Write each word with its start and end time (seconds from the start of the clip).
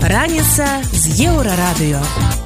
Раніца 0.00 0.66
з 0.92 1.04
еўрарадыё. 1.28 2.45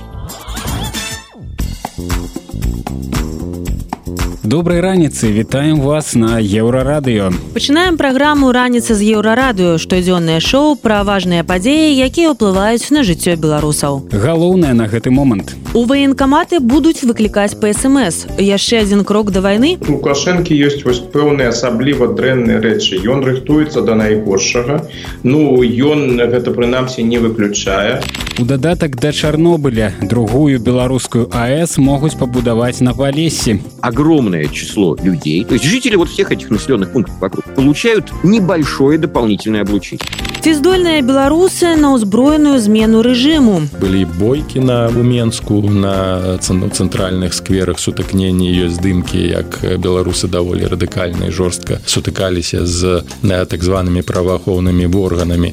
Добрай 4.42 4.80
раніцы 4.80 5.32
вітаем 5.32 5.80
вас 5.80 6.14
на 6.14 6.40
еўрарадыё 6.40 7.28
Пачынаем 7.52 8.00
праграму 8.00 8.52
раніца 8.56 8.96
з 8.96 9.04
еўрарадыё 9.12 9.76
штодзённае 9.76 10.40
шоу 10.40 10.80
пра 10.80 11.04
важныя 11.04 11.44
падзеі 11.44 11.92
якія 12.00 12.32
ўплываюць 12.32 12.88
на 12.88 13.04
жыццё 13.04 13.36
беларусаў 13.36 14.08
галоўнае 14.08 14.72
на 14.72 14.88
гэты 14.88 15.12
момант. 15.12 15.52
У 15.76 15.84
ваенкаматы 15.84 16.64
будуць 16.64 17.04
выклікаць 17.04 17.52
па 17.60 17.68
смс. 17.76 18.24
Яшчэ 18.40 18.80
адзін 18.88 19.04
крок 19.04 19.28
да 19.28 19.44
вайны? 19.44 19.76
Лукашэнкі 19.76 20.56
ёсць 20.56 20.88
вось 20.88 21.04
пэўныя 21.04 21.52
асабліва 21.52 22.08
дрэнныя 22.16 22.64
рэчы. 22.64 22.96
Ён 23.04 23.20
рыхтуецца 23.20 23.84
да 23.84 23.92
найгоршага. 23.92 24.88
Ну 25.22 25.60
ён 25.60 26.16
гэта 26.16 26.48
прынамсі 26.56 27.04
не 27.04 27.20
выключае 27.20 28.00
у 28.38 28.44
дадатак 28.44 28.96
да 28.96 29.12
чарнобыля 29.12 29.94
другую 30.02 30.60
беларускую 30.60 31.28
аэс 31.32 31.78
могуць 31.78 32.14
пабудаваць 32.14 32.80
на 32.80 32.94
палесе 32.94 33.60
огромное 33.80 34.46
число 34.46 34.96
людей, 35.02 35.44
то 35.44 35.54
есть 35.54 35.64
жители 35.64 35.96
вот 35.96 36.08
всех 36.08 36.32
этих 36.32 36.50
населенных 36.50 36.92
пунктов 36.92 37.18
вокруг, 37.20 37.44
получают 37.54 38.12
небольшое 38.22 38.98
дополнительное 38.98 39.62
облучение. 39.62 40.04
Ці 40.40 40.54
здольныя 40.56 41.02
беларусы 41.04 41.76
на 41.76 41.92
ўзброеную 41.92 42.56
змену 42.64 43.04
рэжыму. 43.04 43.68
Былі 43.76 44.08
бойкі 44.08 44.64
на 44.64 44.88
Уменску 44.88 45.60
на 45.60 46.40
цэнтральных 46.40 47.36
скверах 47.36 47.76
сутыкнення 47.76 48.48
ёсць 48.48 48.80
здымкі, 48.80 49.20
як 49.20 49.60
беларусы 49.76 50.32
даволі 50.32 50.64
радыкальна 50.64 51.28
і 51.28 51.30
жорстка 51.30 51.84
сутыкаліся 51.84 52.64
з 52.64 53.04
так 53.20 53.60
званымі 53.60 54.00
праваахоўнымі 54.00 54.88
органамі. 54.88 55.52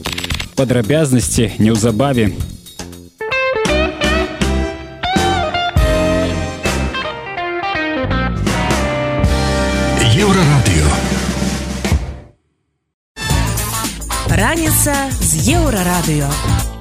Падрабязнасці 0.56 1.52
неўзабаве 1.60 2.32
з 15.20 15.32
еўрарадыё 15.52 16.77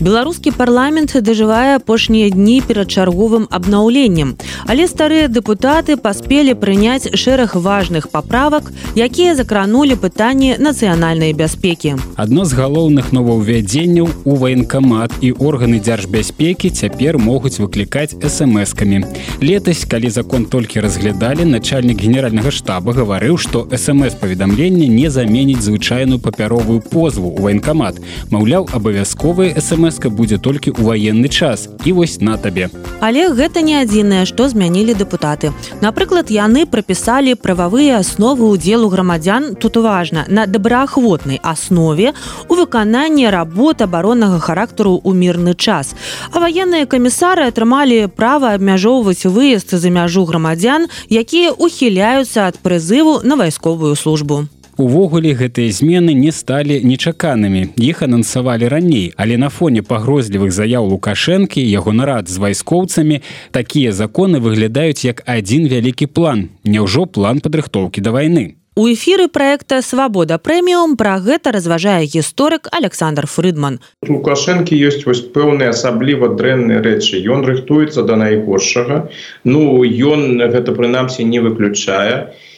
беларускі 0.00 0.50
парламент 0.50 1.14
дажывае 1.14 1.76
апошнія 1.76 2.30
дні 2.30 2.62
перад 2.66 2.90
чарговым 2.90 3.46
абнаўленнем. 3.50 4.36
Але 4.66 4.86
старыя 4.88 5.28
дэпутаты 5.28 5.96
паспелі 5.96 6.54
прыняць 6.54 7.14
шэраг 7.14 7.54
важных 7.54 8.10
паправак 8.10 8.72
якія 8.96 9.34
закранули 9.34 9.94
пытанне 9.94 10.56
нацыянальнай 10.58 11.32
бяспекі. 11.32 11.96
Адно 12.16 12.44
з 12.44 12.52
галоўных 12.54 13.12
новаўвядзенняў 13.12 14.08
у 14.24 14.34
ваенкамат 14.36 15.12
і 15.20 15.32
органы 15.32 15.78
дзяржбяспекі 15.78 16.70
цяпер 16.70 17.18
могуць 17.18 17.58
выклікаць 17.58 18.16
смс-камі 18.18 19.04
летась 19.40 19.84
калі 19.84 20.10
закон 20.10 20.46
толькі 20.46 20.80
разглядалі 20.80 21.44
начальнік 21.44 22.00
генеральнага 22.00 22.50
штаба 22.50 22.92
гаварыў 22.92 23.38
што 23.38 23.68
смс 23.70 24.18
паведамленне 24.18 24.88
не 24.88 25.10
заменіць 25.10 25.62
звычайную 25.62 26.18
папяровую 26.18 26.80
позву 26.80 27.28
у 27.30 27.40
ваенкамат. 27.42 28.00
Маўляў 28.30 28.68
абавязковыя 28.72 29.60
смс 29.60 29.83
вёска 29.84 30.08
будзе 30.08 30.38
толькі 30.40 30.72
ў 30.72 30.80
ваенны 30.80 31.28
час. 31.28 31.68
І 31.84 31.92
вось 31.92 32.20
на 32.20 32.36
табе. 32.40 32.72
Але 33.00 33.28
гэта 33.36 33.60
не 33.60 33.76
адзінае 33.84 34.24
што 34.24 34.48
змянілі 34.48 34.96
дэпутаты. 34.96 35.52
Напрыклад 35.84 36.32
яны 36.32 36.64
прапісалі 36.64 37.36
прававыя 37.36 38.00
асновы 38.00 38.48
удзелу 38.48 38.88
грамадзян 38.88 39.54
тут 39.60 39.76
важна 39.76 40.24
на 40.28 40.46
добраахвотнай 40.46 41.40
аснове 41.42 42.14
у 42.48 42.54
выкананні 42.56 43.28
работ 43.28 43.84
абароннага 43.84 44.40
характару 44.40 44.96
ў 45.04 45.12
мірны 45.12 45.54
час. 45.54 45.92
А 46.32 46.40
ваенныя 46.40 46.88
камісары 46.88 47.44
атрымалі 47.52 48.08
права 48.08 48.56
абмяжоўваць 48.56 49.28
выезд 49.28 49.76
за 49.76 49.90
мяжу 49.92 50.24
грамадзян 50.24 50.88
якія 51.10 51.52
ухіляюцца 51.52 52.48
ад 52.48 52.58
прызыву 52.64 53.20
на 53.22 53.36
вайсковую 53.36 53.94
службу 53.94 54.48
Увогуле 54.76 55.34
гэтыя 55.38 55.70
змены 55.70 56.14
не 56.18 56.32
сталі 56.34 56.80
нечаканымі. 56.82 57.78
Іх 57.78 58.02
анансавалі 58.02 58.66
раней, 58.66 59.12
але 59.16 59.36
на 59.38 59.48
фоне 59.48 59.86
пагрозлівых 59.86 60.50
заяў 60.50 60.90
лукашэнкі 60.90 61.62
яго 61.62 61.92
нарад 61.94 62.26
з 62.26 62.42
вайскоўцамі 62.42 63.20
такія 63.54 63.92
законы 63.92 64.42
выглядаюць 64.42 65.06
як 65.06 65.22
адзін 65.30 65.70
вялікі 65.70 66.10
план. 66.10 66.50
Няўжо 66.64 67.06
план 67.06 67.38
падрыхтоўкі 67.38 68.02
да 68.02 68.10
вайны. 68.10 68.58
У 68.74 68.88
эфіры 68.90 69.28
проекта 69.30 69.78
свабода 69.86 70.40
прэміум 70.42 70.96
пра 70.98 71.22
гэта 71.22 71.52
разважае 71.54 72.10
гісторык 72.10 72.66
Александр 72.74 73.30
Фрыдман. 73.30 73.78
Лукашэнкі 74.02 74.74
ёсць 74.74 75.06
вось 75.06 75.22
пэўныя 75.22 75.70
асабліва 75.70 76.34
дрэнныя 76.34 76.82
рэчы. 76.82 77.22
Ён 77.22 77.46
рыхтуецца 77.46 78.02
да 78.02 78.18
найгоршага. 78.18 79.06
Ну 79.44 79.86
ён 79.86 80.42
гэта 80.42 80.74
прынамсі 80.74 81.22
не 81.22 81.38
выключае 81.38 82.34
і 82.34 82.53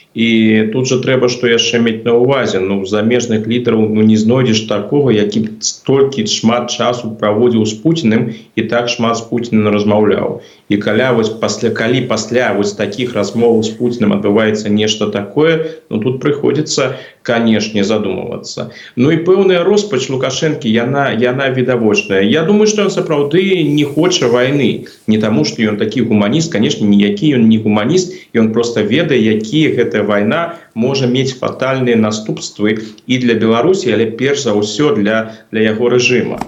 тут 0.72 0.88
жа 0.88 0.96
трэба 1.04 1.28
што 1.28 1.44
яшчэ 1.50 1.78
мець 1.84 2.04
на 2.04 2.16
увазе. 2.16 2.60
Ну 2.60 2.84
замежных 2.88 3.44
літараў 3.46 3.84
ну 3.92 4.00
не 4.00 4.16
знойдзеш 4.16 4.64
такого 4.70 5.12
які 5.12 5.60
столькі 5.60 6.24
шмат 6.24 6.72
часу 6.72 7.12
праводзіў 7.20 7.66
з 7.68 7.76
пуціным 7.84 8.32
і 8.56 8.62
так 8.72 8.88
шмат 8.88 9.20
з 9.20 9.26
пуціным 9.28 9.68
размаўляў 9.68 10.40
і 10.68 10.76
каля 10.76 11.12
вось 11.12 11.28
пасля 11.28 11.70
калі 11.70 12.00
пасля 12.08 12.52
вось 12.56 12.72
таких 12.72 13.12
размоваў 13.12 13.60
з 13.62 13.76
пуціным 13.76 14.16
адбываецца 14.16 14.72
нешта 14.72 15.12
такое 15.12 15.76
ну 15.90 16.00
тут 16.00 16.20
прыходзіцца 16.24 16.96
канешне 17.26 17.84
задумывацца 17.84 18.70
Ну 18.96 19.10
і 19.10 19.18
пэўная 19.26 19.62
роспач 19.66 20.06
лукашэнкі 20.08 20.70
яна 20.70 21.10
яна 21.12 21.50
відавочная. 21.50 22.22
Я 22.22 22.42
думаю 22.42 22.66
что 22.70 22.86
ён 22.86 22.92
сапраўды 22.94 23.42
не 23.66 23.84
хоча 23.84 24.30
войны 24.30 24.86
не 25.06 25.18
таму 25.18 25.44
что 25.44 25.62
ён 25.62 25.76
такі 25.82 26.06
гуманіст 26.10 26.52
конечно 26.52 26.86
ніякі 26.86 27.34
ён 27.40 27.48
не 27.48 27.58
гуманіст. 27.58 28.14
Ён 28.34 28.52
просто 28.52 28.82
ведае 28.82 29.18
якія 29.18 29.74
гэтая 29.74 30.02
вайна 30.02 30.56
можа 30.76 31.08
мець 31.08 31.32
фатальныя 31.40 31.96
наступствы 31.96 32.76
і 33.08 33.18
для 33.18 33.34
беларусі 33.34 33.96
але 33.96 34.12
перш 34.12 34.44
за 34.44 34.52
ўсё 34.52 34.92
для 34.94 35.32
для 35.50 35.72
яго 35.72 35.88
рэжыма. 35.88 36.38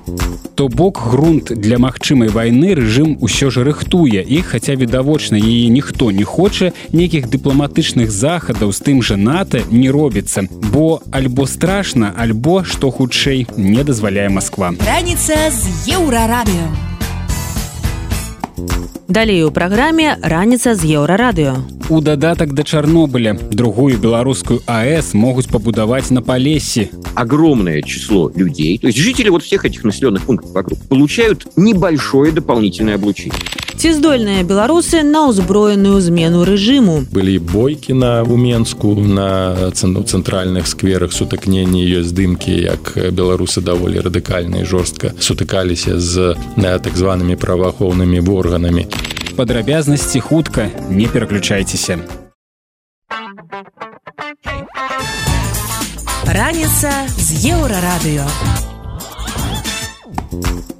То 0.54 0.68
бок 0.68 1.00
грунт 1.00 1.50
для 1.54 1.78
магчымай 1.78 2.28
войны 2.28 2.76
рэжым 2.76 3.16
усё 3.24 3.48
ж 3.48 3.64
рыхтуе 3.64 4.20
і 4.20 4.42
хаця 4.44 4.76
відавочна 4.76 5.40
яе 5.40 5.72
ніхто 5.72 6.12
не 6.12 6.28
хоча 6.28 6.72
нейкіх 6.92 7.32
дыпламатычных 7.32 8.12
захадаў 8.12 8.70
з 8.76 8.80
тым 8.84 9.02
жа 9.02 9.16
нато 9.16 9.64
не 9.70 9.88
робіцца. 9.90 10.44
Бо 10.72 11.00
альбо 11.10 11.46
страшна 11.46 12.12
альбо 12.12 12.62
што 12.64 12.90
хутчэй 12.92 13.46
не 13.56 13.82
дазваляе 13.82 14.28
Москва 14.28 14.74
раніца 14.84 15.48
з 15.48 15.94
еўрарадыё. 15.96 16.66
Далей 19.08 19.42
у 19.44 19.50
праграме 19.50 20.18
раніца 20.20 20.74
з 20.74 20.84
еўрарадыё. 20.84 21.77
У 21.90 22.02
дадатак 22.02 22.52
да 22.52 22.62
Чарнобыля 22.64 23.32
другую 23.50 23.98
беларускую 23.98 24.60
АЭС 24.66 25.14
могуць 25.14 25.48
пабудаваць 25.48 26.10
на 26.10 26.20
палесе. 26.20 26.90
Огромное 27.14 27.80
число 27.80 28.30
людей, 28.34 28.76
то 28.78 28.88
есть 28.88 28.98
жители 28.98 29.30
вот 29.30 29.42
всех 29.42 29.64
этих 29.64 29.84
населенных 29.84 30.24
пунктов 30.24 30.52
вокруг, 30.52 30.78
получают 30.88 31.46
небольшое 31.56 32.32
дополнительное 32.32 32.96
облучение. 32.96 33.40
Ці 33.78 33.92
здольныя 33.94 34.42
беларусы 34.42 35.06
на 35.06 35.30
ўзброеную 35.30 36.02
змену 36.02 36.42
рэжыму. 36.42 37.06
Былі 37.14 37.38
бойкі 37.38 37.94
на 37.94 38.26
Уменску 38.26 38.92
на 38.98 39.70
цэнтральных 39.70 40.66
скверах 40.66 41.14
сутыкнення 41.14 41.78
ёсць 41.86 42.10
здымкі, 42.10 42.52
як 42.52 42.98
беларусы 43.14 43.62
даволі 43.62 44.02
радыкальна 44.02 44.60
і 44.60 44.68
жорстка 44.68 45.14
сутыкаліся 45.22 45.96
з 46.02 46.34
так 46.58 46.94
званымі 46.98 47.38
праваахоўнымі 47.38 48.18
органамі 48.26 48.90
падрабязнасці 49.38 50.20
хутка. 50.20 50.66
Не 50.90 51.06
пераключайцеся 51.06 52.02
раніца 56.38 56.90
з 57.16 57.28
еўрарадыё 57.50 58.67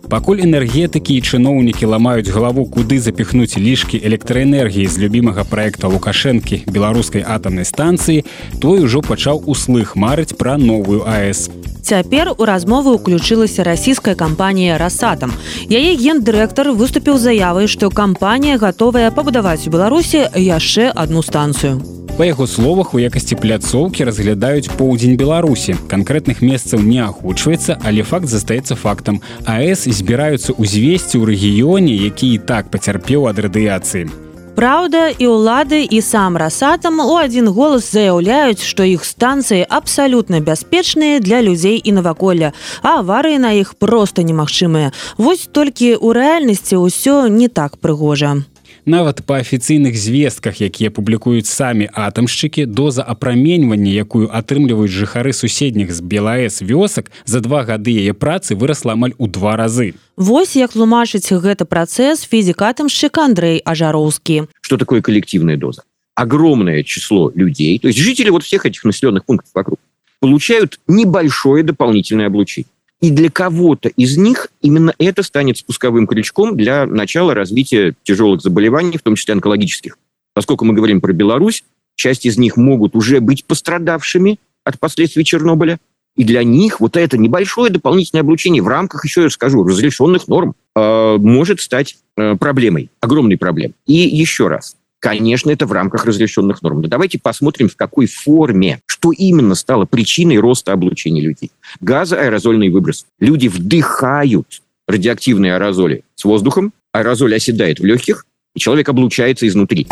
пакуль 0.08 0.40
энергетыкі 0.40 1.14
і 1.16 1.22
чыноўнікі 1.22 1.84
ламаюць 1.92 2.32
галаву 2.32 2.64
куды 2.64 2.98
запіхнуць 3.04 3.60
лішкі 3.60 4.00
электраэнергіі 4.00 4.88
з 4.88 5.04
любімага 5.04 5.44
проекта 5.44 5.92
лукашэнкі 5.92 6.64
беларускай 6.66 7.22
атамнай 7.22 7.68
станцыі 7.68 8.24
той 8.60 8.88
ужо 8.88 9.04
пачаў 9.04 9.44
услых 9.44 9.96
марыць 9.96 10.32
пра 10.32 10.56
новую 10.56 11.04
аэс 11.04 11.48
Цяпер 11.88 12.34
у 12.36 12.44
размову 12.44 12.92
ўключылася 12.98 13.64
расійская 13.64 14.12
кампанія 14.12 14.76
расатам. 14.76 15.32
Яе 15.72 15.96
гендырэктар 15.96 16.76
выступіў 16.76 17.16
заявай, 17.16 17.64
што 17.64 17.88
кампанія 17.88 18.58
гатовая 18.60 19.08
пабудаваць 19.08 19.64
у 19.64 19.72
Беларусі 19.72 20.28
яшчэ 20.36 20.92
одну 20.92 21.24
станцыю. 21.24 21.80
Па 22.18 22.26
яго 22.26 22.48
словах 22.50 22.94
у 22.94 22.98
якасці 22.98 23.36
пляцоўкі 23.38 24.02
разглядаюць 24.08 24.72
поўдзень 24.74 25.14
беларусі 25.14 25.76
канкрэтных 25.92 26.40
месцаў 26.42 26.82
не 26.82 26.98
агучваецца 26.98 27.76
але 27.86 28.02
факт 28.02 28.26
застаецца 28.32 28.74
фактам 28.74 29.20
АС 29.46 29.86
збіраюцца 29.86 30.56
ўзвесці 30.58 31.14
ў 31.14 31.24
рэгіёне 31.30 31.94
які 31.94 32.32
і 32.34 32.40
так 32.50 32.74
пацярпеў 32.74 33.30
ад 33.30 33.38
радыяцыі 33.46 34.10
Праўда, 34.58 35.14
і 35.14 35.30
ўлады 35.30 35.86
і 35.86 36.02
сам 36.02 36.34
расатам 36.34 36.98
у 36.98 37.14
адзін 37.14 37.54
голас 37.54 37.86
заяўляюць, 37.94 38.66
што 38.66 38.82
іх 38.82 39.06
станцыі 39.06 39.62
абсалютна 39.62 40.42
бяспечныя 40.42 41.22
для 41.22 41.38
людзей 41.38 41.78
і 41.78 41.94
наваколля, 42.02 42.50
а 42.82 42.98
аварыі 42.98 43.38
на 43.38 43.54
іх 43.54 43.78
проста 43.78 44.26
немагчымыя. 44.26 44.90
Вось 45.14 45.46
толькі 45.46 45.94
ў 45.94 46.10
рэальнасці 46.10 46.82
ўсё 46.82 47.30
не 47.30 47.46
так 47.46 47.78
прыгожа. 47.78 48.42
Нават 48.88 49.20
па 49.20 49.36
афіцыйных 49.44 50.00
звестках, 50.00 50.64
якія 50.64 50.88
публікуюць 50.88 51.44
самі 51.44 51.92
атамшчыкі, 51.92 52.64
доза 52.64 53.04
апраменьвання, 53.04 53.92
якую 53.92 54.32
атрымліваюць 54.32 54.88
жыхары 54.88 55.36
суседніх 55.36 55.92
з 55.92 56.00
Белаэс 56.00 56.64
вёсак, 56.64 57.12
за 57.28 57.44
два 57.44 57.68
гады 57.68 57.92
яе 57.92 58.16
працы 58.16 58.56
вырасла 58.56 58.96
амаль 58.96 59.12
у 59.20 59.28
два 59.28 59.60
разы. 59.60 59.92
Вось 60.16 60.56
як 60.56 60.72
тлумачыць 60.72 61.28
гэты 61.28 61.68
працэс 61.68 62.24
фізікатамшчык 62.24 63.12
Андрей 63.20 63.60
Ажароўскі. 63.60 64.48
Что 64.64 64.80
такое 64.80 65.04
коллективная 65.04 65.60
доза? 65.60 65.84
Огромное 66.16 66.82
число 66.82 67.30
людей, 67.34 67.78
то 67.78 67.88
есть 67.88 68.00
жители 68.00 68.30
вот 68.30 68.42
всех 68.42 68.64
этих 68.64 68.88
населенных 68.88 69.26
пунктов 69.26 69.52
вокруг, 69.52 69.78
получают 70.18 70.80
небольшое 70.88 71.62
дополнительное 71.62 72.28
облучение. 72.28 72.72
И 73.00 73.10
для 73.10 73.30
кого-то 73.30 73.88
из 73.90 74.16
них 74.16 74.48
именно 74.60 74.92
это 74.98 75.22
станет 75.22 75.58
спусковым 75.58 76.06
крючком 76.06 76.56
для 76.56 76.84
начала 76.86 77.32
развития 77.32 77.94
тяжелых 78.02 78.40
заболеваний, 78.40 78.98
в 78.98 79.02
том 79.02 79.14
числе 79.14 79.34
онкологических. 79.34 79.96
Поскольку 80.34 80.64
мы 80.64 80.74
говорим 80.74 81.00
про 81.00 81.12
Беларусь, 81.12 81.64
часть 81.94 82.26
из 82.26 82.38
них 82.38 82.56
могут 82.56 82.96
уже 82.96 83.20
быть 83.20 83.44
пострадавшими 83.44 84.38
от 84.64 84.80
последствий 84.80 85.24
Чернобыля, 85.24 85.78
и 86.16 86.24
для 86.24 86.42
них 86.42 86.80
вот 86.80 86.96
это 86.96 87.16
небольшое 87.16 87.70
дополнительное 87.70 88.22
облучение 88.22 88.60
в 88.60 88.66
рамках, 88.66 89.04
еще 89.04 89.22
я 89.22 89.30
скажу, 89.30 89.62
разрешенных 89.62 90.26
норм 90.26 90.56
э, 90.74 91.16
может 91.18 91.60
стать 91.60 91.96
э, 92.16 92.34
проблемой, 92.34 92.90
огромной 93.00 93.38
проблемой. 93.38 93.76
И 93.86 93.94
еще 93.94 94.48
раз, 94.48 94.76
Конечно, 95.00 95.50
это 95.50 95.66
в 95.66 95.72
рамках 95.72 96.04
разрешенных 96.04 96.62
норм. 96.62 96.82
Но 96.82 96.88
давайте 96.88 97.18
посмотрим, 97.18 97.68
в 97.68 97.76
какой 97.76 98.06
форме, 98.06 98.80
что 98.86 99.12
именно 99.12 99.54
стало 99.54 99.84
причиной 99.84 100.38
роста 100.38 100.72
облучения 100.72 101.22
людей. 101.22 101.50
Газоаэрозольный 101.80 102.68
выброс. 102.68 103.06
Люди 103.20 103.48
вдыхают 103.48 104.62
радиоактивные 104.88 105.54
аэрозоли 105.54 106.02
с 106.16 106.24
воздухом, 106.24 106.72
аэрозоль 106.92 107.36
оседает 107.36 107.78
в 107.78 107.84
легких, 107.84 108.24
і 108.57 108.59
чалавек 108.59 108.89
аблучаецца 108.89 109.45
ізнутрі. 109.49 109.89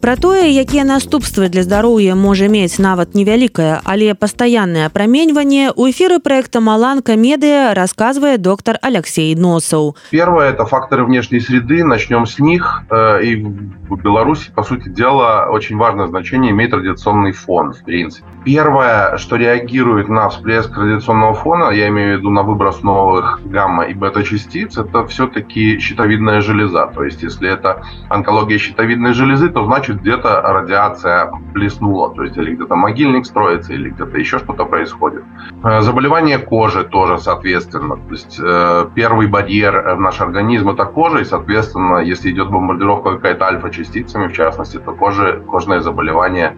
Пра 0.00 0.16
тое, 0.16 0.48
якія 0.48 0.88
наступствы 0.88 1.52
для 1.52 1.60
здароўя 1.60 2.16
можа 2.16 2.48
мець 2.48 2.80
нават 2.80 3.12
невялікае, 3.12 3.84
але 3.84 4.16
пастаяннае 4.16 4.88
апраменьванне 4.88 5.68
у 5.76 5.84
эфіры 5.84 6.16
проекта 6.24 6.64
Маланка 6.64 7.16
медыа 7.20 7.76
рассказывает 7.76 8.40
доктор 8.40 8.80
Алексей 8.80 9.36
Носов. 9.36 10.00
Первое – 10.10 10.52
это 10.52 10.64
факторы 10.64 11.04
внешней 11.04 11.40
среды. 11.40 11.84
Начнем 11.84 12.24
с 12.24 12.38
них. 12.38 12.82
Э, 12.88 13.20
и 13.22 13.36
в 13.36 14.00
Беларуси, 14.00 14.50
по 14.54 14.62
сути 14.62 14.88
дела, 14.88 15.50
очень 15.50 15.76
важное 15.76 16.06
значение 16.06 16.52
имеет 16.52 16.72
радиационный 16.72 17.32
фон, 17.32 17.74
в 17.74 17.84
принципе. 17.84 18.24
Первое, 18.46 19.18
что 19.18 19.36
реагирует 19.36 20.08
на 20.08 20.30
всплеск 20.30 20.74
радиационного 20.74 21.34
фона, 21.34 21.70
я 21.70 21.88
имею 21.88 22.16
в 22.16 22.20
виду 22.20 22.30
на 22.30 22.42
выброс 22.42 22.82
новых 22.82 23.40
гамма 23.44 23.84
и 23.84 23.92
бета-частиц, 23.92 24.78
это 24.78 25.06
все-таки 25.06 25.78
щитовидная 25.78 26.40
железа. 26.40 26.90
То 26.94 27.04
есть, 27.04 27.22
если 27.22 27.52
это 27.52 27.82
онкология 28.09 28.57
щитовидной 28.57 29.13
железы, 29.13 29.49
то 29.49 29.65
значит 29.65 30.01
где-то 30.01 30.41
радиация 30.41 31.31
блеснула, 31.53 32.13
то 32.13 32.23
есть 32.23 32.37
или 32.37 32.55
где-то 32.55 32.75
могильник 32.75 33.25
строится, 33.25 33.73
или 33.73 33.89
где-то 33.89 34.17
еще 34.17 34.39
что-то 34.39 34.65
происходит. 34.65 35.23
Э, 35.63 35.81
заболевание 35.81 36.37
кожи 36.37 36.83
тоже, 36.83 37.17
соответственно. 37.17 37.95
То 37.95 38.11
есть 38.11 38.39
э, 38.41 38.87
первый 38.95 39.27
барьер 39.27 39.95
в 39.95 39.99
наш 39.99 40.21
организм 40.21 40.69
это 40.69 40.85
кожа, 40.85 41.19
и, 41.19 41.25
соответственно, 41.25 41.97
если 41.97 42.31
идет 42.31 42.49
бомбардировка 42.49 43.15
какая-то 43.15 43.45
альфа-частицами, 43.45 44.27
в 44.27 44.33
частности, 44.33 44.77
то 44.77 44.93
кожи, 44.93 45.41
кожные 45.47 45.81
заболевания 45.81 46.57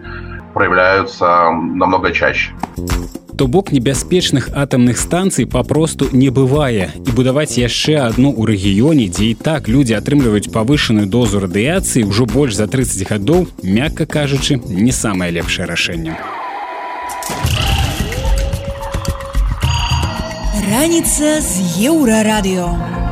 проявляются 0.54 1.50
намного 1.52 2.10
чаще. 2.12 2.52
То 3.38 3.46
бок 3.46 3.70
небяспечных 3.70 4.48
атамных 4.52 4.98
станцый 4.98 5.46
папросту 5.46 6.08
не 6.10 6.28
бывае 6.28 6.90
і 7.06 7.10
будаваць 7.14 7.54
яшчэ 7.54 7.94
адну 8.02 8.34
ў 8.34 8.50
рэгіёне, 8.50 9.06
дзе 9.06 9.30
і 9.30 9.34
так 9.38 9.70
людзі 9.70 9.94
атрымліваюць 9.94 10.50
павышаную 10.50 11.06
дозу 11.06 11.38
радыяцыі 11.38 12.02
ўжо 12.10 12.26
больш 12.26 12.58
за 12.58 12.66
30 12.66 13.06
гадоў, 13.06 13.46
мякка 13.62 14.10
кажучы, 14.10 14.58
не 14.66 14.90
самае 14.90 15.30
лепшае 15.30 15.70
рашэнне. 15.70 16.18
Раніца 20.66 21.38
з 21.38 21.78
еўрарадыё. 21.78 23.07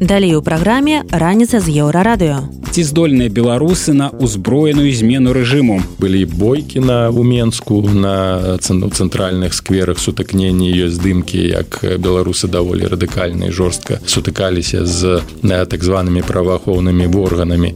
Далей 0.00 0.34
у 0.36 0.42
праграме 0.42 1.04
раніца 1.08 1.56
з 1.56 1.72
еўрарадыё. 1.72 2.52
Ці 2.68 2.82
здольныя 2.84 3.32
беларусы 3.32 3.96
на 3.96 4.12
ўзброеную 4.12 4.92
змену 4.92 5.32
рэжыму? 5.32 5.80
Былі 5.96 6.28
бойкі 6.28 6.84
на 6.84 7.08
уменску 7.08 7.80
на 7.80 8.60
цэнтральных 8.60 9.56
скверах 9.56 9.96
сутыкнення 9.96 10.68
ёсць 10.68 11.00
здымкі 11.00 11.40
як 11.48 11.80
беларусы 11.96 12.44
даволі 12.44 12.92
радыкальна 12.92 13.48
і 13.48 13.56
жорстка 13.56 13.96
сутыкаліся 14.04 14.84
з 14.84 15.24
так 15.40 15.80
званымі 15.80 16.20
праваахоўнымі 16.28 17.08
органамі. 17.16 17.72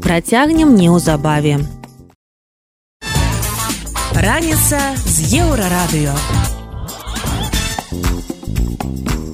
Працягнем 0.00 0.72
неўзабаве. 0.72 1.60
Раніца 4.16 4.80
з 5.04 5.36
еўрарадыё 5.36 6.16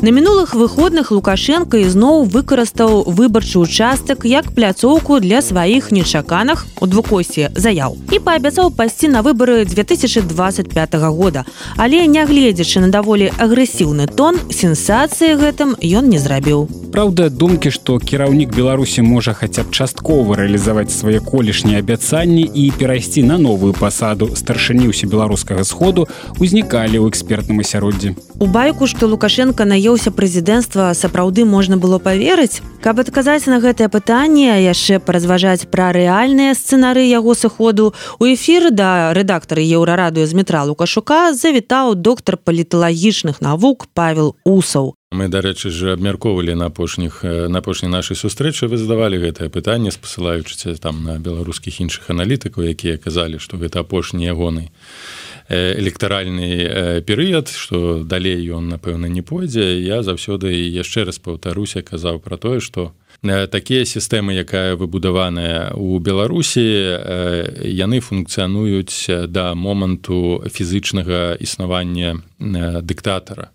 На 0.05 0.11
мінулых 0.11 0.53
выходных 0.53 1.11
лукашенко 1.17 1.79
ізноў 1.81 2.27
выкарыстаў 2.29 3.09
выбарчы 3.09 3.57
участак 3.59 4.27
як 4.29 4.53
пляцоўку 4.53 5.17
для 5.19 5.41
сваіх 5.41 5.89
нечаканых 5.97 6.67
у 6.85 6.87
двукосе 6.87 7.49
заяў 7.57 7.97
і 8.13 8.21
паабяцаў 8.21 8.69
пайсці 8.77 9.09
на 9.09 9.23
выбары 9.25 9.65
2025 9.65 10.95
года. 11.09 11.47
Але 11.81 12.05
нягледзячы 12.05 12.85
на 12.85 12.93
даволі 12.93 13.33
агрэсіўны 13.41 14.05
тон 14.13 14.37
сенсацыі 14.53 15.41
гэтым 15.41 15.73
ён 15.81 16.13
не 16.13 16.21
зрабіў. 16.21 16.69
Праўда 16.93 17.31
думкі 17.33 17.73
што 17.73 17.97
кіраўнік 17.97 18.53
беларусі 18.53 19.01
можа 19.09 19.33
хаця 19.33 19.65
б 19.65 19.73
часткова 19.73 20.37
рэалізаваць 20.37 20.93
свае 20.93 21.25
колішнія 21.25 21.81
абяцанні 21.81 22.45
і 22.45 22.69
перайсці 22.77 23.25
на 23.25 23.41
новую 23.41 23.73
пасаду 23.73 24.29
старшыні 24.37 24.93
ўсе 24.93 25.09
беларускага 25.09 25.65
сходу 25.65 26.07
узнікалі 26.37 27.01
ў 27.01 27.09
экспертным 27.09 27.65
асяроддзі 27.65 28.13
у 28.41 28.47
байку 28.47 28.87
што 28.87 29.09
лукашенко 29.09 29.65
наеў 29.65 29.95
з'явіўся 29.95 30.11
прэзідэнцтва 30.11 30.95
сапраўды 30.95 31.45
можна 31.45 31.77
было 31.79 31.99
паверыць. 31.99 32.61
Каб 32.83 32.99
адказаць 32.99 33.47
на 33.47 33.61
гэтае 33.63 33.89
пытанне 33.89 34.59
яшчэ 34.67 34.99
паразважаць 34.99 35.71
пра 35.71 35.93
рэальныя 35.95 36.55
сцэнары 36.59 37.07
яго 37.07 37.35
сыходу 37.35 37.95
у 38.19 38.25
эфір 38.27 38.75
да 38.75 39.15
рэдактары 39.15 39.63
еўрарадыё 39.63 40.27
з 40.27 40.35
метра 40.35 40.65
лукашука 40.67 41.33
завітаў 41.33 41.95
доктар 41.95 42.37
паліталагічных 42.37 43.41
навук 43.41 43.87
павел 43.95 44.35
усаў. 44.45 44.95
Мы 45.15 45.31
дарэчы 45.31 45.71
же 45.71 45.95
абмяркоўвалі 45.95 46.59
на 46.59 46.67
апошніх 46.67 47.23
на 47.23 47.63
апошняй 47.63 47.91
нашай 47.91 48.19
сустрэчы 48.19 48.67
вы 48.67 48.77
задавалі 48.77 49.23
гэтае 49.23 49.47
пытанне 49.47 49.95
спасылаючыся 49.95 50.75
там 50.83 51.07
на 51.07 51.23
беларускіх 51.23 51.79
іншых 51.81 52.11
аналітыкаў 52.11 52.67
якія 52.67 52.99
казалі 52.99 53.39
што 53.39 53.63
гэта 53.63 53.87
апошні 53.87 54.27
ягоны 54.27 54.75
электаральны 55.49 57.03
перыяд 57.05 57.53
што 57.53 58.03
далей 58.05 58.41
ён 58.49 58.69
напэўна 58.69 59.07
не 59.07 59.23
пойдзе. 59.23 59.81
Я 59.81 60.03
заўсёды 60.03 60.53
яшчэ 60.73 61.05
раз 61.05 61.19
паўтаруся 61.19 61.83
казаў 61.83 62.21
пра 62.21 62.37
тое 62.37 62.61
што 62.61 62.93
такія 63.23 63.85
сістэмы 63.85 64.33
якая 64.37 64.77
выбудаваная 64.77 65.73
у 65.77 65.99
беларусі 65.99 66.65
яны 67.61 68.01
функцыянуюць 68.01 69.29
да 69.29 69.55
моманту 69.55 70.45
фізычнага 70.49 71.37
існавання 71.41 72.21
дыктатара. 72.81 73.51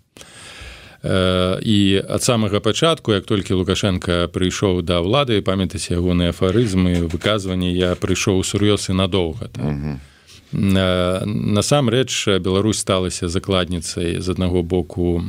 І 1.02 2.02
ад 2.08 2.22
самага 2.22 2.60
пачатку 2.60 3.12
як 3.12 3.24
толькі 3.24 3.56
лукашенко 3.56 4.28
прыйшоў 4.28 4.82
да 4.82 5.00
ўлады 5.00 5.40
памятаце 5.40 5.96
ягоныя 5.96 6.36
афарызмы 6.36 7.08
выказванні 7.08 7.72
я 7.72 7.96
прыйшоў 7.96 8.44
сур'ёз 8.44 8.90
і 8.90 8.94
надоўга 9.00 9.48
там. 9.48 9.66
-huh 9.66 9.96
насамрэч 10.52 12.40
Беларусь 12.40 12.78
сталася 12.78 13.28
закладніцай 13.28 14.20
з 14.20 14.28
аднаго 14.30 14.62
боку 14.62 15.22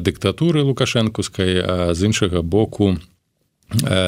дыктатуры 0.00 0.62
лукашэнкускай 0.64 1.60
а 1.60 1.94
з 1.94 2.08
іншага 2.08 2.42
боку 2.42 2.96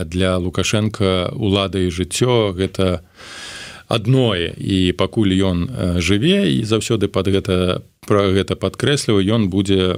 для 0.05 0.37
лукашенко 0.39 1.33
улада 1.37 1.79
і 1.79 1.91
жыццё 1.91 2.53
гэта 2.57 3.01
адное 3.89 4.55
і 4.57 4.93
пакуль 4.93 5.35
ён 5.35 5.59
жыве 6.01 6.51
і 6.53 6.65
заўсёды 6.65 7.09
под 7.09 7.29
гэта 7.29 7.83
пра 8.05 8.29
гэта 8.33 8.57
падкрэсліваю 8.57 9.25
ён 9.25 9.49
будзе 9.49 9.97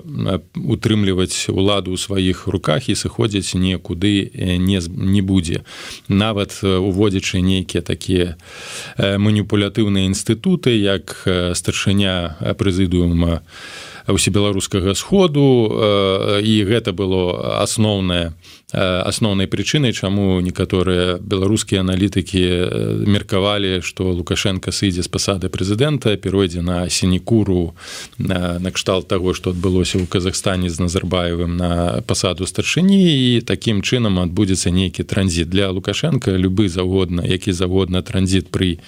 утрымліваць 0.55 1.51
уладу 1.51 1.95
ў 1.95 1.99
сваіх 1.99 2.47
руках 2.47 2.89
і 2.89 2.95
сыходзіць 2.95 3.59
некуды 3.59 4.31
не 4.37 4.79
не 4.87 5.23
будзе. 5.23 5.67
Нават 6.09 6.63
уводзячы 6.63 7.43
нейкія 7.43 7.83
такія 7.83 8.39
маніпулятыўныя 8.99 10.07
інстытуты 10.07 10.79
як 10.79 11.27
старшыня 11.55 12.39
прэзідыума 12.59 13.43
усебеларускага 14.07 14.95
сходу 14.95 15.67
і 16.43 16.55
гэта 16.63 16.95
было 16.95 17.59
асноўнае 17.63 18.33
асноўнай 18.73 19.47
прычынай 19.47 19.95
чаму 19.95 20.41
некаторыя 20.43 21.23
беларускія 21.23 21.87
аналітыкі 21.87 23.07
меркавалі 23.07 23.79
што 23.87 24.11
лукашенко 24.11 24.75
сыдзе 24.75 25.07
з 25.07 25.11
пасады 25.11 25.47
прэзідэнта 25.47 26.17
перайдзе 26.19 26.67
на 26.67 26.91
сінекуру 26.91 27.79
накшталт 28.19 29.07
таго 29.07 29.39
што 29.39 29.55
адбылося 29.55 30.03
ў 30.03 30.11
Казахстане 30.11 30.67
з 30.67 30.83
назарбаевым 30.83 31.55
на 31.55 32.03
пасаду 32.11 32.43
старшыні 32.43 32.99
і 33.07 33.47
такім 33.47 33.87
чынам 33.87 34.19
адбудзецца 34.19 34.75
нейкі 34.75 35.07
транзіт 35.07 35.47
для 35.47 35.71
лукашенко 35.71 36.35
любы 36.35 36.67
заўгодна 36.67 37.23
які 37.23 37.55
заводна 37.55 38.03
транзіт 38.03 38.51
пры 38.51 38.83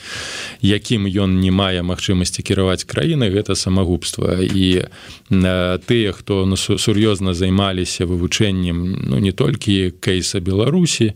якім 0.59 1.07
ён 1.07 1.39
не 1.39 1.55
мае 1.55 1.87
магчымасці 1.87 2.43
кіраваць 2.43 2.83
краіны 2.83 3.31
гэта 3.31 3.55
самагубства. 3.55 4.43
І 4.43 4.91
тыя 5.31 6.11
хто 6.13 6.47
на 6.47 6.57
сур'ёзна 6.57 7.35
займаліся 7.35 8.07
вывучэннем 8.11 9.07
ну 9.07 9.23
не 9.23 9.33
толькі 9.33 9.68
толькі 9.69 9.93
кейса 10.01 10.41
беларусі 10.41 11.13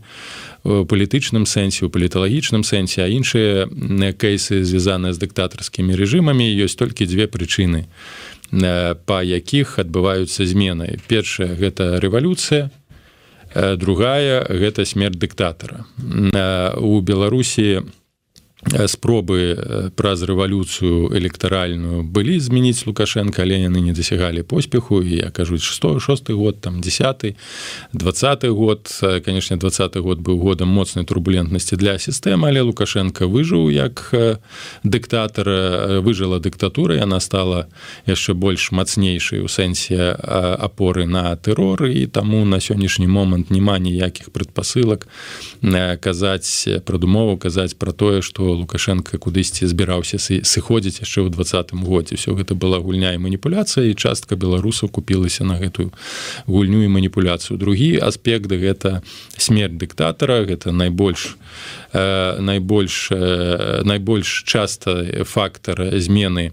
палітычным 0.63 1.45
сэнсе 1.49 1.85
у 1.85 1.89
паліталагічным 1.89 2.61
сэнсе 2.63 3.03
а 3.03 3.09
іншыя 3.09 3.65
кейсы 4.13 4.63
звязаныя 4.63 5.13
з 5.13 5.19
дыктатарскімі 5.19 5.97
рэжымамі 5.97 6.45
ёсць 6.61 6.77
толькі 6.77 7.09
дзве 7.09 7.25
прычыны 7.27 7.89
па 8.53 9.25
якіх 9.25 9.81
адбываюцца 9.81 10.45
змены. 10.45 11.01
Першая 11.09 11.57
гэта 11.57 11.97
рэвалюцыя 11.97 12.69
другая 13.81 14.45
гэта 14.45 14.85
смерть 14.85 15.17
дыктатара. 15.17 15.89
У 16.77 17.01
беларусі 17.01 17.81
у 17.81 18.02
спробы 18.87 19.91
праз 19.95 20.23
рэвалюцыю 20.23 21.11
электаральную 21.13 22.03
былі 22.03 22.39
змяніць 22.39 22.85
лукашенко 22.87 23.43
але 23.43 23.59
яны 23.59 23.83
не 23.83 23.93
дасягалі 23.93 24.43
поспеху. 24.43 25.03
І 25.03 25.27
я 25.27 25.29
кажуць 25.29 25.63
106 25.63 26.29
год 26.31 26.61
там 26.61 26.81
10 26.81 27.35
20 27.93 28.45
год. 28.45 28.87
Конечно 29.25 29.57
20 29.57 29.97
год 29.97 30.19
быў 30.19 30.37
годам 30.37 30.69
моцнай 30.69 31.05
турбулентнасці 31.05 31.75
для 31.75 31.99
сістэмы 31.99 32.49
але 32.49 32.61
лукашенко 32.61 33.27
выжыў 33.27 33.69
як 33.69 34.13
дыктатара 34.83 35.99
выжыла 36.01 36.39
дыктатура 36.39 36.95
яна 36.95 37.19
стала 37.19 37.67
яшчэ 38.07 38.33
больш 38.33 38.71
мацнейшай 38.71 39.39
у 39.39 39.47
сэнсе 39.47 40.15
апоры 40.17 41.05
на 41.05 41.35
тэрор. 41.35 41.85
І 41.85 42.07
таму 42.07 42.45
на 42.45 42.57
сённяшні 42.57 43.07
момант 43.07 43.51
няма 43.51 43.77
ніякіх 43.79 44.31
прадпасылак 44.31 45.07
казаць 45.99 46.67
прадумову 46.85 47.37
казаць 47.37 47.73
про 47.73 47.91
тое 47.91 48.21
что 48.21 48.52
лукашенко 48.53 49.17
кудысьці 49.17 49.67
збіраўся 49.67 50.17
сыходзіць 50.21 51.01
яшчэ 51.01 51.25
ў 51.25 51.29
двадцатым 51.33 51.83
годзе. 51.83 52.15
Все 52.15 52.33
гэта 52.37 52.55
была 52.55 52.79
гульня 52.79 53.13
і 53.13 53.21
маніпуляцыя 53.23 53.89
і 53.89 53.97
частка 53.97 54.35
беларусаў 54.35 54.89
купілася 54.89 55.43
на 55.43 55.57
гэтую 55.57 55.91
гульню 56.47 56.85
і 56.85 56.93
маніпуляцыю. 56.93 57.57
Другі 57.57 57.99
аспект 57.99 58.51
гэта 58.51 59.01
смерть 59.37 59.77
дыктатара 59.77 60.45
гэта 60.45 60.71
найбольш 60.71 61.37
э, 61.93 62.39
найбольш 62.39 63.09
э, 63.11 63.81
найбольш 63.83 64.43
часта 64.45 65.23
фактор 65.25 65.99
змены 65.99 66.51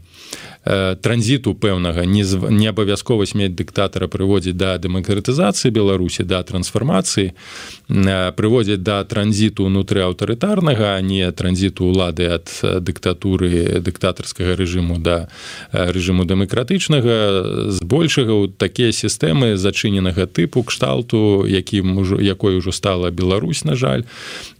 транзіту 0.65 1.55
пэўнага 1.55 2.05
не, 2.05 2.21
не 2.51 2.69
абавязкова 2.69 3.25
смець 3.25 3.57
дыктатара 3.57 4.13
прыводзіць 4.13 4.57
да 4.61 4.77
дэмакратызацыі 4.77 5.73
беларусі 5.73 6.29
да 6.29 6.43
трансфармацыі 6.45 7.33
э, 7.33 8.33
прыводзяць 8.37 8.85
да 8.85 9.01
транзіту 9.05 9.65
унутры 9.65 10.05
аўтарытарнага 10.05 11.01
не 11.01 11.25
транзіту 11.33 11.89
ўлады 11.89 12.29
ад 12.29 12.53
дыктатуры 12.61 13.81
дыктатарскага 13.81 14.53
рэжыму 14.53 15.01
да 15.01 15.33
рэжыму 15.73 16.29
дэмакратычнага 16.29 17.73
збольшага 17.73 18.37
ў 18.37 18.53
такія 18.53 18.93
сістэмы 18.93 19.57
зачыненага 19.57 20.29
тыпу 20.29 20.61
кшталту 20.61 21.49
якім 21.49 22.05
ужо 22.05 22.21
якой 22.21 22.61
ужо 22.61 22.73
стала 22.73 23.11
Беларусь 23.11 23.65
на 23.65 23.77
жаль. 23.81 24.05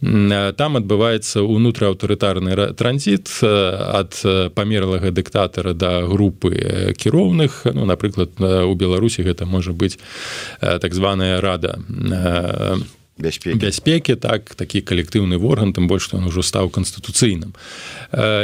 Там 0.01 0.81
адбываецца 0.81 1.45
унутры 1.45 1.93
аўтарытарны 1.93 2.73
транзіт 2.73 3.29
ад 3.45 4.17
памерлага 4.57 5.13
дыктатара 5.13 5.77
да 5.77 5.90
групы 6.07 6.93
кіроўных 6.97 7.67
ну 7.73 7.85
напрыклад 7.85 8.39
у 8.39 8.73
беларусі 8.75 9.23
гэта 9.23 9.45
можа 9.45 9.71
быць 9.71 9.97
так 10.59 10.93
званая 10.93 11.41
рада 11.41 11.79
бяспекі. 11.79 13.00
Бяспекі 13.17 14.15
так 14.15 14.55
такі 14.55 14.81
калектыўны 14.81 15.37
орган 15.37 15.73
тым 15.73 15.87
больш 15.87 16.07
што 16.07 16.17
ён 16.17 16.27
ужо 16.31 16.41
стаў 16.41 16.69
канстытуцыйным 16.71 17.53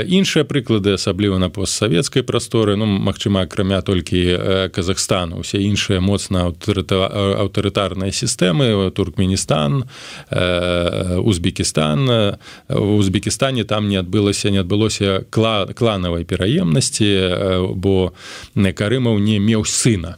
іншыя 0.06 0.44
прыклады 0.44 0.94
асабліва 0.94 1.38
на 1.40 1.50
постсавецкай 1.50 2.24
прасторы 2.24 2.76
ну 2.76 2.86
магчыма 2.86 3.42
акрамя 3.48 3.82
толькі 3.82 4.70
Казахстану. 4.74 5.40
Усе 5.40 5.62
іншыя 5.64 6.00
моцна 6.02 6.52
аўтарытарныя 6.52 8.12
сістэмы 8.12 8.92
туркменістан 8.92 9.84
Узбекістан 11.24 12.38
у 12.70 12.98
Узбекістане 12.98 13.64
там 13.64 13.90
не 13.90 13.98
адбылася 13.98 14.52
не 14.52 14.60
адбылося 14.60 15.26
кла 15.30 15.66
кланавай 15.74 16.24
пераемнасці 16.24 17.74
бо 17.74 18.14
карымаў 18.54 19.20
не 19.20 19.40
меў 19.40 19.66
сына 19.66 20.18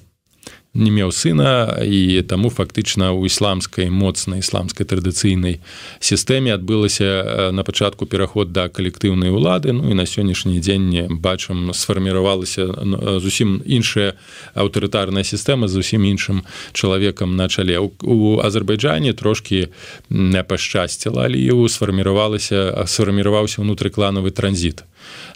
не 0.79 0.91
меў 0.91 1.11
сына 1.11 1.83
і 1.83 2.23
таму 2.23 2.49
фактычна 2.49 3.11
ў 3.11 3.27
ісламскай 3.27 3.91
моцнай 3.91 4.39
ісламскай 4.39 4.87
традыцыйнай 4.87 5.59
сістэме 5.99 6.55
адбылася 6.55 7.51
на 7.51 7.63
пачатку 7.67 8.07
пераход 8.07 8.55
да 8.55 8.69
калектыўнай 8.71 9.29
улады. 9.29 9.75
Ну 9.75 9.91
і 9.91 9.93
на 9.93 10.07
сённяшні 10.07 10.59
дзень 10.63 11.19
бачым 11.19 11.75
сфарміравалася 11.75 12.71
зусім 13.19 13.59
іншая 13.65 14.15
аўтарытарная 14.55 15.27
сістэма 15.27 15.67
зусім 15.67 16.07
іншым 16.07 16.43
чалавекам 16.73 17.35
на 17.35 17.49
чале. 17.49 17.79
У 17.79 18.39
азербайджане 18.39 19.13
трошки 19.13 19.69
не 20.09 20.43
пашчасціла 20.43 21.27
аліеву 21.27 21.67
сфарміравалася 21.69 22.87
сфарміраваўся 22.87 23.61
ўнутрыкланавы 23.61 24.31
транзіт 24.31 24.88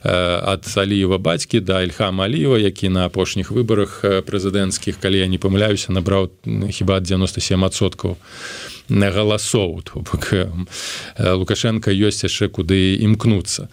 ад 0.04 0.68
аліева 0.76 1.18
бацькі 1.18 1.60
да 1.60 1.84
ільхама 1.84 2.26
аліева 2.26 2.60
які 2.60 2.90
на 2.90 3.06
апошніх 3.06 3.52
выбарах 3.52 4.04
прэзідэнцкіх 4.04 5.00
калі 5.00 5.24
я 5.24 5.28
не 5.28 5.38
памыляюся 5.38 5.92
набраў 5.96 6.32
хіба 6.70 7.00
97соткаў 7.00 8.18
на 8.90 9.12
галасоў 9.12 9.80
бок 9.96 10.34
лукашенко 11.20 11.92
ёсць 11.92 12.28
яшчэ 12.28 12.52
куды 12.52 13.00
імкнуцца 13.00 13.70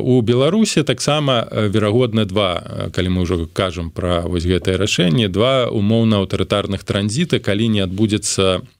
у 0.00 0.20
беларусе 0.22 0.82
таксама 0.82 1.44
верагодна 1.52 2.24
два 2.24 2.90
калі 2.96 3.08
мы 3.12 3.28
ўжо 3.28 3.44
кажам 3.52 3.90
пра 3.90 4.24
вось 4.24 4.48
гэтае 4.48 4.80
рашэнне 4.80 5.28
два 5.28 5.68
умоўна 5.68 6.24
аўтарытарных 6.24 6.84
транзіта 6.84 7.38
калі 7.38 7.68
не 7.68 7.84
адбудзецца 7.84 8.48
Э, 8.48 8.77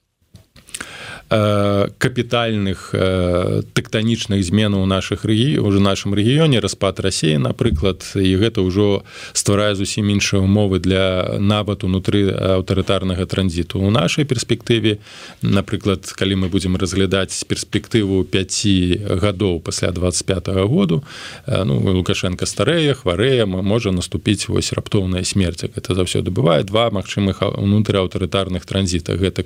капітальных 1.29 2.91
э, 2.97 3.61
тэктанічных 3.77 4.41
зменаў 4.41 4.87
наших 4.89 5.29
рэгі 5.29 5.61
уже 5.61 5.77
нашым 5.77 6.17
рэгіёне 6.17 6.57
распад 6.57 7.01
рассеі 7.05 7.37
напрыклад 7.37 8.01
і 8.17 8.33
гэта 8.41 8.65
ўжо 8.65 9.05
стварае 9.37 9.77
зусім 9.77 10.09
іншыя 10.09 10.41
умовы 10.41 10.81
для 10.81 11.37
нават 11.37 11.85
унутры 11.85 12.33
аўтарытарнага 12.33 13.29
транзіту 13.29 13.77
у 13.77 13.91
нашай 13.93 14.25
перспектыве 14.25 15.05
напрыклад 15.45 16.09
калі 16.17 16.41
мы 16.41 16.49
будзем 16.49 16.81
разглядаць 16.81 17.45
перспектыву 17.45 18.25
5 18.25 19.21
гадоў 19.21 19.61
пасля 19.61 19.93
25 19.93 20.49
-го 20.49 20.65
году 20.65 21.05
э, 21.45 21.65
ну 21.65 21.77
лукашенко 21.77 22.47
старэя 22.47 22.97
хварэя 22.97 23.45
можа 23.45 23.93
наступіць 23.93 24.49
вось 24.49 24.73
раптоўная 24.73 25.25
смерць 25.29 25.61
это 25.65 25.93
заўсёды 25.93 26.33
бывае 26.33 26.65
два 26.65 26.89
магчымых 26.89 27.45
унутры 27.45 28.01
аўтарытарных 28.01 28.65
транзітах 28.65 29.21
гэта 29.21 29.45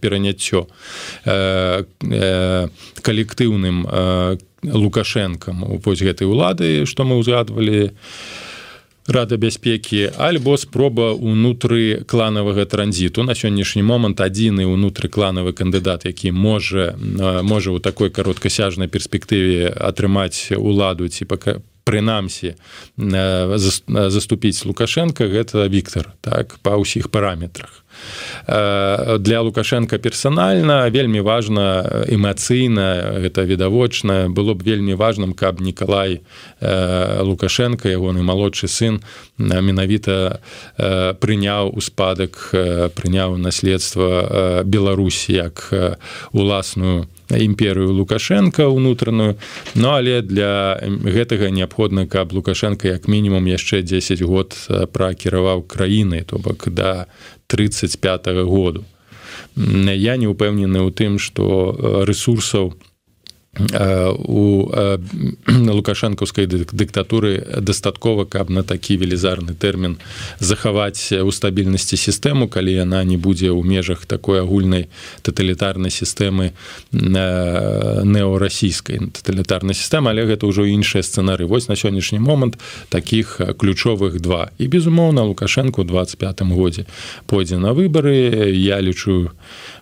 пераняццё 0.00 0.64
Э, 0.64 0.68
э, 0.68 1.01
калектыўным 3.02 3.76
лукашэнкам 4.62 5.56
вось 5.84 6.02
гэтай 6.02 6.26
улады 6.26 6.86
што 6.86 7.04
мы 7.04 7.18
ўзгадвалі 7.18 7.90
рада 9.06 9.36
бяспекі 9.36 10.14
альбо 10.18 10.56
спроба 10.56 11.10
унутры 11.12 12.04
кланавага 12.06 12.64
транзіту. 12.66 13.22
На 13.26 13.34
сённяшні 13.34 13.82
момант 13.82 14.20
адзіны 14.22 14.66
унутры 14.66 15.08
кланавы 15.08 15.52
кандыдат 15.52 16.06
які 16.06 16.30
можа 16.30 16.94
можа 17.42 17.74
ў 17.74 17.82
такой 17.82 18.10
кароткасяжнай 18.10 18.86
перспектыве 18.86 19.74
атрымаць 19.74 20.54
уладу 20.54 21.08
ці 21.08 21.24
пока 21.26 21.58
прынамсі 21.84 22.54
заступіць 22.96 24.64
лукашенко 24.64 25.26
гэта 25.26 25.68
Віктор 25.68 26.12
так 26.20 26.58
па 26.62 26.76
ўсіх 26.76 27.10
параметрах. 27.10 27.82
Э, 28.46 29.18
для 29.18 29.40
лукашенко 29.40 29.98
персанальна 29.98 30.88
вельмі 30.90 31.20
важна 31.20 32.04
эмацыйна 32.08 33.20
гэта 33.22 33.44
відавочна 33.44 34.28
было 34.28 34.54
б 34.54 34.62
вельмі 34.62 34.94
важным 34.94 35.34
каб 35.34 35.60
Ніколай 35.60 36.20
э, 36.60 37.22
лукашенко 37.22 37.88
ягоны 37.88 38.22
малодшы 38.22 38.66
сын 38.66 39.00
менавіта 39.38 40.40
э, 40.76 41.14
прыняў 41.14 41.70
у 41.70 41.80
спадак 41.80 42.50
прыняў 42.96 43.36
наследства 43.36 44.62
Беларусь 44.64 45.28
як 45.28 45.70
уласную 46.32 47.06
імперыю 47.38 47.92
лукашенко 47.92 48.68
унутраную 48.68 49.36
но 49.74 49.96
але 49.96 50.22
для 50.22 50.78
гэтага 50.84 51.50
неабходна 51.50 52.06
каб 52.06 52.32
лукашенко 52.32 52.88
як 52.88 53.08
мінімум 53.08 53.46
яшчэ 53.46 53.82
10 53.82 54.22
год 54.22 54.56
пракіраваў 54.92 55.66
краіны 55.66 56.24
то 56.24 56.38
бок 56.38 56.68
да 56.68 57.06
35 57.46 58.26
-го 58.26 58.44
году. 58.44 58.84
Я 59.56 60.16
не 60.16 60.26
упэўнены 60.26 60.80
ў 60.80 60.90
тым 60.92 61.18
что 61.18 62.04
ресурсаў 62.06 62.72
у 62.72 62.91
у 63.52 64.72
лукашэнкаўскай 65.46 66.46
дыктатуры 66.46 67.60
дастаткова 67.60 68.24
каб 68.24 68.48
на 68.48 68.64
такі 68.64 68.96
велізарны 68.96 69.52
тэрмін 69.52 70.00
захаваць 70.40 71.12
у 71.12 71.28
стабільнасці 71.28 72.00
сістэму 72.00 72.48
калі 72.48 72.72
яна 72.72 73.04
не 73.04 73.20
будзе 73.20 73.52
ў 73.52 73.60
межах 73.60 74.08
такой 74.08 74.40
агульнай 74.40 74.88
таталітарнай 75.20 75.92
сістэмы 75.92 76.56
неорасійскай 76.96 79.12
таталітарнай 79.12 79.76
сістэмы 79.76 80.16
але 80.16 80.24
гэта 80.24 80.48
ўжо 80.48 80.64
іншыя 80.64 81.04
сцэнары. 81.04 81.44
Вось 81.44 81.68
на 81.68 81.76
сённяшні 81.76 82.24
момант 82.24 82.56
таких 82.88 83.36
ключовых 83.60 84.16
два. 84.16 84.48
І 84.56 84.72
безумоўна 84.72 85.28
лукашэнку 85.28 85.84
25 85.84 86.40
годзе 86.56 86.88
пойдзе 87.28 87.60
на 87.60 87.76
выбары. 87.76 88.48
Я 88.48 88.80
лічу 88.80 89.28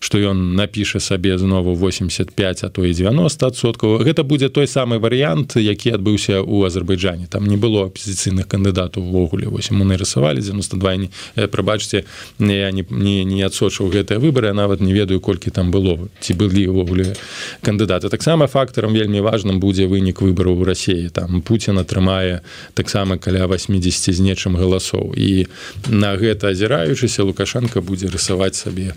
што 0.03 0.19
ён 0.19 0.59
напіша 0.59 0.99
сабе 0.99 1.39
знову 1.39 1.79
85 1.79 2.65
а 2.65 2.69
то 2.69 2.85
і 2.85 2.91
90 2.91 3.60
соткаў 3.61 4.01
гэта 4.01 4.25
будзе 4.25 4.49
той 4.49 4.67
самы 4.67 4.99
варыянт 4.99 5.57
які 5.61 5.93
адбыўся 5.97 6.41
ў 6.41 6.67
азербайджане. 6.67 7.29
Там 7.29 7.47
не 7.47 7.57
было 7.57 7.87
апозіцыйных 7.87 8.49
кандыдатаў 8.49 9.05
увогуле. 9.05 9.49
Вось 9.49 9.71
мы 9.71 9.85
нарысавалі 9.85 10.41
92 10.41 10.97
не 10.97 11.09
прабачце 11.49 12.05
я 12.39 12.71
не 12.71 12.85
не, 12.91 13.25
не 13.25 13.43
адсочыў 13.43 13.93
гэтыя 13.93 14.19
выбары 14.19 14.53
нават 14.53 14.81
не 14.81 14.93
ведаю 14.93 15.21
колькі 15.21 15.51
там 15.51 15.71
было 15.71 15.99
ці 16.21 16.33
былі 16.35 16.73
ўвогуле 16.73 17.15
кандыдаты. 17.63 18.09
Таксама 18.09 18.47
фактарам 18.47 18.95
вельмі 18.95 19.21
важным 19.21 19.61
будзе 19.61 19.87
вынік 19.87 20.23
выбараў 20.25 20.61
у 20.61 20.65
рассіі 20.65 21.11
там 21.13 21.43
Пуін 21.43 21.79
атрымае 21.79 22.41
таксама 22.75 23.19
каля 23.19 23.47
80 23.47 24.15
з 24.15 24.21
нечым 24.21 24.57
галасоў. 24.57 25.13
І 25.17 25.47
на 25.89 26.17
гэта 26.17 26.55
азіраючыся 26.55 27.25
лукашенко 27.25 27.81
будзе 27.81 28.09
рысаваць 28.09 28.57
сабе 28.57 28.95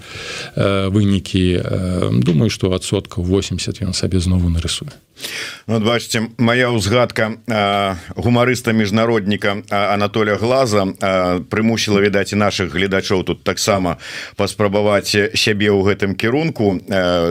вынікі 0.56 1.60
думаю 2.24 2.50
што 2.50 2.72
адсоткаў 2.72 3.24
80 3.24 3.82
ён 3.84 3.94
сабе 3.94 4.20
знову 4.20 4.53
нарысуе 4.54 4.94
ну, 5.68 5.80
бачите 5.80 6.30
моя 6.38 6.72
узгадка 6.72 7.38
гумарыста 8.16 8.74
міжнародніка 8.74 9.64
Анатоля 9.70 10.36
глаза 10.36 10.86
прымусіла 11.50 12.02
відаць 12.02 12.34
і 12.34 12.42
наших 12.42 12.74
гледачоў 12.74 13.24
тут 13.24 13.44
таксама 13.44 13.98
паспрабаваць 14.36 15.16
сябе 15.36 15.70
ў 15.72 15.82
гэтым 15.84 16.16
кірунку 16.16 16.80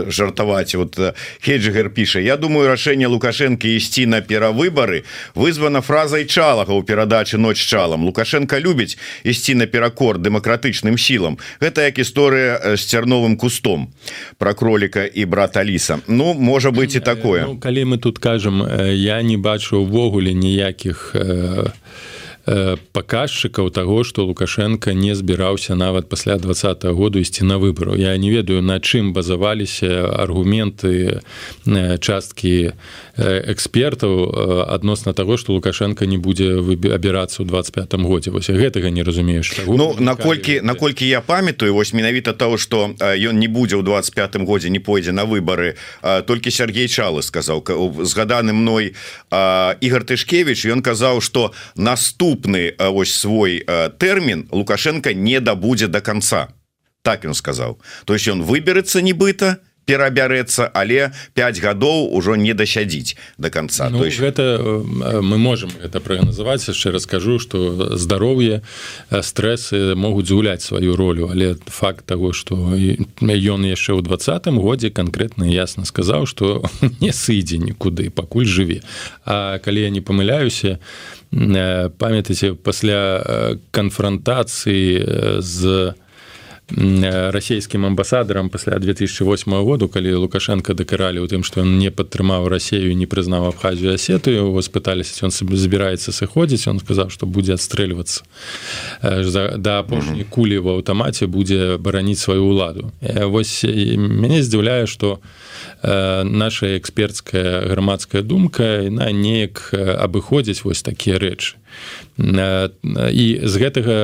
жартаваць. 0.08 0.74
Вот 0.74 0.98
хеджигер 1.40 1.90
піша 1.90 2.20
Я 2.20 2.36
думаю 2.36 2.68
рашэнне 2.68 3.06
лукашэнкі 3.06 3.76
ісці 3.76 4.06
на 4.06 4.20
перавыбары 4.20 5.04
вызвана 5.34 5.82
фразай 5.82 6.24
чалага 6.24 6.72
ў 6.72 6.84
перадачы 6.84 7.38
ноч 7.38 7.58
чалам 7.58 8.04
лукашенко 8.04 8.58
любіць 8.58 8.96
ісці 9.24 9.54
на 9.54 9.66
перакор 9.66 10.18
дэмакратычным 10.18 10.98
сілам. 10.98 11.38
Гэта 11.60 11.90
як 11.90 11.98
гісторыя 11.98 12.76
з 12.76 12.82
цярновым 12.86 13.36
кустом 13.36 13.92
про 14.38 14.54
кроліка 14.54 15.04
і 15.04 15.24
брат 15.24 15.56
Аліса. 15.56 15.98
Ну 16.08 16.34
можа 16.34 16.70
быть 16.70 16.94
і 16.94 17.00
такое. 17.00 17.44
ну, 17.46 17.58
калі 17.73 17.85
мы 17.85 17.97
тут 17.97 18.19
кажам 18.19 18.61
я 18.93 19.23
не 19.23 19.37
бачу 19.37 19.81
увогуле 19.81 20.35
ніякіх 20.35 21.17
паказчыкаў 22.46 23.70
таго 23.70 24.02
што 24.02 24.26
лукашенко 24.26 24.92
не 24.92 25.14
збіраўся 25.14 25.75
нават 25.75 26.08
пасля 26.08 26.37
два 26.37 26.52
-го 26.52 26.94
году 26.94 27.18
ісці 27.18 27.44
на 27.44 27.56
выбару 27.56 27.96
я 27.96 28.16
не 28.16 28.30
ведаю 28.30 28.62
на 28.62 28.80
чым 28.80 29.12
базаваліся 29.12 30.11
аргументы 30.18 31.20
часткі 32.00 32.72
экспертаў 33.16 34.66
адносна 34.68 35.12
таго 35.12 35.37
што 35.37 35.52
лукашенко 35.52 36.04
не 36.06 36.18
будзе 36.18 36.58
абірацца 36.94 37.42
ў 37.42 37.46
25 37.46 37.94
годзе. 38.02 38.30
Вось 38.30 38.50
гэтага 38.50 38.90
не 38.90 39.02
разумееш 39.02 39.52
Ну 39.66 39.94
наколькі 39.99 40.61
наколькі 40.61 41.06
я 41.06 41.20
памятаю 41.20 41.75
вось 41.75 41.92
менавіта 41.92 42.32
того 42.32 42.58
что 42.58 42.90
ён 43.00 43.38
не 43.38 43.49
будзе 43.49 43.76
ў 43.76 43.82
25 43.82 44.37
годзе 44.42 44.70
не 44.70 44.80
пойдзе 44.80 45.12
на 45.12 45.25
выборы 45.25 45.76
толькі 46.26 46.50
Сергей 46.50 46.88
чалы 46.88 47.22
сказаў 47.22 47.62
згаданы 48.02 48.52
мной 48.52 48.94
Ігор 49.80 50.04
тышкевич 50.04 50.66
ён 50.66 50.82
казаў 50.82 51.20
что 51.20 51.52
наступны 52.32 52.74
ось 52.78 53.14
свой 53.14 53.64
тэрмін 53.98 54.48
лукашенко 54.50 55.12
не 55.12 55.40
дабудзе 55.40 55.88
до 55.88 56.00
конца. 56.00 56.49
Так 57.02 57.25
ён 57.25 57.34
сказаў 57.34 57.80
то 58.04 58.14
есть 58.14 58.28
ён 58.28 58.42
выберется 58.42 59.02
нібыта 59.02 59.58
и 59.58 59.72
перабярэцца 59.84 60.71
але 60.73 61.12
5 61.34 61.60
гадоў 61.60 62.10
ужо 62.14 62.36
не 62.36 62.54
дасядзіць 62.54 63.16
до 63.38 63.50
конца 63.50 63.90
ну, 63.90 64.04
есть 64.04 64.21
гэта 64.21 64.58
э, 64.60 65.21
мы 65.21 65.38
можем 65.38 65.71
это 65.82 66.00
прагназаваць. 66.00 66.68
Яшчэ 66.68 66.90
раскажу 66.90 67.38
что 67.38 67.97
здароўе 67.97 68.62
э, 69.10 69.23
стрэсы 69.23 69.95
могуць 69.95 70.26
згуляць 70.26 70.62
сваю 70.62 70.97
ролю 70.97 71.28
але 71.30 71.56
факт 71.66 72.06
того 72.06 72.32
что 72.32 72.54
ён 72.54 73.60
яшчэ 73.66 73.92
ў 73.99 74.02
двадцатым 74.02 74.58
годзе 74.58 74.90
конкретно 74.90 75.45
ясно 75.45 75.84
сказаў 75.84 76.26
что 76.26 76.64
не 77.00 77.12
сыдзе 77.12 77.58
нікуды 77.58 78.10
пакуль 78.10 78.47
жыве. 78.47 78.82
А 79.25 79.58
калі 79.58 79.82
я 79.82 79.90
не 79.90 80.00
памыляюся 80.00 80.78
э, 81.32 81.90
памятаце 81.99 82.54
пасля 82.54 83.58
канфронтацыі 83.71 85.40
з 85.40 85.95
расійскім 86.76 87.87
амбасадарам 87.87 88.49
пасля 88.49 88.78
2008 88.78 89.52
году 89.65 89.89
калі 89.89 90.15
лукашенко 90.15 90.75
дакаралі 90.75 91.21
ў 91.21 91.28
тым 91.28 91.45
што 91.45 91.61
ён 91.61 91.76
не 91.76 91.91
падтрымаў 91.93 92.49
рассею 92.49 92.97
не 92.97 93.06
прызнаў 93.06 93.52
абхазію 93.52 93.93
асетую 93.95 94.49
его 94.49 94.63
спыталіся 94.63 95.26
ён 95.28 95.30
сабе 95.30 95.56
збіраецца 95.56 96.13
сыходзіць 96.13 96.69
он 96.73 96.80
сказаў 96.80 97.13
што 97.13 97.26
будзе 97.26 97.61
адстрэльвацца 97.61 98.25
да 99.02 99.85
апошняй 99.85 100.25
кулі 100.25 100.58
в 100.65 100.80
аўтамаце 100.80 101.28
будзе 101.28 101.76
бараніць 101.76 102.21
сваю 102.21 102.49
ўладу 102.49 102.89
вось 103.28 103.65
мяне 103.69 104.41
здзіўляе 104.43 104.89
што 104.89 105.21
наша 105.82 106.78
экспертская 106.78 107.69
грамадская 107.69 108.23
думка 108.23 108.89
на 108.89 109.13
неяк 109.13 109.75
абыходзіць 109.76 110.65
вось 110.65 110.82
такія 110.82 111.21
рэчы 111.21 111.61
і 112.17 113.26
з 113.45 113.54
гэтага 113.61 113.97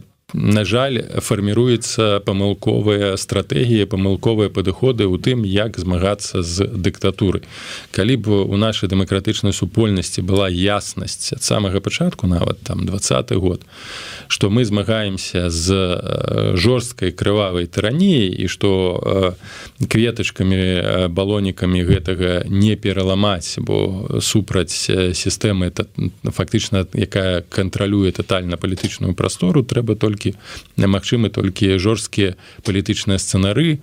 по 0.00 0.15
на 0.34 0.64
жаль 0.64 0.98
фарміруецца 1.22 2.18
памылковая 2.26 3.14
стратэгія 3.14 3.86
памылковыя 3.86 4.50
падыходы 4.50 5.06
ў 5.06 5.22
тым 5.22 5.46
як 5.46 5.78
змагацца 5.78 6.42
з 6.42 6.66
дыктатуры 6.66 7.46
калі 7.94 8.14
б 8.18 8.42
у 8.42 8.58
нашай 8.58 8.90
дэмакратычнай 8.90 9.54
супольнасці 9.54 10.26
была 10.26 10.50
яснасць 10.50 11.30
ад 11.30 11.46
самага 11.46 11.78
пачатку 11.78 12.26
нават 12.26 12.58
там 12.66 12.82
двадцаты 12.90 13.38
год 13.38 13.62
што 14.26 14.50
мы 14.50 14.66
змагаемся 14.66 15.46
з 15.46 16.58
жорсткай 16.58 17.14
крывавай 17.14 17.70
тыраніяй 17.70 18.26
і 18.34 18.50
што 18.50 19.38
кветачкамі 19.78 21.06
балонікамі 21.06 21.86
гэтага 21.86 22.50
не 22.50 22.74
пераламаць 22.74 23.62
бо 23.62 24.10
супраць 24.18 24.90
сістэмы 24.90 25.70
это 25.70 25.86
фактычна 26.34 26.82
якая 26.98 27.46
кантралюе 27.46 28.10
тотальна 28.10 28.58
палітычную 28.58 29.14
прастору 29.14 29.62
трэба 29.62 29.94
только 29.94 30.16
толькі 30.26 30.34
немагчымы 30.76 31.30
толькі 31.30 31.78
жорсткія 31.78 32.34
палітычныя 32.64 33.18
сцэнары 33.18 33.78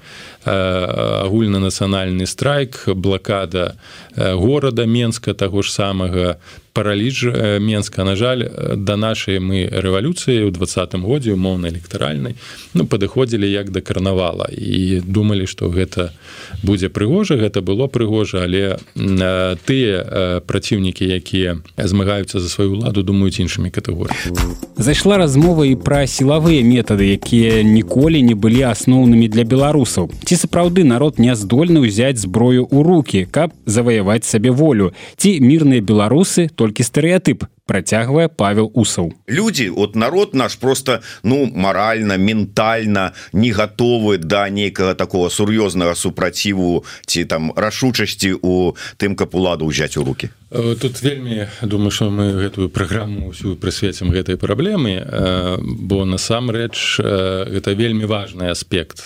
агульнанацыянальны 0.45 2.27
страйк 2.27 2.85
блакада 2.95 3.75
горада 4.15 4.85
менска 4.85 5.33
таго 5.33 5.61
ж 5.61 5.71
самага 5.73 6.35
параліж 6.73 7.23
менска. 7.61 8.03
На 8.03 8.15
жаль 8.15 8.49
да 8.77 8.97
нашай 8.97 9.37
мы 9.37 9.69
рэвалюцыі 9.69 10.49
ў 10.49 10.51
двадцатым 10.51 11.05
годзе 11.05 11.37
умоўна 11.37 11.69
электаральнай 11.69 12.33
ну 12.73 12.89
падыходзілі 12.89 13.45
як 13.45 13.69
да 13.69 13.81
карнавала 13.81 14.49
і 14.49 15.05
думалі 15.05 15.45
што 15.45 15.69
гэта 15.69 16.17
будзе 16.65 16.89
прыгожа. 16.89 17.37
Гэта 17.37 17.61
было 17.61 17.85
прыгожа 17.85 18.41
але 18.49 18.81
тыя 19.69 20.41
праціўнікі 20.49 21.05
якія 21.13 21.61
змагаюцца 21.77 22.41
за 22.41 22.49
сваю 22.49 22.81
ладу 22.81 23.05
думаюць 23.05 23.37
іншымі 23.37 23.69
катэгорыямі. 23.69 24.57
Зайшла 24.77 25.21
размова 25.21 25.69
і 25.69 25.77
пра 25.77 26.09
сілавыя 26.09 26.65
метады 26.65 27.13
якія 27.13 27.61
ніколі 27.61 28.17
не 28.25 28.33
былі 28.33 28.65
асноўнымі 28.73 29.29
для 29.29 29.45
беларусаў. 29.45 30.09
Ці 30.25 30.35
сапраўды 30.41 30.81
народ 30.81 31.21
не 31.21 31.37
здольны 31.37 31.85
ўзяць 31.85 32.17
зброю 32.17 32.65
ў 32.65 32.81
руки 32.81 33.19
каб 33.29 33.53
заваяваць 33.69 34.02
сабе 34.25 34.49
волю. 34.49 34.93
Ці 35.17 35.39
мірныя 35.39 35.81
беларусы 35.81 36.49
то 36.49 36.63
толькі 36.63 36.87
стэеатып 36.87 37.43
працягвае 37.67 38.29
павел 38.31 38.71
усаў. 38.73 39.11
Люди 39.27 39.67
от 39.67 39.95
народ 39.95 40.33
наш 40.33 40.55
просто 40.55 41.01
ну 41.23 41.45
морально 41.45 42.17
ментальна 42.17 43.13
не 43.33 43.51
готовы 43.51 44.17
до 44.17 44.27
да 44.27 44.49
нейкага 44.49 44.95
такого 44.95 45.27
сур'ёзнага 45.29 45.95
супраціву 45.95 46.85
ці 47.05 47.25
там 47.25 47.51
рашучасці 47.55 48.39
у 48.41 48.75
тым 48.97 49.15
каб 49.15 49.35
уладу 49.35 49.67
ўзяць 49.67 49.97
у 49.99 50.03
руки 50.07 50.31
тут 50.53 51.03
вельмі 51.03 51.47
думаю 51.61 51.91
что 51.91 52.11
мы 52.11 52.33
гэтую 52.37 52.69
праграму 52.69 53.33
ўсю 53.33 53.57
прысвецім 53.57 54.13
гэтай 54.13 54.37
праблемы 54.37 55.01
э, 55.01 55.57
бо 55.57 56.05
насамрэч 56.05 57.01
э, 57.01 57.49
гэта 57.49 57.73
вельмі 57.73 58.05
важный 58.05 58.53
аспект 58.53 59.01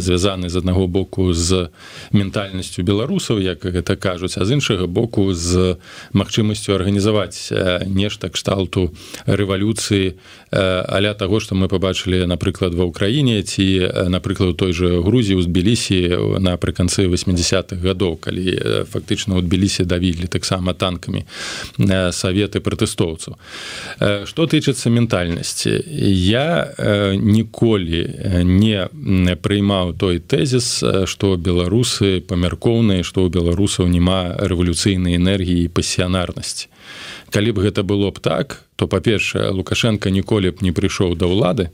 звязаны 0.00 0.48
з 0.48 0.56
аднаго 0.56 0.86
боку 0.86 1.32
з 1.32 1.68
ментальнасцю 2.12 2.82
беларусаў 2.82 3.44
як 3.44 3.60
гэта 3.60 3.96
кажуць 3.96 4.40
а 4.40 4.44
з 4.44 4.56
іншага 4.56 4.86
боку 4.86 5.34
з 5.34 5.76
магчымасцю 6.16 6.72
арганізаваць 6.72 7.52
нешта 7.84 8.32
кшталту 8.32 8.96
рэвалюцыі 9.26 10.16
аля 10.50 11.12
таго 11.12 11.40
што 11.40 11.54
мы 11.54 11.68
побачылі 11.68 12.24
напрыклад 12.24 12.72
ва 12.72 12.88
ўкраіне 12.88 13.42
ці 13.44 14.08
напрыклад 14.08 14.56
той 14.56 14.72
же 14.72 15.04
грузі 15.04 15.36
ў 15.36 15.44
збілісі 15.44 16.40
напрыканцы 16.40 17.04
80-х 17.04 17.76
гадоў 17.84 18.16
калі 18.16 18.88
фактычна 18.88 19.36
ў 19.36 19.44
тбілісе 19.44 19.84
давілі 19.84 20.24
таксама 20.24 20.69
таксама 20.70 20.74
танкамі 20.74 21.24
э, 21.78 22.12
саветы 22.12 22.60
пратэстоўцаў 22.60 23.36
что 24.24 24.44
э, 24.44 24.46
тычыцца 24.46 24.90
ментальнасці 24.90 25.70
я 25.86 26.72
э, 26.76 27.14
ніколі 27.14 28.02
не 28.44 29.36
прыймаў 29.36 29.94
той 29.94 30.18
тэзіс 30.18 30.84
что 31.06 31.36
беларусы 31.36 32.20
памяркоўныя 32.20 33.02
что 33.02 33.26
ў 33.26 33.30
беларусаў 33.30 33.88
няма 33.88 34.36
рэвалюцыйнай 34.38 35.16
энергіі 35.16 35.68
пасіянарнасці 35.68 36.68
калі 37.30 37.50
б 37.52 37.66
гэта 37.66 37.82
было 37.82 38.10
б 38.10 38.18
так 38.20 38.64
то 38.76 38.86
па-першае 38.86 39.50
лукашенко 39.50 40.10
ніколі 40.10 40.50
б 40.50 40.62
не 40.62 40.72
прыйшоў 40.72 41.16
да 41.16 41.26
ўлады 41.26 41.70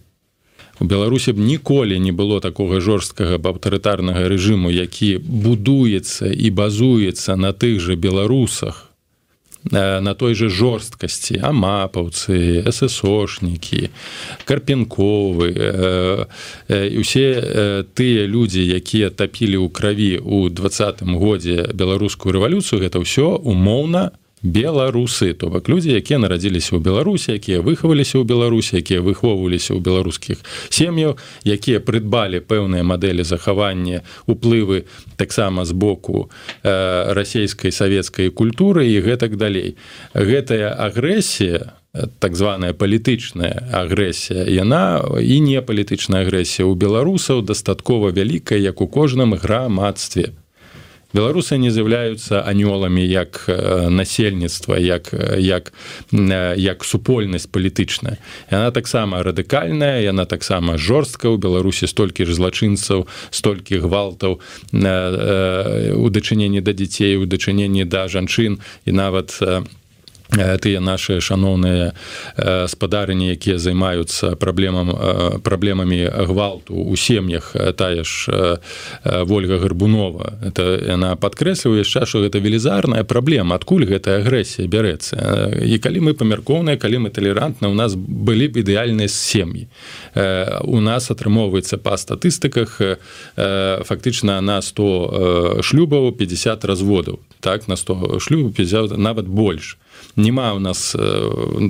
У 0.80 0.84
беларусі 0.84 1.32
б 1.32 1.40
ніколі 1.40 1.96
не 1.98 2.12
было 2.12 2.40
такога 2.40 2.80
жорсткага 2.84 3.40
аўтарытарнага 3.40 4.28
рэжыму 4.28 4.68
які 4.68 5.16
будуецца 5.24 6.28
і 6.28 6.50
базуецца 6.52 7.36
на 7.36 7.56
тых 7.56 7.80
жа 7.80 7.96
беларусах 7.96 8.92
на 9.70 10.14
той 10.14 10.34
же 10.34 10.48
жорсткасці. 10.48 11.40
Амапаўцы 11.42 12.62
ссошнікі 12.70 13.90
карпенковы 14.44 15.48
э, 15.50 17.00
усе 17.00 17.26
тыя 17.96 18.26
людзі 18.30 18.62
якія 18.62 19.10
тапілі 19.10 19.58
ў 19.64 19.68
крыві 19.72 20.12
ў 20.22 20.52
двадцатым 20.54 21.16
годзе 21.18 21.72
беларускую 21.74 22.36
рэвалюцыю 22.36 22.84
гэта 22.84 23.02
ўсё 23.02 23.42
умоўна 23.42 24.12
у 24.12 24.25
беларусы 24.42 25.33
то 25.35 25.49
бок 25.49 25.68
людзі 25.68 25.96
якія 25.96 26.18
нарадзіліся 26.20 26.77
ў 26.77 26.81
беларусі 26.85 27.40
якія 27.40 27.64
выхаваліся 27.64 28.20
ў 28.20 28.25
беларусі 28.29 28.77
якія 28.85 29.01
выхоўваліся 29.01 29.72
ў 29.72 29.81
беларускіх 29.81 30.44
сем'яў 30.68 31.16
якія 31.44 31.81
прыдбалі 31.81 32.44
пэўныя 32.44 32.85
мадэлі 32.85 33.25
захавання 33.25 34.05
уплывы 34.29 34.85
таксама 35.16 35.64
з 35.64 35.72
боку 35.72 36.29
э, 36.62 37.12
расійскай 37.16 37.72
савецкай 37.72 38.29
культуры 38.29 38.87
і 38.87 39.01
гэтак 39.01 39.37
далей. 39.37 39.77
Гэтая 40.14 40.72
агрэсія 40.75 41.81
так 42.18 42.37
званая 42.37 42.72
палітычная 42.72 43.72
агрэсія 43.72 44.44
яна 44.44 45.01
і 45.16 45.40
не 45.40 45.61
палітычная 45.64 46.29
агрэсія 46.29 46.68
ў 46.68 46.77
беларусаў 46.77 47.40
дастаткова 47.40 48.12
вялікая 48.12 48.61
як 48.61 48.81
у 48.85 48.87
кожным 48.88 49.33
грамадстве 49.33 50.37
беларусы 51.16 51.57
не 51.57 51.72
з'яўляюцца 51.72 52.44
анёламі 52.44 53.00
як 53.00 53.48
э, 53.48 53.88
насельніцтва 53.88 54.76
як 54.76 55.09
як 55.40 55.72
як 56.12 56.85
супольнасць 56.85 57.48
палітычная. 57.48 58.20
Яна 58.52 58.70
таксама 58.70 59.24
радыкальная 59.24 60.05
яна 60.05 60.29
таксама 60.29 60.76
жорстка 60.76 61.33
ў 61.33 61.40
беларусі 61.40 61.88
столькі 61.88 62.29
ж 62.29 62.37
злачынцаў 62.37 63.09
столькі 63.33 63.81
гвалтаў 63.81 64.44
у 65.96 66.07
дачыненні 66.12 66.61
да 66.61 66.72
дзяцей 66.76 67.16
у 67.16 67.24
дачыненні 67.24 67.88
да 67.88 68.05
жанчын. 68.12 68.61
І 68.85 68.92
нават 68.92 69.40
у 69.40 69.46
Э, 69.46 69.62
тыя 70.34 70.80
наши 70.80 71.20
шаноўныя 71.20 71.92
э, 72.36 72.68
спадарыні 72.68 73.30
якія 73.30 73.58
займаюцца 73.58 74.36
праблемам 74.36 74.90
э, 74.90 75.38
праблемамі 75.38 76.10
гвалту 76.26 76.74
у 76.74 76.96
сем'ях 76.96 77.54
тая 77.76 78.04
ж 78.04 78.58
ольга 79.04 79.58
гарбунова. 79.58 80.38
Это 80.42 80.76
яна 80.82 81.16
падкрэслівае 81.16 81.86
яшчэ 81.86 82.06
що 82.06 82.26
гэта 82.26 82.42
велізарная 82.42 83.04
праблема 83.04 83.56
адкуль 83.56 83.86
гэтая 83.86 84.20
агрэсія 84.20 84.68
бярэцца. 84.68 85.16
І 85.62 85.78
калі 85.78 86.10
мы 86.10 86.12
памяркоўныя 86.14 86.76
калі 86.76 87.06
мы 87.06 87.10
талерантна 87.10 87.68
у 87.68 87.74
нас 87.74 87.94
былі 87.94 88.48
б 88.48 88.60
ідэальныя 88.60 89.08
сем'і. 89.08 89.68
У 90.66 90.80
нас 90.80 91.10
атрымоўваецца 91.10 91.78
па 91.78 91.96
статыстыках 91.96 92.80
фактычна 93.86 94.40
на 94.40 94.60
100 94.60 95.62
шлюбаў 95.62 96.12
50 96.12 96.64
разводаў. 96.64 97.20
Так 97.40 97.68
на 97.68 97.76
100 97.76 98.18
шлюб 98.18 98.54
50 98.54 98.98
нават 98.98 99.26
больш 99.26 99.78
няма 100.16 100.55
у 100.55 100.61
нас 100.61 100.95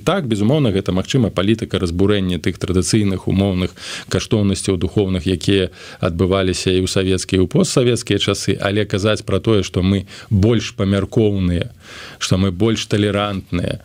так 0.04 0.26
безумоўна 0.26 0.70
гэта 0.70 0.92
магчыма 0.92 1.30
палітыка 1.30 1.78
разбурэння 1.78 2.38
тых 2.38 2.58
традыцыйных 2.58 3.28
умоўных 3.28 3.72
каштоўнасцяў 4.12 4.76
духовных 4.76 5.26
якія 5.26 5.70
адбываліся 6.00 6.70
і 6.70 6.84
ў 6.84 6.88
савецкія 6.90 7.40
ў 7.42 7.48
постсавецкія 7.48 8.18
часы. 8.18 8.58
Але 8.60 8.84
казаць 8.84 9.24
пра 9.24 9.40
тое 9.40 9.62
што 9.62 9.82
мы 9.82 10.06
больш 10.30 10.74
памяркоўныя 10.76 11.72
што 12.18 12.38
мы 12.38 12.50
больш 12.50 12.86
талерантныя 12.86 13.80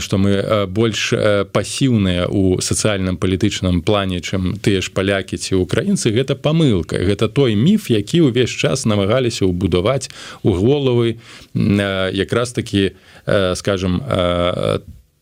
што 0.00 0.18
мы 0.18 0.30
э, 0.30 0.66
больш 0.66 1.12
э, 1.12 1.44
пасіўныя 1.44 2.28
у 2.28 2.60
сацыяльным 2.60 3.16
палітычным 3.16 3.82
плане 3.82 4.20
чым 4.20 4.56
тыя 4.58 4.80
ж 4.80 4.92
палякі 4.92 5.36
ці 5.36 5.60
украінцы 5.60 6.10
гэта 6.10 6.34
памылка 6.34 6.98
гэта 6.98 7.28
той 7.28 7.54
міф 7.54 7.90
які 7.90 8.30
ўвесь 8.30 8.50
час 8.50 8.86
намагаліся 8.86 9.46
ўбудаваць 9.46 10.10
у 10.42 10.52
головы 10.52 11.18
якраз 11.54 12.52
такі 12.52 12.92
скажем 13.54 14.02
э, 14.06 14.78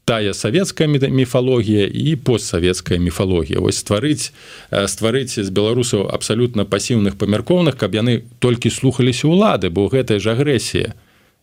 тая 0.09 0.33
савецкая 0.33 0.89
міфалогія 0.89 1.85
і 1.85 2.17
постсавецкая 2.17 2.99
міфалогія. 2.99 3.61
Вось 3.61 3.77
стварыць 3.77 4.33
э, 4.73 4.89
стварыць 4.89 5.37
з 5.37 5.51
беларусаў 5.53 6.09
абсалютна 6.09 6.65
пасіўных 6.65 7.21
памяркоўных 7.21 7.77
каб 7.77 7.93
яны 7.93 8.25
толькі 8.41 8.73
слухаліся 8.73 9.29
ўлады 9.29 9.69
бо 9.69 9.85
гэтая 9.93 10.17
ж 10.17 10.33
агрэсія 10.33 10.97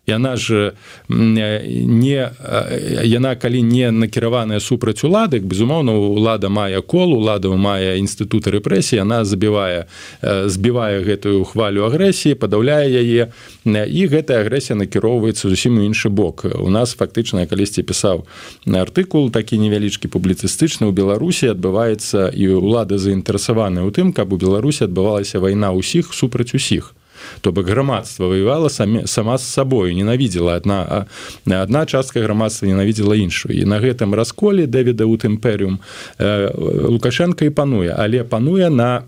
яна 0.07 0.35
ж 0.37 0.73
не 1.09 2.31
яна 3.03 3.35
калі 3.35 3.61
не 3.61 3.91
накіраваная 3.91 4.59
супраць 4.59 5.03
уладак 5.03 5.43
безумоўна 5.43 5.93
улада 5.93 6.49
мае 6.49 6.81
кол 6.81 7.13
улада 7.13 7.49
мае 7.49 7.97
інстытуты 7.99 8.53
рэпрэсіі 8.55 9.01
она 9.01 9.25
забівае 9.25 9.85
збівае 10.21 11.01
гэтую 11.05 11.43
хвалю 11.45 11.85
агрэсіі 11.89 12.37
падаўляе 12.37 12.89
яе 12.89 13.31
і 13.65 14.01
гэтая 14.11 14.41
агрэсія 14.45 14.77
накіроўваецца 14.77 15.49
зусім 15.49 15.81
іншы 15.81 16.09
бок. 16.09 16.45
У 16.45 16.69
нас 16.69 16.93
фактычна 16.93 17.45
калісьці 17.49 17.81
пісаў 17.83 18.25
артыкул 18.65 19.31
такі 19.31 19.57
невялічкі 19.57 20.07
публіцыстычны 20.11 20.85
ў 20.89 20.93
беларусі 20.93 21.51
адбываецца 21.55 22.29
і 22.29 22.61
ўлада 22.61 23.01
заінтарэсаваны 23.01 23.81
ў 23.81 23.89
тым 23.95 24.13
каб 24.13 24.33
у 24.33 24.37
беларусі 24.37 24.85
адбывалася 24.85 25.41
вайна 25.41 25.73
ўсіх 25.73 26.13
супраць 26.13 26.53
усіх 26.53 26.93
то 27.41 27.51
бок 27.51 27.67
грамадства 27.67 28.27
воевала 28.27 28.69
самі 28.69 29.07
сама 29.07 29.37
з 29.37 29.43
сабою 29.43 29.95
ненавідзела 29.95 30.55
одна 30.55 31.05
одна 31.45 31.85
частка 31.85 32.21
грамадства 32.21 32.67
ненавідзела 32.67 33.15
іншую. 33.15 33.55
І 33.57 33.65
на 33.65 33.79
гэтым 33.79 34.15
расколе 34.15 34.65
дэвіда 34.67 35.05
у 35.05 35.17
тэмперыум 35.17 35.79
э, 36.19 36.51
лукашенко 36.87 37.45
і 37.45 37.49
пануе. 37.49 37.95
Але 37.97 38.23
пануе 38.23 38.69
на 38.69 39.03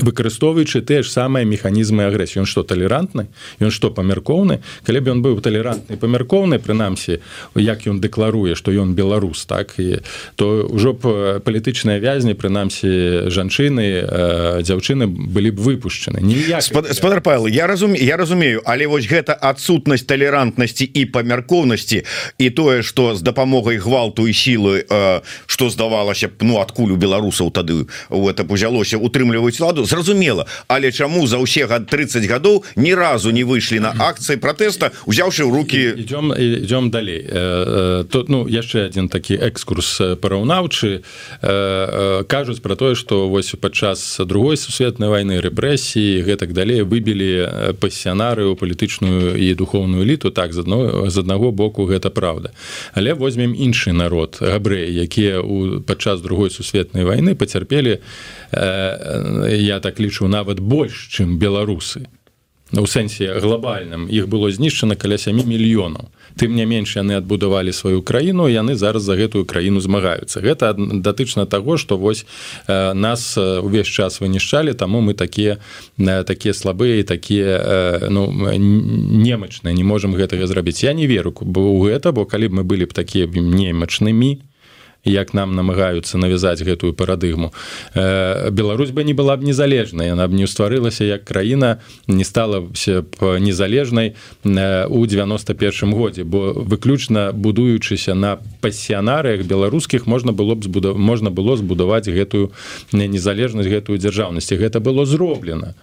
выкарыстоўваючы 0.00 0.82
тыя 0.82 1.02
ж 1.02 1.10
самыя 1.10 1.44
механізмы 1.44 2.08
агрэсіі. 2.08 2.42
Ён 2.44 2.48
што 2.48 2.62
талерантны? 2.62 3.28
Ён 3.60 3.70
што 3.70 3.90
памяркоўны? 3.90 4.62
Калі 4.86 4.98
б 5.00 5.04
ён 5.14 5.22
быў 5.22 5.40
талерантны 5.42 5.98
памяркоўны 5.98 6.58
прынамсі 6.62 7.18
як 7.54 7.86
ён 7.86 8.00
дэкларуе 8.00 8.54
што 8.54 8.70
ён 8.72 8.94
беларус 8.94 9.44
так 9.46 9.74
і 9.78 10.00
то 10.36 10.68
ўжо 10.70 10.94
б 10.94 11.02
палітычныя 11.42 11.98
вязні 11.98 12.34
прынамсі 12.38 13.28
жанчыны 13.32 14.62
дзяўчыны 14.62 15.06
былі 15.06 15.50
б 15.50 15.58
выпушчаны. 15.58 16.22
Спадар 16.60 17.20
павел 17.20 17.46
я 17.46 17.66
разумею 17.66 18.04
я 18.04 18.16
разумею 18.16 18.62
але 18.64 18.86
вось 18.86 19.08
гэта 19.10 19.34
адсутнасць 19.34 20.06
талерантнасці 20.06 20.84
і 20.84 21.04
памяркоўнасці 21.10 22.04
і 22.38 22.50
тое 22.50 22.82
что 22.82 23.14
з 23.14 23.22
дапамогай 23.22 23.78
гвалту 23.78 24.26
і 24.28 24.32
сілы 24.32 24.84
что 25.46 25.70
здавалася 25.70 26.28
б 26.28 26.46
ну 26.46 26.60
адкуль 26.62 26.94
у 26.94 26.96
беларусаў 26.96 27.50
тады 27.50 27.86
у 28.10 28.28
это 28.28 28.46
узялося 28.48 28.98
утрымліваюць 28.98 29.58
ладу 29.60 29.87
зразумела. 29.88 30.46
Але 30.68 30.92
чаму 30.92 31.26
за 31.26 31.40
ўсе 31.40 31.66
гад 31.66 31.88
30 31.88 32.28
гадоў 32.28 32.64
ні 32.76 32.94
разу 32.94 33.30
не 33.30 33.44
выйшлі 33.44 33.80
на 33.80 33.90
акцыі 33.96 34.36
пратэста 34.36 34.92
узяўшы 35.06 35.48
ў 35.48 35.50
руки 35.50 35.82
идем 35.96 36.32
идем 36.36 36.90
далей. 36.90 37.24
Э, 37.24 38.04
э, 38.04 38.04
тут 38.10 38.28
ну 38.28 38.46
яшчэ 38.46 38.86
один 38.86 39.08
такі 39.08 39.34
экскурс 39.34 40.00
э, 40.00 40.16
параўнаўчы. 40.16 41.02
Кажуць 41.40 42.60
про 42.60 42.76
тое 42.76 42.94
что 42.94 43.28
вось 43.28 43.54
падчас 43.60 44.20
другой 44.24 44.56
сусветнай 44.56 45.08
войны 45.08 45.40
рэпрэсіі 45.40 46.22
гэтак 46.22 46.52
далей 46.52 46.82
выбілі 46.82 47.74
пасіянары 47.80 48.44
ў 48.44 48.54
палітычную 48.54 49.36
і 49.36 49.54
духовную 49.54 50.04
эліту. 50.04 50.30
Так 50.30 50.52
з 50.52 50.58
адно 50.60 51.10
з 51.10 51.16
аднаго 51.18 51.50
боку 51.50 51.88
гэта 51.88 52.10
правда 52.10 52.52
але 52.94 53.14
возьмем 53.14 53.54
іншы 53.54 53.92
народ 53.92 54.38
габрэі 54.40 54.92
якія 55.04 55.40
у 55.40 55.80
падчас 55.80 56.20
другой 56.20 56.50
сусветнай 56.50 57.04
войны 57.04 57.34
пацярпелі 57.34 57.98
я 58.52 59.80
так 59.80 60.00
лічу 60.00 60.28
нават 60.28 60.60
больш 60.60 61.08
чым 61.12 61.38
беларусы. 61.38 62.08
У 62.72 62.84
сэнсе 62.84 63.40
глобальным 63.40 64.12
іх 64.12 64.28
было 64.28 64.52
знішчана 64.52 64.92
каля 64.92 65.16
7 65.16 65.40
мільёнаў. 65.40 66.12
Тым 66.36 66.52
не 66.52 66.68
менш 66.68 67.00
яны 67.00 67.16
адбудавалі 67.16 67.72
сваю 67.72 68.02
краіну 68.04 68.44
яны 68.44 68.76
зараз 68.76 69.08
за 69.08 69.16
гэтую 69.16 69.48
краіну 69.48 69.80
змагаюцца. 69.80 70.44
Гэта 70.44 70.76
датычна 70.76 71.48
таго 71.48 71.80
што 71.80 71.96
вось 71.96 72.26
э, 72.68 72.92
нас 72.92 73.38
увесь 73.38 73.88
час 73.88 74.20
вынішчалі 74.20 74.76
таму 74.76 75.00
мы 75.00 75.14
такія 75.14 75.56
э, 75.96 76.24
такія 76.24 76.52
слабыя 76.52 77.00
і 77.00 77.08
такія 77.08 77.56
э, 77.56 78.08
ну 78.10 78.28
немачныя. 78.28 79.72
Не 79.72 79.84
можемм 79.84 80.12
гэтага 80.12 80.44
зрабіць. 80.46 80.84
Я 80.84 80.92
не 80.92 81.06
веру 81.06 81.32
бо 81.32 81.72
ў 81.72 81.96
гэта 81.96 82.12
бо 82.12 82.28
калі 82.28 82.52
б 82.52 82.60
мы 82.60 82.62
былі 82.68 82.84
б 82.84 82.92
такія 82.92 83.24
немачнымі 83.24 84.44
як 85.08 85.34
нам 85.34 85.54
намагаюцца 85.56 86.18
навязаць 86.18 86.62
гэтую 86.62 86.92
парадыгму. 86.92 87.52
Э, 87.94 88.50
Беларусь 88.50 88.90
бы 88.90 89.04
не 89.04 89.14
была 89.14 89.36
б 89.36 89.44
незалежнай 89.44 90.08
яна 90.08 90.28
б 90.28 90.34
не 90.34 90.46
стварылася 90.46 91.04
як 91.04 91.24
краіна 91.24 91.80
не 92.06 92.24
стала 92.24 92.60
б 92.60 92.72
незалежнай 93.40 94.14
э, 94.44 94.86
у 94.86 95.06
91 95.06 95.92
годзе 95.92 96.24
бо 96.24 96.52
выключна 96.52 97.32
будуючыся 97.32 98.14
на 98.14 98.38
пасіянарыях 98.60 99.46
беларускіх 99.46 100.06
можна 100.06 100.32
было 100.32 100.54
б 100.54 100.64
збуда 100.64 100.94
можна 100.94 101.30
было 101.30 101.56
збудаваць 101.56 102.08
гэтую 102.08 102.52
незалежнасць 102.92 103.68
гэтую 103.68 103.98
дзяржаўнасці 103.98 104.56
гэта 104.56 104.80
было 104.80 105.04
зроблена. 105.06 105.74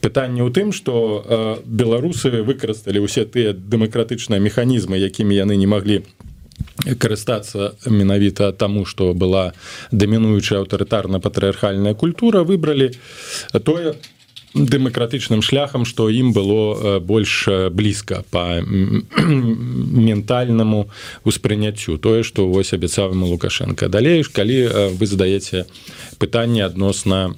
Пытанне 0.00 0.42
ў 0.42 0.50
тым 0.52 0.72
что 0.72 1.24
э, 1.26 1.56
беларусы 1.66 2.42
выкарысталі 2.42 3.02
ўсе 3.04 3.24
тыя 3.24 3.52
дэмакратычныя 3.52 4.40
механізмы 4.40 4.98
якімі 4.98 5.34
яны 5.34 5.56
не 5.56 5.66
маглі 5.66 6.04
карыстацца 6.98 7.72
менавіта 7.86 8.52
таму 8.52 8.84
што 8.86 9.14
была 9.14 9.52
дамінуючая 9.90 10.60
аўтарытарна-патрыархальная 10.62 11.94
культура 11.94 12.44
выбралі 12.44 12.92
тое 13.64 13.94
дэмакратычным 14.54 15.42
шляхам 15.42 15.84
што 15.84 16.08
ім 16.10 16.32
было 16.32 17.00
больш 17.00 17.48
блізка 17.70 18.24
по 18.30 18.60
ментальнаму 19.98 20.88
успрыняццю 21.24 21.98
тое 21.98 22.22
што 22.22 22.48
вось 22.48 22.72
абяцаваму 22.72 23.26
лукашенко. 23.26 23.88
Далей 23.88 24.22
ж 24.22 24.30
калі 24.32 24.94
вы 24.96 25.06
задаеце 25.06 25.66
пытанне 26.18 26.64
адносна 26.64 27.34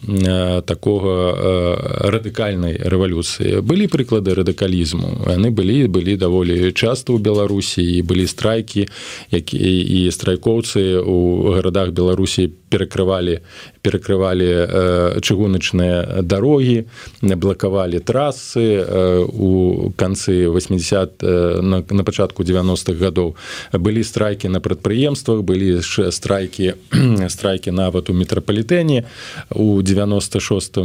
такога 0.67 2.09
радыкальнай 2.09 2.79
рэвалюцыі 2.81 3.61
былі 3.61 3.87
прыклады 3.91 4.35
радыкалізму 4.35 5.27
яны 5.29 5.51
былі 5.51 5.87
былі 5.87 6.17
даволі 6.17 6.73
часта 6.73 7.13
ў 7.13 7.19
беларусі 7.21 7.85
былі 8.03 8.27
страйкі 8.27 8.89
які 9.31 9.59
і 9.59 10.11
страйкоўцы 10.11 11.03
у 11.03 11.53
гарадах 11.59 11.93
беларусі 11.93 12.51
перакрывалі 12.71 13.41
перакрывалі 13.83 15.21
чыгуначныя 15.21 16.23
дарогі 16.23 16.87
блакавалі 17.23 18.01
трасы 18.01 18.85
у 19.33 19.91
канцы 19.97 20.49
80 20.49 21.23
на, 21.63 21.83
на 21.83 22.05
пачатку 22.05 22.43
90-х 22.43 22.97
гадоў 22.97 23.35
былі 23.73 24.05
страйкі 24.05 24.49
на 24.49 24.61
прадпрыемствах 24.61 25.43
былі 25.43 25.83
страйкі 25.83 26.75
страйкі 27.29 27.71
нават 27.71 28.11
у 28.11 28.15
метрапалітэне. 28.15 29.05
У 29.51 29.83
96 29.83 30.77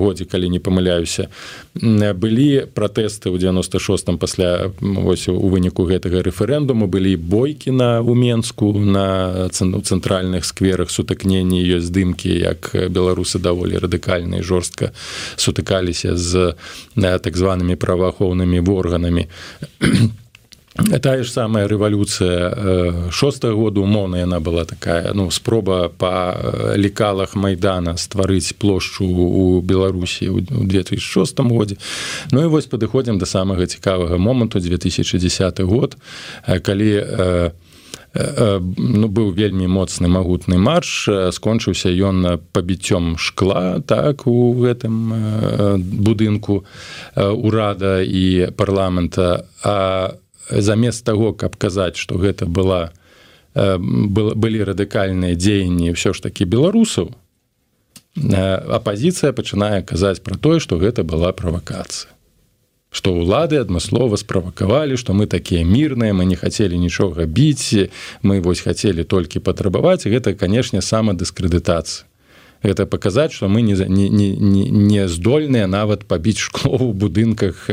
годзе 0.00 0.24
калі 0.24 0.48
не 0.48 0.58
памыляюся 0.58 1.28
былі 1.74 2.66
пратэсты 2.74 3.30
ў 3.30 3.38
96 3.38 4.18
пасля 4.18 4.72
вось 4.80 5.28
у 5.28 5.48
выніку 5.48 5.84
гэтага 5.84 6.22
рэферэндуму 6.22 6.88
былі 6.88 7.16
бойкі 7.16 7.70
на 7.70 8.00
у 8.00 8.14
менску 8.14 8.72
на 8.72 9.48
цэнтральных 9.50 10.44
скверах 10.44 10.90
сутыкненні 11.28 11.60
ёсць 11.76 11.88
здымкі 11.92 12.32
як 12.40 12.72
беларусы 12.88 13.38
даволі 13.38 13.76
радыкальна 13.78 14.40
і 14.40 14.42
жорстка 14.42 14.92
сутыкаліся 15.36 16.16
з 16.16 16.56
так 16.96 17.36
званымі 17.36 17.76
праваахоўнымі 17.76 18.64
органамі 18.64 19.28
тая 21.02 21.22
ж 21.22 21.28
самая 21.28 21.68
рэвалюцыя 21.68 23.10
шостого 23.10 23.54
года 23.54 23.80
умоўна 23.80 24.24
яна 24.24 24.40
была 24.40 24.64
такая 24.64 25.12
ну 25.12 25.30
спроба 25.30 25.90
па 25.90 26.72
лекалах 26.76 27.34
майдана 27.34 27.96
стварыць 27.96 28.56
плошчу 28.56 29.04
у 29.04 29.60
беларусі 29.60 30.28
у 30.28 30.40
2006 30.40 31.40
годзе. 31.40 31.76
Ну 32.32 32.42
і 32.42 32.46
вось 32.46 32.66
падыходзім 32.66 33.18
да 33.18 33.26
самага 33.26 33.66
цікавага 33.66 34.16
моманту 34.16 34.60
2010 34.60 35.60
год 35.60 35.96
калі 36.62 36.90
у 37.04 37.67
ну, 38.14 39.08
быў 39.08 39.32
вельмі 39.36 39.68
моцны 39.68 40.08
магутны 40.08 40.58
марш 40.58 41.08
скончыўся 41.32 41.92
ён 41.92 42.40
пабіццём 42.52 43.16
шкла 43.18 43.80
так 43.86 44.26
у 44.26 44.54
гэтым 44.56 45.82
будынку 45.82 46.64
урада 47.16 48.00
і 48.02 48.50
парламента. 48.56 49.44
А 49.62 50.16
замест 50.50 51.04
таго 51.04 51.32
каб 51.32 51.56
казаць 51.56 51.96
што 51.96 52.18
гэта 52.18 52.46
была 52.46 52.90
былі 53.54 54.64
радыкальныя 54.64 55.36
дзеянні 55.36 55.92
ўсё 55.92 56.14
ж 56.14 56.24
такі 56.24 56.48
беларусаў 56.48 57.12
апазіцыя 58.16 59.32
пачынае 59.32 59.82
казаць 59.82 60.22
пра 60.24 60.38
тое 60.38 60.60
што 60.60 60.78
гэта 60.78 61.04
была 61.04 61.32
правакацыя 61.32 62.12
што 62.90 63.12
ўлады 63.12 63.60
адмыслова 63.60 64.16
справакавалі 64.16 64.96
што 64.96 65.12
мы 65.12 65.26
такія 65.26 65.64
мірныя 65.64 66.16
мы 66.16 66.24
не 66.24 66.36
хацелі 66.36 66.78
нічога 66.78 67.26
біць 67.26 67.92
мы 68.22 68.40
вось 68.40 68.64
хацелі 68.64 69.04
толькі 69.04 69.44
патрабаваць 69.44 70.08
гэта 70.08 70.32
канешне 70.34 70.80
самадыскрэдытацыя 70.80 72.08
гэта 72.62 72.86
паказаць 72.86 73.32
што 73.32 73.48
мы 73.48 73.62
не, 73.62 73.74
не, 73.74 74.08
не, 74.08 74.64
не 74.70 75.08
здольныя 75.08 75.66
нават 75.66 76.08
пабіць 76.08 76.40
шкло 76.40 76.80
ў 76.80 76.92
будынках 76.92 77.68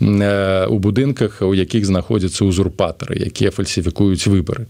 у 0.00 0.78
будынках 0.80 1.42
у 1.42 1.52
якіх 1.54 1.86
знаходзяцца 1.86 2.48
ўзурпатары 2.48 3.20
якія 3.28 3.52
фальсіфікуюць 3.52 4.26
выбары 4.26 4.66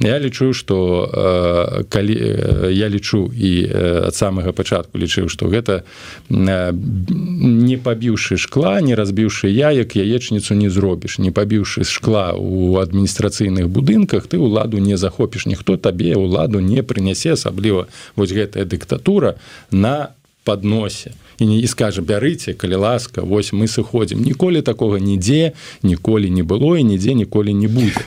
я 0.00 0.18
лічу 0.18 0.52
что 0.52 1.08
э, 1.12 1.84
калі 1.88 2.16
э, 2.16 2.72
я 2.72 2.88
лічу 2.88 3.32
і 3.36 3.66
э, 3.66 4.06
ад 4.06 4.14
самага 4.14 4.52
пачатку 4.52 4.98
лічыў 4.98 5.28
что 5.28 5.46
гэта 5.46 5.82
э, 6.30 6.72
не 6.72 7.76
пабіўшы 7.76 8.36
шкла 8.36 8.80
не 8.80 8.94
разбіўшы 8.94 9.48
яек 9.48 9.96
яечніцу 9.96 10.54
не 10.54 10.70
зробіш. 10.70 11.18
Не 11.18 11.30
пабіўшы 11.30 11.84
шкла 11.84 12.32
у 12.34 12.76
адміністрацыйных 12.76 13.68
будынках 13.68 14.26
ты 14.26 14.38
ўладу 14.38 14.78
не 14.78 14.96
захопіш. 14.96 15.46
Ніхто 15.46 15.76
табе 15.76 16.14
ўладу 16.16 16.60
не 16.60 16.82
прынясе 16.82 17.32
асабліва 17.32 17.86
вось 18.16 18.32
гэтая 18.32 18.64
дыктатура 18.64 19.36
на 19.70 20.14
подносе. 20.44 21.10
І 21.38 21.46
не 21.46 21.58
і 21.58 21.66
скажа 21.66 22.02
бярыце 22.02 22.54
калі 22.54 22.82
ласка 22.82 23.22
вось 23.22 23.52
мы 23.52 23.66
сыходзім 23.66 24.22
ніколі 24.22 24.62
такога 24.62 24.98
нідзе 24.98 25.52
ніколі 25.82 26.30
не 26.30 26.42
было 26.42 26.76
і 26.78 26.84
нідзе 26.84 27.14
ніколі 27.14 27.54
не 27.54 27.68
будзе. 27.68 28.06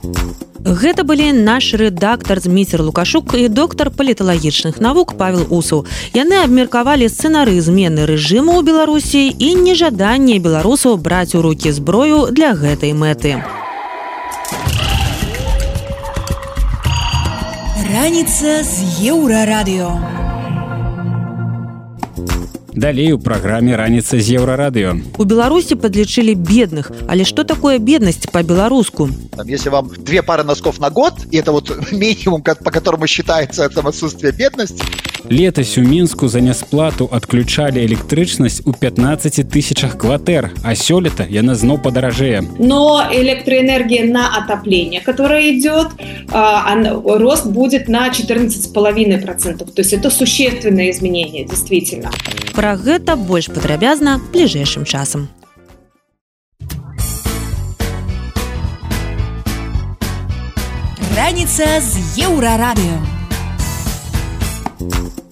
Гэта 0.65 1.03
былі 1.03 1.29
наш 1.33 1.73
рэдактар 1.77 2.39
зміцер 2.39 2.81
лукашук 2.81 3.35
і 3.37 3.49
доктар 3.49 3.91
паліталагічных 3.91 4.79
навук 4.79 5.13
павел 5.17 5.45
усу 5.49 5.85
яны 6.13 6.41
абмеркавалі 6.41 7.09
сцэнары 7.11 7.59
змены 7.61 8.05
рэжыму 8.09 8.57
ў 8.57 8.61
беларусі 8.65 9.29
і 9.29 9.49
нежаданне 9.61 10.39
беларусаў 10.39 10.97
браць 10.97 11.35
у 11.35 11.41
рукі 11.45 11.71
зброю 11.71 12.31
для 12.31 12.53
гэтай 12.57 12.97
мэты. 12.97 13.43
Раніца 17.95 18.63
з 18.63 18.73
еўрарадыё 19.13 20.24
далей 22.74 23.12
у 23.12 23.18
праграме 23.18 23.76
раніца 23.76 24.20
з 24.20 24.38
еўрарадыё 24.38 24.94
у 25.18 25.24
беларусі 25.24 25.74
подлічылі 25.74 26.34
бедных 26.34 26.92
але 27.08 27.24
что 27.24 27.44
такое 27.44 27.78
беднасць 27.78 28.26
по-беларуску 28.30 29.08
если 29.44 29.70
вам 29.70 29.90
две 29.98 30.22
пары 30.22 30.44
носков 30.44 30.80
на 30.80 30.90
год 30.90 31.14
и 31.30 31.36
это 31.36 31.52
вот 31.52 31.92
минимум 31.92 32.42
по 32.42 32.70
которому 32.70 33.06
считается 33.06 33.68
там 33.68 33.86
отсутствие 33.86 34.32
бедности 34.32 34.82
летась 35.28 35.78
у 35.78 35.82
мінску 35.82 36.28
за 36.28 36.40
нясплату 36.40 37.08
адключалі 37.12 37.84
электрычнасць 37.84 38.62
у 38.64 38.72
15 38.72 39.48
тысячах 39.50 39.98
кватэр 39.98 40.50
а 40.62 40.74
сёлета 40.74 41.26
яна 41.28 41.54
зноў 41.54 41.82
падаражэе 41.82 42.42
но 42.58 43.02
электроэнергия 43.12 44.04
на 44.04 44.36
отопление 44.38 45.00
которое 45.00 45.58
идет 45.58 45.88
рост 46.30 47.46
будет 47.46 47.88
на 47.88 48.10
14 48.10 48.62
с 48.62 48.66
половиной 48.66 49.18
процентов 49.18 49.70
то 49.72 49.80
есть 49.82 49.92
это 49.92 50.10
существенное 50.10 50.90
изменение 50.90 51.44
действительно 51.44 52.10
Про 52.65 52.73
гэта 52.81 53.13
больш 53.13 53.45
падрабязна 53.53 54.15
бліжэйшым 54.33 54.89
часам 54.89 55.27
раніца 61.13 61.67
з 61.77 62.25
еўрарадыё 62.25 62.97
Thank 62.97 63.09
you. 63.09 63.14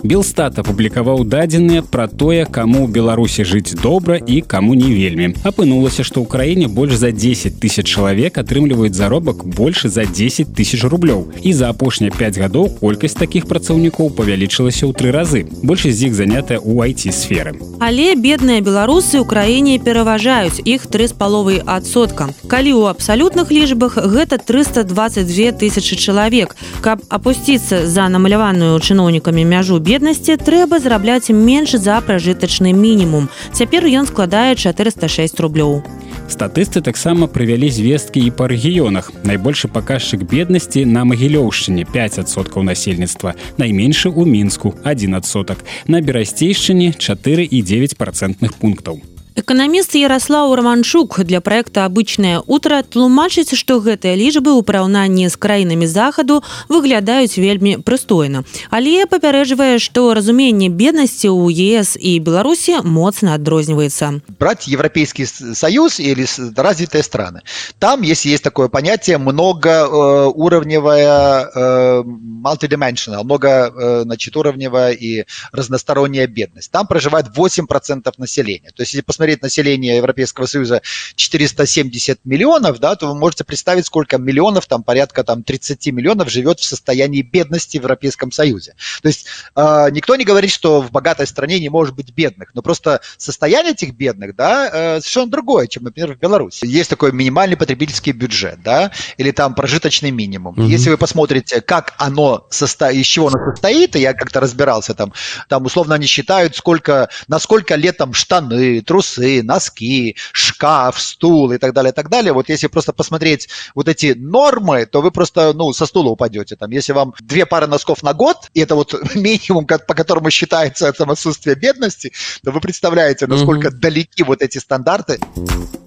Белстат 0.03 0.57
апублікаваў 0.59 1.21
дадзеныя 1.23 1.79
пра 1.79 2.09
тое, 2.11 2.43
каму 2.43 2.83
ў 2.83 2.91
Беларусі 2.91 3.47
жыць 3.47 3.71
добра 3.79 4.17
і 4.19 4.41
каму 4.43 4.75
не 4.75 4.91
вельмі. 4.91 5.31
Апынулася, 5.47 6.03
што 6.03 6.19
ў 6.19 6.27
краіне 6.27 6.67
больш 6.67 6.99
за 6.99 7.15
10 7.15 7.55
тысяч 7.55 7.87
чалавек 7.87 8.35
атрымліваюць 8.35 8.91
заробак 8.99 9.47
больш 9.47 9.87
за 9.87 10.03
10 10.03 10.51
тысяч 10.51 10.83
рублёў. 10.83 11.31
І 11.39 11.53
за 11.55 11.71
апошнія 11.71 12.11
5 12.11 12.35
гадоў 12.35 12.67
колькасць 12.83 13.15
такіх 13.15 13.47
працаўнікоў 13.47 14.11
павялічылася 14.11 14.83
ў 14.83 14.91
тры 14.91 15.15
разы. 15.15 15.47
Большасць 15.63 16.03
з 16.03 16.11
іх 16.11 16.19
занятая 16.19 16.59
ў 16.59 16.91
IT-сферы. 16.91 17.55
Але 17.79 18.19
бедныя 18.19 18.59
беларусы 18.59 19.23
ў 19.23 19.23
краіне 19.23 19.79
пераважаюць 19.79 20.67
іх 20.67 20.83
тры 20.91 21.07
з 21.07 21.15
паловай 21.15 21.63
адсотка. 21.63 22.35
Калі 22.51 22.75
ў 22.75 22.91
абсалютных 22.91 23.55
лічбах 23.55 23.95
гэта 23.95 24.35
322 24.35 25.55
тысячи 25.63 25.95
чалавек. 25.95 26.59
Каб 26.83 26.99
апусціцца 27.07 27.87
за 27.87 28.11
намаляваную 28.11 28.75
чыноўнікамі 28.83 29.47
мяжу 29.47 29.79
бед 29.79 29.92
беднасці 29.93 30.41
трэба 30.41 30.81
зарабляць 30.81 31.29
менш 31.29 31.77
за 31.77 32.01
пражытачны 32.01 32.73
мінімум. 32.73 33.29
Цяпер 33.53 33.85
ён 33.85 34.09
складае 34.09 34.57
406 34.57 35.37
рублёў. 35.37 35.85
Статысты 36.25 36.81
таксама 36.81 37.29
прывялі 37.29 37.69
звесткі 37.69 38.25
і 38.25 38.33
па 38.33 38.49
рэгіёнах. 38.49 39.13
Найбольшы 39.21 39.69
паказчык 39.69 40.25
беднасці 40.25 40.89
на 40.89 41.05
магілёўшчыне 41.05 41.85
5соткаў 41.85 42.65
насельніцтва, 42.65 43.37
найменшы 43.61 44.09
ў 44.09 44.25
мінску 44.25 44.73
1 44.81 45.13
адсотак, 45.13 45.61
на 45.85 46.01
берасцейшчыне 46.01 46.97
4,9 46.97 47.93
процентных 47.93 48.57
пунктаў. 48.57 49.12
Эканаміст 49.35 49.95
Ярослаў 49.97 50.53
Раманчук 50.53 51.25
для 51.25 51.41
проекта 51.41 51.89
«Обычное 51.89 52.45
утро» 52.45 52.85
тлумачыць, 52.85 53.57
што 53.57 53.81
гэтыя 53.81 54.13
лічбы 54.13 54.53
ў 54.53 54.61
параўнанні 54.61 55.25
з 55.25 55.33
краінамі 55.41 55.89
захаду 55.89 56.45
выглядаюць 56.69 57.41
вельмі 57.41 57.81
прыстойна. 57.81 58.45
Але 58.69 59.09
папярэджвае, 59.09 59.81
што 59.81 60.13
разуменне 60.13 60.69
беднасці 60.69 61.33
ў 61.33 61.49
ЕС 61.49 61.97
и 61.97 62.21
Беларусі 62.21 62.85
моцна 62.85 63.33
адрозніваецца. 63.41 64.21
Брать 64.37 64.69
Европейский 64.69 65.25
Союз 65.25 65.97
или 65.99 66.29
развитые 66.53 67.01
страны. 67.01 67.41
Там, 67.79 68.03
если 68.05 68.29
есть 68.29 68.43
такое 68.43 68.67
понятие, 68.69 69.17
многоуровневая 69.17 71.49
э, 71.49 72.03
multidimensional, 72.05 73.23
много 73.23 73.49
э, 73.49 74.01
значит, 74.05 74.37
уровневая 74.37 74.93
и 74.93 75.25
разносторонняя 75.51 76.27
бедность. 76.27 76.69
Там 76.69 76.85
проживает 76.85 77.35
8% 77.35 78.13
населения. 78.17 78.69
То 78.75 78.83
есть, 78.83 78.93
если 78.93 79.01
посмотреть 79.01 79.22
посмотреть 79.23 79.41
население 79.41 79.97
Европейского 79.97 80.45
Союза 80.47 80.81
470 81.15 82.25
миллионов, 82.25 82.79
да, 82.79 82.95
то 82.95 83.07
вы 83.07 83.15
можете 83.15 83.45
представить, 83.45 83.85
сколько 83.85 84.17
миллионов, 84.17 84.65
там 84.65 84.83
порядка 84.83 85.23
там, 85.23 85.43
30 85.43 85.87
миллионов 85.87 86.29
живет 86.29 86.59
в 86.59 86.65
состоянии 86.65 87.21
бедности 87.21 87.77
в 87.77 87.83
Европейском 87.83 88.33
Союзе. 88.33 88.75
То 89.01 89.07
есть 89.07 89.27
э, 89.55 89.87
никто 89.91 90.17
не 90.17 90.25
говорит, 90.25 90.51
что 90.51 90.81
в 90.81 90.91
богатой 90.91 91.25
стране 91.25 91.59
не 91.59 91.69
может 91.69 91.95
быть 91.95 92.11
бедных, 92.13 92.49
но 92.53 92.61
просто 92.61 92.99
состояние 93.17 93.71
этих 93.71 93.93
бедных 93.93 94.35
да, 94.35 94.69
э, 94.73 94.99
совершенно 94.99 95.31
другое, 95.31 95.67
чем, 95.67 95.83
например, 95.83 96.15
в 96.15 96.19
Беларуси. 96.19 96.65
Есть 96.65 96.89
такой 96.89 97.13
минимальный 97.13 97.55
потребительский 97.55 98.11
бюджет, 98.11 98.61
да, 98.61 98.91
или 99.17 99.31
там 99.31 99.55
прожиточный 99.55 100.11
минимум. 100.11 100.59
Угу. 100.59 100.67
Если 100.67 100.89
вы 100.89 100.97
посмотрите, 100.97 101.61
как 101.61 101.93
оно 101.97 102.45
состоит, 102.49 102.99
из 102.99 103.05
чего 103.05 103.29
оно 103.29 103.51
состоит, 103.51 103.95
и 103.95 103.99
я 103.99 104.13
как-то 104.13 104.41
разбирался 104.41 104.93
там, 104.93 105.13
там 105.47 105.65
условно 105.65 105.95
они 105.95 106.07
считают, 106.07 106.57
сколько, 106.57 107.09
на 107.29 107.39
сколько 107.39 107.75
лет 107.75 107.95
там 107.97 108.13
штаны, 108.13 108.81
трусы, 108.81 109.12
трусы, 109.12 109.42
носки, 109.42 110.16
шкаф, 110.32 110.98
стул 110.98 111.52
и 111.52 111.58
так 111.58 111.74
далее, 111.74 111.92
и 111.92 111.94
так 111.94 112.08
далее. 112.08 112.32
Вот 112.32 112.48
если 112.48 112.66
просто 112.68 112.92
посмотреть 112.92 113.48
вот 113.74 113.86
эти 113.86 114.14
нормы, 114.16 114.86
то 114.86 115.02
вы 115.02 115.10
просто, 115.10 115.52
ну, 115.52 115.72
со 115.72 115.86
стула 115.86 116.08
упадете. 116.08 116.56
Там, 116.56 116.70
если 116.70 116.94
вам 116.94 117.14
две 117.20 117.44
пары 117.44 117.66
носков 117.66 118.02
на 118.02 118.14
год, 118.14 118.48
и 118.54 118.60
это 118.60 118.74
вот 118.74 118.94
минимум, 119.14 119.66
по 119.66 119.94
которому 119.94 120.30
считается 120.30 120.88
это 120.88 121.04
отсутствие 121.04 121.54
бедности, 121.54 122.12
то 122.42 122.50
вы 122.50 122.60
представляете, 122.60 123.26
насколько 123.26 123.68
угу. 123.68 123.76
далеки 123.76 124.22
вот 124.24 124.42
эти 124.42 124.58
стандарты. 124.58 125.20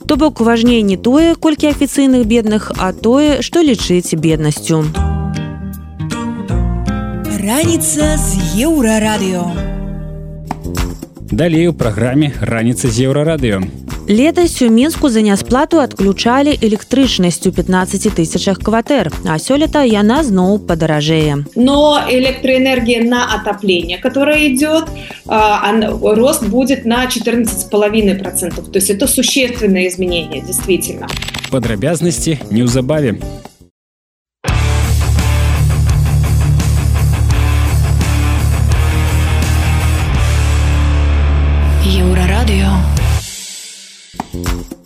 То 0.08 0.18
бок 0.18 0.42
важней 0.42 0.82
не 0.84 0.98
тое, 0.98 1.36
колькі 1.36 1.72
афіцыйных 1.72 2.26
бедных, 2.28 2.72
а 2.78 2.92
тое, 2.94 3.42
што 3.42 3.62
лічыць 3.62 4.14
беднасцю. 4.14 4.86
Раніца 7.42 8.18
з 8.18 8.30
еўрарадыё. 8.68 9.72
Далей 11.31 11.67
у 11.69 11.75
праграме 11.75 12.33
раніца 12.41 12.89
з 12.89 13.11
еўрарадыё. 13.11 13.63
Летась 14.09 14.63
у 14.63 14.71
мінску 14.71 15.09
за 15.11 15.21
нясплату 15.21 15.81
адключалі 15.83 16.55
электрычнасць 16.63 17.47
у 17.47 17.53
15 17.53 18.15
тысячах 18.15 18.63
кватэр, 18.63 19.11
а 19.27 19.39
сёлета 19.39 19.83
яна 19.83 20.23
зноў 20.23 20.63
падаражэе. 20.63 21.51
Но 21.57 21.99
электроэнергия 22.09 23.03
на 23.03 23.35
отопление, 23.35 23.99
которое 23.99 24.55
идет, 24.55 24.87
рост 25.27 26.47
будет 26.47 26.85
на 26.85 27.07
14,5%. 27.07 28.71
То 28.71 28.79
есть 28.79 28.91
это 28.91 29.09
существенное 29.09 29.89
изменение, 29.89 30.41
действительно. 30.47 31.09
Падрабязнасці 31.51 32.39
неўзабаве. 32.51 33.19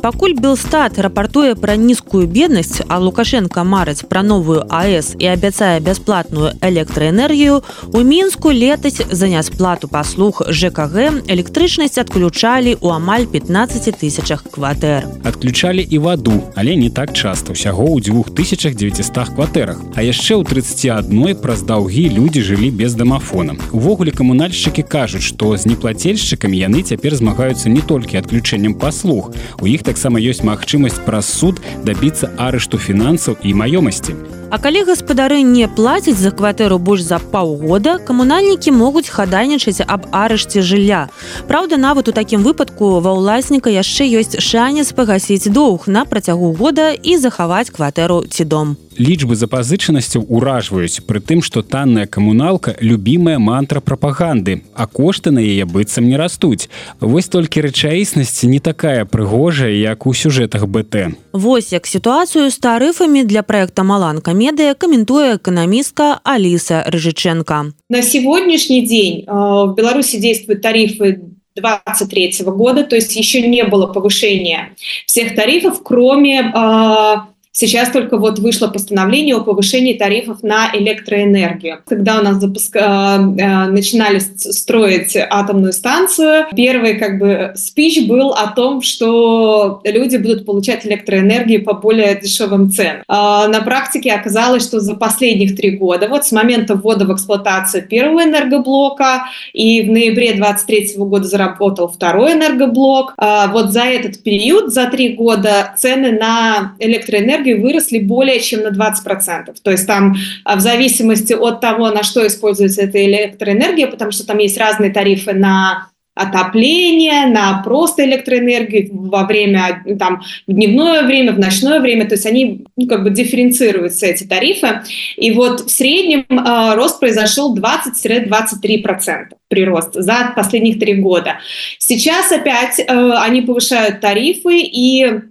Пакуль 0.01 0.33
Белстат 0.33 0.99
рапартуе 0.99 1.55
пра 1.55 1.77
нізкую 1.77 2.27
беднасць, 2.27 2.81
а 2.89 2.97
Лукашенко 2.99 3.65
марыць 3.69 4.09
пра 4.09 4.23
новую 4.25 4.65
АС 4.73 5.13
і 5.21 5.27
абяцае 5.29 5.77
бясплатную 5.85 6.57
электраэнергію, 6.65 7.61
у 7.93 8.01
мінску 8.01 8.49
летась 8.49 9.03
за 9.11 9.29
нясплату 9.29 9.89
паслуг 9.93 10.41
ЖКГ 10.49 11.29
электрычнасць 11.29 12.01
адключалі 12.01 12.81
ў 12.81 12.97
амаль 12.97 13.29
15 13.29 14.01
тысячах 14.01 14.41
кватэр. 14.49 15.05
Адключалі 15.21 15.85
і 15.85 15.99
ваду, 16.01 16.49
але 16.57 16.81
не 16.81 16.89
так 16.89 17.13
часта 17.13 17.53
ўсяго 17.53 17.85
ў 17.93 18.01
2900 18.01 19.37
кватэрах. 19.37 19.85
А 19.93 20.01
яшчэ 20.01 20.41
ў 20.41 20.49
31 20.49 21.37
праз 21.45 21.61
даўгі 21.61 22.09
людзі 22.09 22.41
жылі 22.41 22.73
без 22.73 22.97
дамафона. 22.97 23.61
Увогуле 23.77 24.17
камунальшчыкі 24.17 24.81
кажуць, 24.81 25.29
што 25.29 25.61
з 25.61 25.69
неплацельшчыкамі 25.69 26.57
яны 26.57 26.81
цяпер 26.89 27.21
змагаюцца 27.21 27.69
не 27.69 27.85
толькі 27.85 28.17
адключэннем 28.17 28.81
паслуг. 28.81 29.37
У 29.61 29.69
іх 29.69 29.85
таксама 29.91 30.23
ёсць 30.23 30.47
магчымасць 30.47 31.03
праз 31.07 31.27
суд 31.41 31.59
дабіцца 31.87 32.31
арышту 32.39 32.79
фінансаў 32.79 33.43
і 33.43 33.55
маёмасці. 33.59 34.15
А 34.51 34.59
калі 34.59 34.83
гаспадары 34.83 35.43
не 35.47 35.69
плацяць 35.71 36.19
за 36.19 36.33
кватэру 36.35 36.79
больш 36.83 37.07
за 37.07 37.21
паўгода, 37.23 37.99
камунальнікі 38.03 38.75
могуць 38.75 39.07
хадайнічаць 39.07 39.87
аб 39.87 40.11
арышце 40.11 40.59
жылля. 40.59 41.07
Праўда, 41.47 41.79
нават 41.79 42.11
у 42.11 42.13
такім 42.13 42.43
выпадку 42.43 42.99
ва 42.99 43.15
ўласніка 43.15 43.71
яшчэ 43.71 44.11
ёсць 44.11 44.43
шанец 44.43 44.91
пагасіць 44.91 45.47
доўг 45.47 45.87
на 45.87 46.03
працягу 46.03 46.51
года 46.59 46.91
і 46.91 47.15
захаваць 47.15 47.71
кватэру 47.71 48.27
ці 48.27 48.45
дом. 48.45 48.75
Лічбы 48.99 49.39
запазычанасцяў 49.39 50.27
уражваюць 50.29 51.07
пры 51.07 51.23
тым 51.23 51.41
што 51.47 51.63
танная 51.63 52.05
камуналка 52.05 52.75
любімая 52.83 53.39
мантра 53.39 53.81
прапаганды 53.81 54.61
а 54.75 54.85
кошты 54.91 55.31
на 55.31 55.39
яе 55.39 55.65
быццам 55.65 56.11
не 56.11 56.19
растуць. 56.19 56.69
Вось 56.99 57.31
толькі 57.31 57.63
рэчаіснасць 57.65 58.43
не 58.51 58.59
такая 58.59 59.07
прыгожая 59.07 59.71
як 59.71 60.05
у 60.11 60.13
сюжэтах 60.13 60.67
бт 60.67 61.15
Вось 61.33 61.73
як 61.73 61.87
сітуацыю 61.87 62.51
з 62.51 62.59
тарыфамі 62.59 63.23
для 63.25 63.47
проекта 63.47 63.87
маланка 63.87 64.35
медыя 64.41 64.75
каментуе 64.75 65.37
эканамістка 65.37 66.21
аліса 66.25 66.83
рыжыченко 66.87 67.73
на 67.89 68.03
сегодняшний 68.03 68.87
день 68.87 69.25
э, 69.27 69.31
в 69.31 69.75
беларуси 69.77 70.17
действуют 70.17 70.63
тарифы 70.63 71.21
23 71.57 72.45
года 72.47 72.85
то 72.85 72.97
есть 72.97 73.15
еще 73.17 73.43
не 73.47 73.65
было 73.65 73.87
повышения 73.87 74.75
всех 75.07 75.35
тарифов 75.35 75.83
кроме 75.83 76.41
э, 76.41 77.15
Сейчас 77.53 77.91
только 77.91 78.17
вот 78.17 78.39
вышло 78.39 78.69
постановление 78.69 79.35
о 79.35 79.41
повышении 79.41 79.95
тарифов 79.95 80.43
на 80.43 80.71
электроэнергию. 80.73 81.81
Когда 81.87 82.21
у 82.21 82.23
нас 82.23 82.37
запуск... 82.37 82.77
Э, 82.77 82.81
э, 82.81 83.67
начинали 83.67 84.21
строить 84.21 85.17
атомную 85.17 85.73
станцию, 85.73 86.47
первый 86.55 86.95
как 86.95 87.19
бы 87.19 87.53
спич 87.57 88.07
был 88.07 88.31
о 88.31 88.53
том, 88.53 88.83
что 88.83 89.81
люди 89.85 90.17
будут 90.17 90.47
получать 90.47 90.87
электроэнергию 90.87 91.65
по 91.65 91.75
более 91.75 92.15
дешевым 92.21 92.71
ценам. 92.71 93.03
А 93.09 93.49
на 93.49 93.61
практике 93.63 94.13
оказалось, 94.13 94.63
что 94.63 94.79
за 94.81 94.95
последних 94.95 95.57
три 95.57 95.73
года, 95.73 96.09
вот 96.09 96.25
с 96.25 96.33
момента 96.33 96.77
ввода 96.77 97.05
в 97.05 97.13
эксплуатацию 97.13 97.87
первого 97.87 98.23
энергоблока 98.23 99.25
и 99.53 99.83
в 99.83 99.91
ноябре 99.91 100.35
2023 100.35 100.95
года 100.99 101.25
заработал 101.25 101.89
второй 101.89 102.35
энергоблок, 102.35 103.15
а 103.17 103.49
вот 103.49 103.71
за 103.71 103.83
этот 103.83 104.23
период, 104.23 104.73
за 104.73 104.87
три 104.87 105.15
года 105.15 105.75
цены 105.77 106.13
на 106.13 106.75
электроэнергию 106.79 107.40
энергии 107.41 107.55
выросли 107.55 107.99
более 107.99 108.41
чем 108.41 108.63
на 108.63 108.69
20%. 108.69 109.55
То 109.63 109.71
есть 109.71 109.87
там 109.87 110.17
а, 110.45 110.57
в 110.57 110.61
зависимости 110.61 111.33
от 111.33 111.61
того, 111.61 111.91
на 111.91 112.03
что 112.03 112.27
используется 112.27 112.83
эта 112.83 113.05
электроэнергия, 113.05 113.87
потому 113.87 114.13
что 114.13 114.27
там 114.27 114.39
есть 114.39 114.59
разные 114.59 114.91
тарифы 114.91 115.33
на 115.33 115.91
отопление, 116.15 117.27
на 117.27 117.63
просто 117.63 118.05
электроэнергию 118.05 118.91
во 118.93 119.25
время, 119.25 119.83
там, 119.99 120.21
в 120.47 120.53
дневное 120.53 121.05
время, 121.05 121.33
в 121.33 121.39
ночное 121.39 121.81
время, 121.81 122.07
то 122.07 122.15
есть 122.15 122.27
они 122.27 122.67
ну, 122.77 122.87
как 122.89 123.05
бы 123.05 123.11
дифференцируются, 123.11 124.07
эти 124.07 124.25
тарифы. 124.25 124.83
И 125.17 125.31
вот 125.31 125.61
в 125.61 125.71
среднем 125.71 126.27
э, 126.29 126.75
рост 126.75 127.01
произошел 127.01 127.57
20-23% 127.57 129.29
прирост 129.49 129.95
за 129.95 130.33
последних 130.37 130.79
три 130.79 130.95
года. 130.95 131.39
Сейчас 131.79 132.33
опять 132.33 132.81
э, 132.81 132.85
они 132.87 133.41
повышают 133.41 134.01
тарифы, 134.01 134.59
и 134.61 135.23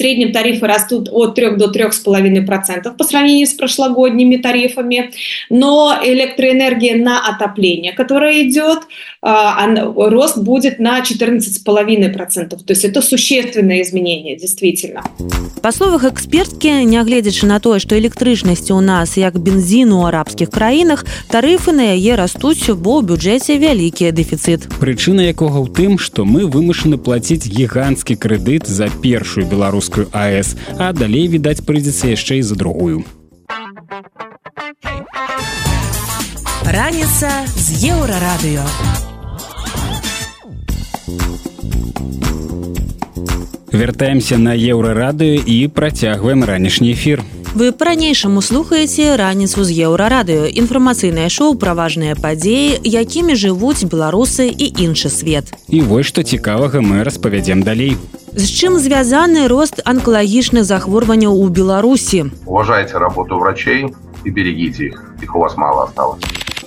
среднем 0.00 0.32
тарифы 0.32 0.66
растут 0.66 1.10
от 1.12 1.34
3 1.34 1.56
до 1.56 1.66
3,5% 1.66 2.96
по 2.96 3.04
сравнению 3.04 3.46
с 3.46 3.52
прошлогодними 3.52 4.36
тарифами. 4.36 5.10
Но 5.50 5.94
электроэнергия 6.02 6.96
на 6.96 7.28
отопление, 7.28 7.92
которая 7.92 8.48
идет, 8.48 8.80
а, 9.20 9.66
рост 9.94 10.38
будет 10.38 10.78
на 10.78 11.02
14,5%. 11.02 12.48
То 12.48 12.72
есть 12.72 12.84
это 12.84 13.02
существенное 13.02 13.82
изменение, 13.82 14.36
действительно. 14.36 15.02
Па 15.60 15.72
словах 15.72 16.04
эксперткі 16.08 16.88
нягледзячы 16.88 17.44
на 17.44 17.60
тое 17.60 17.80
што 17.84 17.98
электрычнасці 18.00 18.72
ў 18.72 18.80
нас 18.80 19.20
як 19.20 19.36
бензін 19.36 19.92
у 19.92 20.08
арабскіх 20.08 20.48
краінах 20.48 21.04
тарыфы 21.28 21.76
на 21.76 21.92
яе 21.92 22.16
растуць 22.16 22.64
бо 22.72 22.96
ў 22.96 23.04
бюджэце 23.04 23.60
вялікі 23.60 24.08
дэфіцыт 24.08 24.72
прычына 24.80 25.28
якога 25.28 25.60
ў 25.60 25.68
тым 25.68 26.00
што 26.00 26.24
мы 26.24 26.48
вымушаны 26.48 26.96
плаціць 26.96 27.44
гіганцкі 27.44 28.16
крэдыт 28.16 28.64
за 28.64 28.88
першую 28.88 29.44
беларускую 29.44 29.89
АС 30.12 30.56
а 30.78 30.92
далей 30.92 31.26
відаць 31.28 31.64
прыйдзецца 31.66 32.14
яшчэ 32.14 32.38
і 32.38 32.42
за 32.42 32.54
другую. 32.54 33.04
Раніца 36.64 37.30
з 37.56 37.66
еўрарадыё. 37.90 38.62
Вяртаемся 43.72 44.38
на 44.38 44.54
еўрарадыё 44.54 45.42
і 45.46 45.68
працягваем 45.68 46.44
ранішні 46.44 46.92
эфір 46.92 47.22
вы 47.54 47.72
па-ранейшаму 47.72 48.42
слухаеце 48.42 49.16
раніцу 49.16 49.64
з 49.64 49.74
еўрарадыё. 49.86 50.46
Інфармацыйнае 50.46 51.28
шоу 51.28 51.54
пра 51.58 51.74
важныя 51.74 52.14
падзеі 52.14 52.78
якімі 52.84 53.34
жывуць 53.34 53.84
беларусы 53.84 54.46
і 54.46 54.66
іншы 54.86 55.10
свет. 55.10 55.50
І 55.68 55.82
вось 55.82 56.06
што 56.06 56.22
цікавага 56.22 56.80
мы 56.80 57.02
распавядзем 57.02 57.62
далей. 57.62 57.96
З 58.32 58.46
чым 58.46 58.78
звязаны 58.78 59.48
рост 59.50 59.82
анкалагічных 59.84 60.62
захворванняў 60.62 61.34
у 61.34 61.48
беларусі? 61.48 62.30
Уважайте 62.46 62.98
работу 62.98 63.38
врачей 63.38 63.90
и 64.24 64.30
берегите 64.30 64.86
их 64.86 65.10
их 65.22 65.34
у 65.34 65.38
вас 65.40 65.56
мало 65.56 65.84
осталось. 65.84 66.22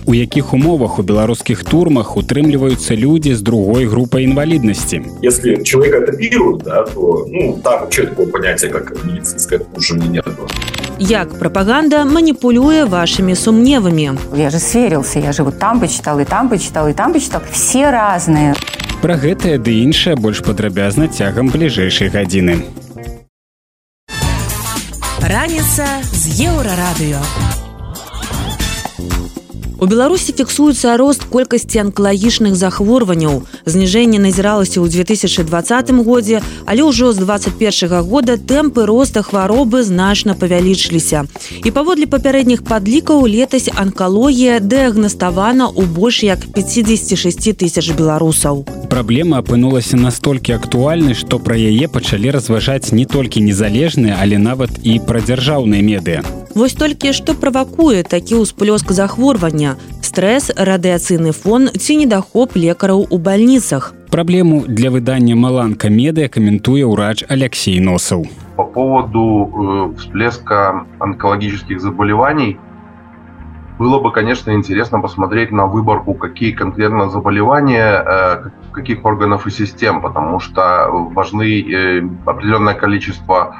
У 0.05 0.13
якіх 0.13 0.53
умовах 0.53 0.99
у 0.99 1.03
беларускіх 1.03 1.63
турмах 1.63 2.17
утрымліваюцца 2.17 2.95
людзі 2.95 3.35
з 3.35 3.41
другой 3.41 3.85
групай 3.85 4.23
інваліднасці? 4.23 5.01
Если 5.23 5.63
человек 5.63 5.95
это 5.95 6.11
пирует 6.11 6.63
да, 6.63 6.83
то 6.83 7.25
ну, 7.29 7.59
там 7.63 7.87
такое 7.87 8.27
понятие 8.27 8.69
как 8.69 9.05
медицинское 9.05 9.61
нет 10.11 10.25
як 10.99 11.39
прапаганда 11.39 12.05
маніпулюе 12.05 12.83
вашими 12.83 13.35
сумневамі? 13.35 14.11
Я 14.35 14.49
же 14.49 14.59
сверился 14.59 15.19
я 15.19 15.31
живу 15.31 15.51
там 15.51 15.79
почитал 15.79 16.19
и 16.19 16.25
там 16.25 16.49
почитал 16.49 16.87
и 16.87 16.93
там 16.93 17.13
почитал. 17.13 17.41
Все 17.51 17.91
разные. 17.91 18.55
Про 19.01 19.15
гэтае 19.15 19.57
ды 19.57 19.83
іншае 19.83 20.15
больш 20.15 20.39
падрабязна 20.39 21.07
цягам 21.07 21.49
бліжэйшай 21.51 22.07
гадзіны. 22.07 22.63
Раніца 25.19 25.87
з 26.11 26.47
еўрарадыё 26.47 27.19
У 29.83 29.85
беларусі 29.85 30.31
фіксуецца 30.31 30.95
рост 30.95 31.25
колькасці 31.27 31.79
анкалагічных 31.81 32.55
захворванняў. 32.55 33.41
Зніжэнне 33.67 34.15
назіралася 34.15 34.79
ў 34.79 34.87
2020 34.87 35.91
годзе 36.07 36.39
але 36.63 36.87
ўжо 36.87 37.11
з 37.11 37.19
21 37.19 37.99
года 38.07 38.39
тэмпы 38.39 38.85
роста 38.87 39.19
хваробы 39.27 39.83
значна 39.83 40.39
павялічыліся. 40.39 41.27
І 41.67 41.69
паводле 41.75 42.07
папярэдніх 42.07 42.63
падлікаў 42.63 43.27
летась 43.27 43.67
анкалогія 43.75 44.63
дыягнаставана 44.63 45.67
ў 45.67 45.83
больш 45.83 46.23
як 46.23 46.47
56 46.55 47.51
тысяч 47.51 47.91
беларусаў. 47.91 48.63
Праблема 48.87 49.43
апынулася 49.43 49.99
настолькі 49.99 50.55
актуальнай 50.55 51.11
што 51.11 51.43
пра 51.43 51.59
яе 51.59 51.91
пачалі 51.91 52.31
разважаць 52.31 52.95
не 52.95 53.03
толькі 53.03 53.43
незалежныя 53.43 54.15
але 54.15 54.39
нават 54.39 54.79
і 54.87 55.03
пра 55.03 55.19
дзяржаўныя 55.19 55.83
медыя 55.83 56.23
Вось 56.54 56.74
толькі 56.74 57.12
што 57.14 57.34
правакуе 57.38 58.02
такі 58.02 58.42
ўсплёск 58.42 58.90
захворвання 58.90 59.76
стрэс 60.02 60.50
радыяцыйны 60.56 61.30
фон 61.30 61.68
ці 61.70 61.94
недахоп 62.02 62.56
лекараў 62.56 63.06
у 63.06 63.18
бальніцах 63.22 63.92
праблему 64.10 64.64
для 64.66 64.90
выдання 64.90 65.36
маланка 65.36 65.90
медыя 65.92 66.32
каментуе 66.32 66.82
ўрач 66.88 67.22
алексей 67.28 67.78
носаў 67.78 68.24
по 68.56 68.64
поводу 68.64 69.22
э, 69.22 69.98
всплеска 69.98 70.86
онкологических 70.98 71.80
заболеваний 71.80 72.58
было 73.78 74.00
бы 74.00 74.10
конечно 74.10 74.50
интересно 74.50 75.00
посмотреть 75.00 75.52
на 75.52 75.66
выборку 75.66 76.14
какие 76.14 76.50
конкретно 76.50 77.10
заболевания 77.10 78.02
э, 78.02 78.50
каких 78.72 79.04
органов 79.04 79.46
и 79.46 79.50
систем 79.50 80.00
потому 80.00 80.40
что 80.40 80.88
важны 81.14 81.60
э, 81.60 82.02
определенное 82.24 82.74
количество 82.74 83.54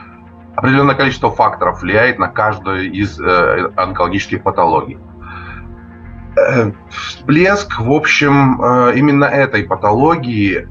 определенное 0.56 0.96
количество 0.96 1.32
факторов 1.32 1.82
влияет 1.82 2.20
на 2.20 2.28
каждую 2.28 2.92
из 2.92 3.20
э, 3.20 3.72
онкологических 3.76 4.44
патологий. 4.44 5.00
Э, 6.38 6.72
всплеск, 6.90 7.80
в 7.80 7.92
общем, 7.92 8.62
э, 8.62 8.94
именно 8.96 9.26
этой 9.26 9.64
патологии 9.64 10.68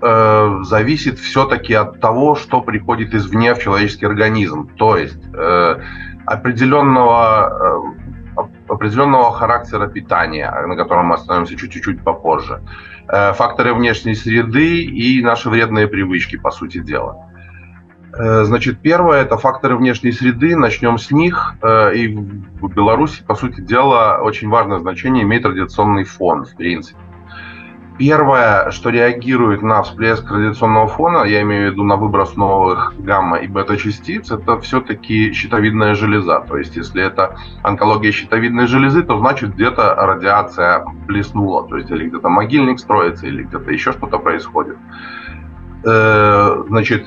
э, 0.00 0.58
зависит 0.62 1.18
все-таки 1.18 1.74
от 1.74 2.00
того, 2.00 2.36
что 2.36 2.60
приходит 2.60 3.14
извне 3.14 3.54
в 3.54 3.58
человеческий 3.58 4.06
организм. 4.06 4.70
То 4.76 4.96
есть 4.96 5.20
э, 5.34 5.80
определенного, 6.24 7.82
определенного 8.68 9.32
характера 9.32 9.88
питания, 9.88 10.50
на 10.66 10.76
котором 10.76 11.06
мы 11.06 11.14
остановимся 11.14 11.56
чуть-чуть 11.56 12.02
попозже. 12.02 12.60
Факторы 13.08 13.72
внешней 13.72 14.16
среды 14.16 14.82
и 14.82 15.22
наши 15.22 15.48
вредные 15.48 15.86
привычки, 15.86 16.36
по 16.36 16.50
сути 16.50 16.78
дела. 16.78 17.25
Э, 18.12 18.44
значит, 18.44 18.78
первое– 18.80 19.22
это 19.22 19.36
факторы 19.36 19.76
внешней 19.76 20.12
среды. 20.12 20.56
Начнем 20.56 20.98
с 20.98 21.10
них. 21.10 21.54
Э, 21.62 21.94
и 21.94 22.08
в 22.14 22.68
Беларуси, 22.74 23.22
по 23.26 23.34
сути 23.34 23.60
дела, 23.60 24.18
очень 24.22 24.48
важное 24.48 24.78
значение 24.78 25.24
имеет 25.24 25.44
радиационный 25.44 26.04
фон, 26.04 26.44
в 26.44 26.56
принципе. 26.56 26.98
Первое, 27.98 28.70
что 28.72 28.90
реагирует 28.90 29.62
на 29.62 29.82
всплеск 29.82 30.30
радиационного 30.30 30.86
фона, 30.86 31.24
я 31.24 31.40
имею 31.40 31.70
в 31.70 31.72
виду 31.72 31.82
на 31.82 31.96
выброс 31.96 32.36
новых 32.36 32.92
гамма 32.98 33.38
и 33.38 33.46
бета-частиц, 33.46 34.30
это 34.30 34.60
все-таки 34.60 35.32
щитовидная 35.32 35.94
железа. 35.94 36.44
То 36.46 36.58
есть, 36.58 36.76
если 36.76 37.02
это 37.02 37.36
онкология 37.62 38.12
щитовидной 38.12 38.66
железы, 38.66 39.02
то 39.02 39.18
значит 39.18 39.54
где-то 39.54 39.94
радиация 39.94 40.84
блеснула. 41.06 41.66
То 41.68 41.78
есть, 41.78 41.90
или 41.90 42.08
где-то 42.08 42.28
могильник 42.28 42.80
строится, 42.80 43.26
или 43.26 43.44
где-то 43.44 43.70
еще 43.70 43.92
что-то 43.92 44.18
происходит. 44.18 44.76
Э, 45.84 46.64
значит, 46.68 47.06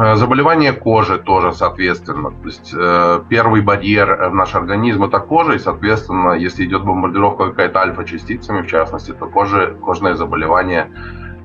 Э, 0.00 0.16
заболевания 0.16 0.72
кожи 0.72 1.18
тоже, 1.18 1.52
соответственно. 1.52 2.30
То 2.30 2.46
есть 2.46 2.72
э, 2.74 3.22
первый 3.28 3.60
барьер 3.60 4.30
в 4.30 4.34
наш 4.34 4.54
организм 4.54 5.04
это 5.04 5.20
кожа, 5.20 5.52
и, 5.52 5.58
соответственно, 5.58 6.32
если 6.32 6.64
идет 6.64 6.84
бомбардировка 6.84 7.50
какая-то 7.50 7.80
альфа-частицами, 7.80 8.62
в 8.62 8.66
частности, 8.66 9.12
то 9.12 9.26
кожи, 9.26 9.76
кожные 9.84 10.14
заболевания 10.14 10.90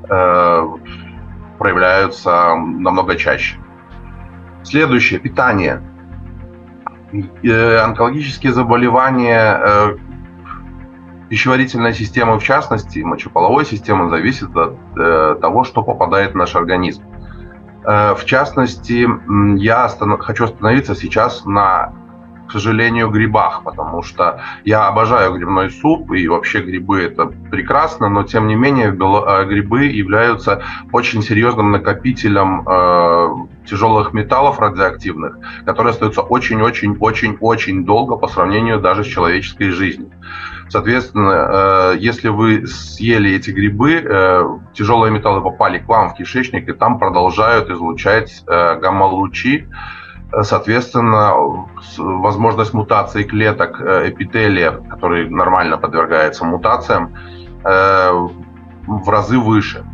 э, 0.10 0.68
проявляются 1.60 2.56
намного 2.56 3.18
чаще. 3.18 3.58
Следующее– 4.64 5.20
питание. 5.22 5.82
Э, 7.43 7.80
онкологические 7.80 8.53
заболевания 8.53 9.60
э, 9.66 9.97
пищеварительной 11.28 11.93
системы, 11.93 12.39
в 12.39 12.43
частности, 12.43 12.99
мочеполовой 12.99 13.66
системы, 13.66 14.10
зависят 14.10 14.56
от 14.56 14.78
э, 14.95 15.36
того, 15.41 15.66
что 15.66 15.84
попадает 15.84 16.32
в 16.32 16.36
наш 16.36 16.56
организм. 16.56 17.03
Э, 17.86 18.16
в 18.16 18.26
частности, 18.26 19.08
я 19.58 19.88
хочу 20.20 20.46
остановиться 20.46 20.96
сейчас 20.96 21.46
на, 21.46 21.94
к 22.48 22.52
сожалению, 22.52 23.10
грибах, 23.10 23.64
потому 23.64 24.02
что 24.02 24.42
я 24.64 24.88
обожаю 24.88 25.34
грибной 25.34 25.70
суп, 25.70 26.12
и 26.12 26.28
вообще 26.28 26.62
грибы 26.62 27.02
это 27.02 27.28
прекрасно, 27.52 28.10
но 28.10 28.24
тем 28.24 28.48
не 28.48 28.56
менее 28.56 28.88
э, 28.88 29.46
грибы 29.46 29.86
являются 29.86 30.64
очень 30.92 31.22
серьезным 31.22 31.72
накопителем 31.72 32.68
э, 32.68 33.28
тяжелых 33.68 34.14
металлов 34.14 34.60
радиоактивных, 34.60 35.38
которые 35.66 35.92
остаются 35.92 36.22
очень-очень-очень-очень 36.22 37.86
долго 37.86 38.16
по 38.16 38.28
сравнению 38.28 38.80
даже 38.80 39.04
с 39.04 39.08
человеческой 39.08 39.70
жизнью. 39.70 40.12
Соответственно, 40.76 41.93
э, 41.93 41.95
если 41.99 42.28
вы 42.28 42.67
съели 42.67 43.32
эти 43.32 43.49
грибы, 43.49 43.93
э, 43.93 44.43
тяжелые 44.73 45.09
металлы 45.09 45.41
попали 45.41 45.78
к 45.78 45.88
вам 45.88 46.09
в 46.09 46.15
кишечник, 46.15 46.67
и 46.67 46.73
там 46.73 46.99
продолжают 46.99 47.69
излучать 47.69 48.43
э, 48.45 48.80
гамма-лучи. 48.82 49.69
Соответственно, 50.41 51.34
возможность 51.97 52.73
мутации 52.73 53.23
клеток 53.23 53.80
эпителия, 53.80 54.71
который 54.71 55.30
нормально 55.30 55.78
подвергается 55.78 56.43
мутациям, 56.43 57.15
в 57.63 59.09
разы 59.09 59.39
выше. 59.39 59.86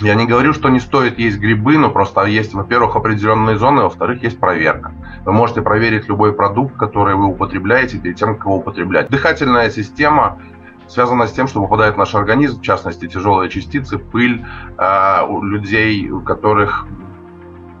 Я 0.00 0.14
не 0.14 0.26
говорю, 0.26 0.52
что 0.52 0.68
не 0.68 0.78
стоит 0.78 1.18
есть 1.18 1.38
грибы, 1.38 1.78
но 1.78 1.90
просто 1.90 2.24
есть, 2.26 2.54
во-первых, 2.54 2.94
определенные 2.94 3.56
зоны, 3.58 3.82
во-вторых, 3.82 4.22
есть 4.22 4.38
проверка. 4.38 4.92
Вы 5.26 5.32
можете 5.32 5.60
проверить 5.60 6.08
любой 6.08 6.32
продукт, 6.32 6.76
который 6.76 7.16
вы 7.16 7.26
употребляете 7.26 7.98
перед 7.98 8.16
тем, 8.16 8.36
как 8.36 8.46
его 8.46 8.58
употреблять. 8.58 9.10
Дыхательная 9.10 9.70
система 9.70 10.38
связана 10.86 11.26
с 11.26 11.32
тем, 11.32 11.48
что 11.48 11.60
попадает 11.60 11.96
в 11.96 11.98
наш 11.98 12.14
организм, 12.14 12.60
в 12.60 12.62
частности, 12.62 13.08
тяжелые 13.08 13.50
частицы, 13.50 13.98
пыль 13.98 14.44
э, 14.78 15.26
у 15.28 15.42
людей, 15.42 16.08
у 16.10 16.20
которых 16.20 16.86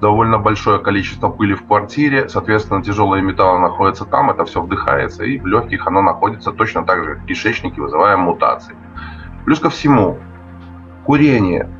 довольно 0.00 0.38
большое 0.38 0.80
количество 0.80 1.28
пыли 1.28 1.54
в 1.54 1.64
квартире, 1.64 2.28
соответственно, 2.28 2.82
тяжелые 2.82 3.22
металлы 3.22 3.60
находятся 3.60 4.04
там, 4.06 4.28
это 4.28 4.44
все 4.44 4.60
вдыхается, 4.60 5.22
и 5.22 5.38
в 5.38 5.46
легких 5.46 5.86
оно 5.86 6.02
находится 6.02 6.50
точно 6.50 6.84
так 6.84 7.04
же, 7.04 7.14
в 7.14 7.26
кишечнике, 7.26 7.80
вызывая 7.80 8.16
мутации. 8.16 8.74
Плюс 9.44 9.60
ко 9.60 9.70
всему, 9.70 10.18
курение. 11.04 11.70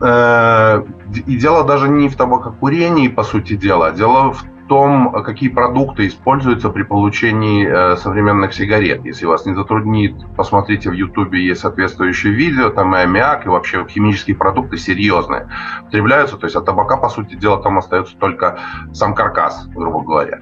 Э, 0.00 0.82
и 1.14 1.36
дело 1.36 1.62
даже 1.62 1.88
не 1.88 2.08
в 2.08 2.16
табакокурении, 2.16 3.06
по 3.06 3.22
сути 3.22 3.54
дела, 3.54 3.92
дело 3.92 4.32
в 4.32 4.51
том, 4.72 5.12
какие 5.22 5.50
продукты 5.50 6.06
используются 6.06 6.70
при 6.70 6.82
получении 6.82 7.68
э, 7.68 7.96
современных 7.96 8.54
сигарет. 8.54 9.04
Если 9.04 9.26
вас 9.26 9.44
не 9.44 9.54
затруднит, 9.54 10.14
посмотрите 10.34 10.88
в 10.88 10.94
Ютубе, 10.94 11.44
есть 11.44 11.60
соответствующее 11.60 12.32
видео, 12.32 12.70
там 12.70 12.96
и 12.96 13.00
аммиак, 13.00 13.44
и 13.44 13.50
вообще 13.50 13.86
химические 13.86 14.34
продукты 14.34 14.78
серьезные 14.78 15.50
потребляются. 15.84 16.38
То 16.38 16.46
есть 16.46 16.56
от 16.56 16.64
табака, 16.64 16.96
по 16.96 17.10
сути 17.10 17.34
дела, 17.34 17.62
там 17.62 17.76
остается 17.76 18.16
только 18.16 18.60
сам 18.94 19.14
каркас, 19.14 19.66
грубо 19.74 20.00
говоря. 20.00 20.40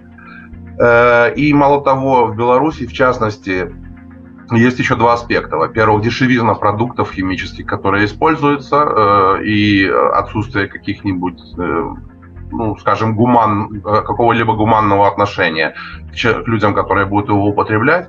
Э, 0.78 1.34
и 1.34 1.52
мало 1.52 1.82
того, 1.82 2.26
в 2.26 2.36
Беларуси, 2.36 2.86
в 2.86 2.92
частности, 2.92 3.74
есть 4.52 4.78
еще 4.78 4.94
два 4.94 5.14
аспекта. 5.14 5.56
Во-первых, 5.56 6.04
дешевизна 6.04 6.54
продуктов 6.54 7.10
химических, 7.10 7.66
которые 7.66 8.04
используются, 8.04 8.76
э, 8.76 9.42
и 9.42 9.86
отсутствие 9.88 10.68
каких-нибудь 10.68 11.40
ну, 12.50 12.76
скажем, 12.76 13.16
гуман, 13.16 13.82
э, 13.84 14.02
какого-либо 14.02 14.54
гуманного 14.54 15.06
отношения 15.06 15.74
к 16.12 16.46
людям, 16.46 16.74
которые 16.74 17.06
будут 17.06 17.28
его 17.28 17.46
употреблять. 17.46 18.08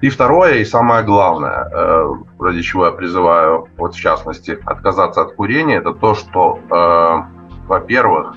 И 0.00 0.10
второе, 0.10 0.56
и 0.56 0.64
самое 0.64 1.02
главное, 1.02 1.68
э, 1.72 2.12
ради 2.38 2.62
чего 2.62 2.86
я 2.86 2.92
призываю, 2.92 3.68
вот 3.78 3.94
в 3.94 4.00
частности, 4.00 4.58
отказаться 4.66 5.22
от 5.22 5.34
курения, 5.34 5.76
это 5.76 5.92
то, 5.94 6.14
что, 6.14 6.58
э, 6.70 7.66
во-первых, 7.68 8.36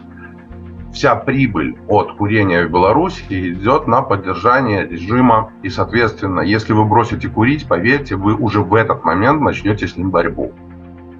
вся 0.94 1.16
прибыль 1.16 1.78
от 1.88 2.16
курения 2.18 2.66
в 2.66 2.72
Беларуси 2.72 3.52
идет 3.52 3.88
на 3.88 4.02
поддержание 4.02 4.88
режима. 4.88 5.52
И, 5.62 5.70
соответственно, 5.70 6.42
если 6.42 6.74
вы 6.74 6.86
бросите 6.86 7.30
курить, 7.30 7.68
поверьте, 7.68 8.16
вы 8.16 8.34
уже 8.34 8.62
в 8.62 8.74
этот 8.74 9.04
момент 9.04 9.42
начнете 9.42 9.88
с 9.88 9.98
ним 9.98 10.10
борьбу. 10.10 10.54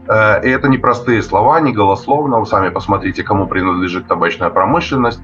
Э, 0.08 0.42
и 0.44 0.50
это 0.50 0.68
не 0.68 0.78
простые 0.78 1.22
слова, 1.22 1.60
не 1.60 1.74
голословно. 1.74 2.40
Вы 2.40 2.46
сами 2.46 2.70
посмотрите, 2.70 3.24
кому 3.24 3.48
принадлежит 3.48 4.08
табачная 4.08 4.50
промышленность 4.50 5.22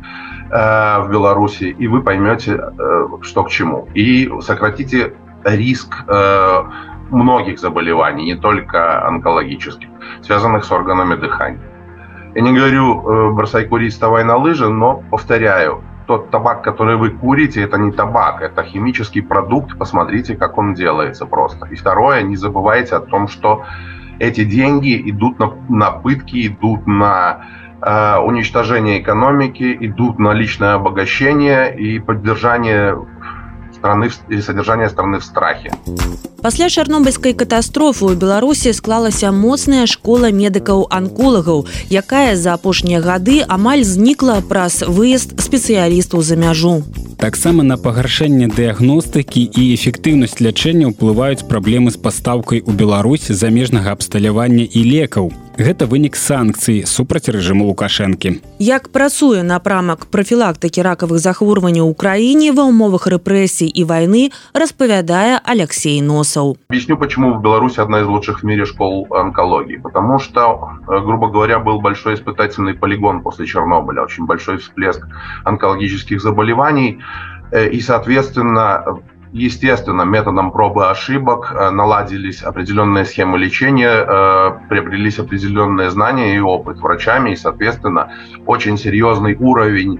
э, 0.51 0.99
в 1.01 1.09
Беларуси, 1.09 1.75
и 1.79 1.87
вы 1.87 2.01
поймете, 2.01 2.53
э, 2.53 3.07
что 3.21 3.43
к 3.43 3.49
чему. 3.49 3.87
И 3.93 4.31
сократите 4.41 5.13
риск 5.43 6.05
многих 7.09 7.59
заболеваний, 7.59 8.23
не 8.23 8.35
только 8.35 9.05
онкологических, 9.05 9.89
связанных 10.21 10.63
с 10.63 10.71
органами 10.71 11.15
дыхания. 11.15 11.59
Я 12.33 12.41
не 12.41 12.53
говорю 12.53 13.33
бросай 13.33 13.65
курить, 13.65 13.91
вставай 13.91 14.23
на 14.23 14.37
лыжи, 14.37 14.69
но 14.69 15.03
повторяю, 15.11 15.83
тот 16.07 16.29
табак, 16.29 16.63
который 16.63 16.95
вы 16.95 17.09
курите, 17.09 17.61
это 17.61 17.77
не 17.77 17.91
табак, 17.91 18.41
это 18.41 18.63
химический 18.63 19.21
продукт. 19.21 19.77
Посмотрите, 19.77 20.35
как 20.35 20.57
он 20.57 20.73
делается 20.73 21.25
просто. 21.25 21.67
И 21.67 21.75
второе, 21.75 22.21
не 22.23 22.37
забывайте 22.37 22.95
о 22.95 23.01
том, 23.01 23.27
что 23.27 23.63
эти 24.23 24.43
деньги 24.43 25.01
идут 25.09 25.39
на, 25.39 25.53
на 25.69 25.91
пытки, 25.91 26.47
идут 26.47 26.87
на 26.87 27.45
э, 27.81 28.17
уничтожение 28.17 29.01
экономики, 29.01 29.77
идут 29.79 30.19
на 30.19 30.33
личное 30.33 30.75
обогащение 30.75 31.75
и 31.77 31.99
поддержание 31.99 32.97
страны 33.73 34.09
или 34.29 34.41
содержание 34.41 34.89
страны 34.89 35.19
в 35.19 35.25
страхе. 35.25 35.71
Пасля 36.41 36.69
чарнобыльскай 36.69 37.33
катастрофы 37.33 38.11
ў 38.11 38.15
беларусі 38.15 38.71
склалася 38.71 39.31
моцная 39.31 39.87
школа 39.87 40.31
медыкаў 40.31 40.87
анколагаў 40.87 41.67
якая 41.91 42.35
за 42.35 42.55
апошнія 42.55 43.03
гады 43.03 43.43
амаль 43.47 43.83
знікла 43.83 44.39
праз 44.39 44.83
выезд 44.87 45.35
спецыялістаў 45.39 46.23
за 46.23 46.35
мяжу 46.39 46.83
таксама 47.23 47.63
на 47.63 47.77
пагаршэнне 47.79 48.49
дыягностыкі 48.51 49.43
і 49.47 49.63
эфектыўнасць 49.75 50.43
лячэння 50.43 50.91
ўплываюць 50.91 51.47
праблемы 51.47 51.95
з 51.95 52.01
пастаўкай 52.07 52.59
у 52.59 52.75
Беларусь 52.75 53.31
замежнага 53.31 53.95
абсталявання 53.95 54.67
і 54.67 54.83
лекаў. 54.83 55.31
Гэта 55.53 55.85
вынік 55.85 56.17
санкцый 56.17 56.81
супраць 56.89 57.29
рэжыму 57.29 57.69
лукашэнкі. 57.69 58.41
Як 58.57 58.89
працуе 58.89 59.45
напрамак 59.45 60.09
прафілактыкі 60.09 60.81
ракавых 60.81 61.21
захворванняў 61.21 61.85
у 61.85 61.93
краіне 61.93 62.49
ва 62.57 62.65
ўмовах 62.65 63.05
рэпрэсій 63.05 63.69
і 63.69 63.85
вайны 63.85 64.33
распавядае 64.57 65.37
Алексей 65.45 66.01
Носаў. 66.01 66.57
Объясню, 66.73 66.97
почему 66.97 67.37
в 67.37 67.41
Беларуси 67.45 67.79
одна 67.79 68.01
из 68.01 68.07
лучших 68.07 68.41
в 68.41 68.43
мире 68.43 68.65
школ 68.65 69.05
онкологии. 69.11 69.77
Потому 69.77 70.17
что, 70.17 70.73
э, 70.89 70.99
грубо 71.05 71.29
говоря, 71.29 71.59
был 71.59 71.79
большой 71.79 72.15
испытательный 72.15 72.73
полигон 72.73 73.21
после 73.21 73.45
Чернобыля, 73.45 74.01
очень 74.01 74.25
большой 74.25 74.57
всплеск 74.57 75.05
онкологических 75.45 76.19
заболеваний. 76.19 76.99
Э, 77.53 77.67
и, 77.67 77.81
соответственно, 77.81 78.83
естественно, 79.31 80.01
методом 80.03 80.51
пробы 80.51 80.89
ошибок 80.89 81.53
э, 81.53 81.69
наладились 81.69 82.41
определенные 82.41 83.05
схемы 83.05 83.37
лечения, 83.37 84.05
э, 84.07 84.51
приобрелись 84.69 85.19
определенные 85.19 85.91
знания 85.91 86.35
и 86.35 86.39
опыт 86.39 86.79
врачами, 86.79 87.29
и, 87.29 87.35
соответственно, 87.35 88.11
очень 88.47 88.77
серьезный 88.77 89.35
уровень 89.39 89.99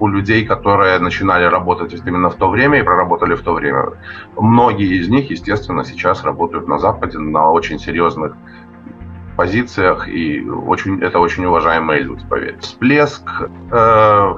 у 0.00 0.08
людей, 0.08 0.44
которые 0.44 0.98
начинали 0.98 1.44
работать 1.44 1.94
именно 2.04 2.30
в 2.30 2.34
то 2.34 2.50
время 2.50 2.80
и 2.80 2.82
проработали 2.82 3.36
в 3.36 3.42
то 3.42 3.54
время. 3.54 3.92
Многие 4.36 5.00
из 5.00 5.08
них, 5.08 5.30
естественно, 5.30 5.84
сейчас 5.84 6.24
работают 6.24 6.66
на 6.68 6.78
Западе 6.78 7.18
на 7.18 7.50
очень 7.50 7.78
серьезных 7.78 8.36
позициях, 9.36 10.08
и 10.08 10.40
очень, 10.48 11.00
это 11.02 11.20
очень 11.20 11.44
уважаемые 11.44 12.02
люди, 12.02 12.24
поверьте. 12.28 12.60
Всплеск 12.60 13.22
э, 13.70 14.34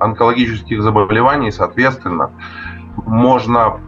онкологических 0.00 0.82
заболеваний, 0.82 1.50
соответственно, 1.52 2.30
можно 3.06 3.80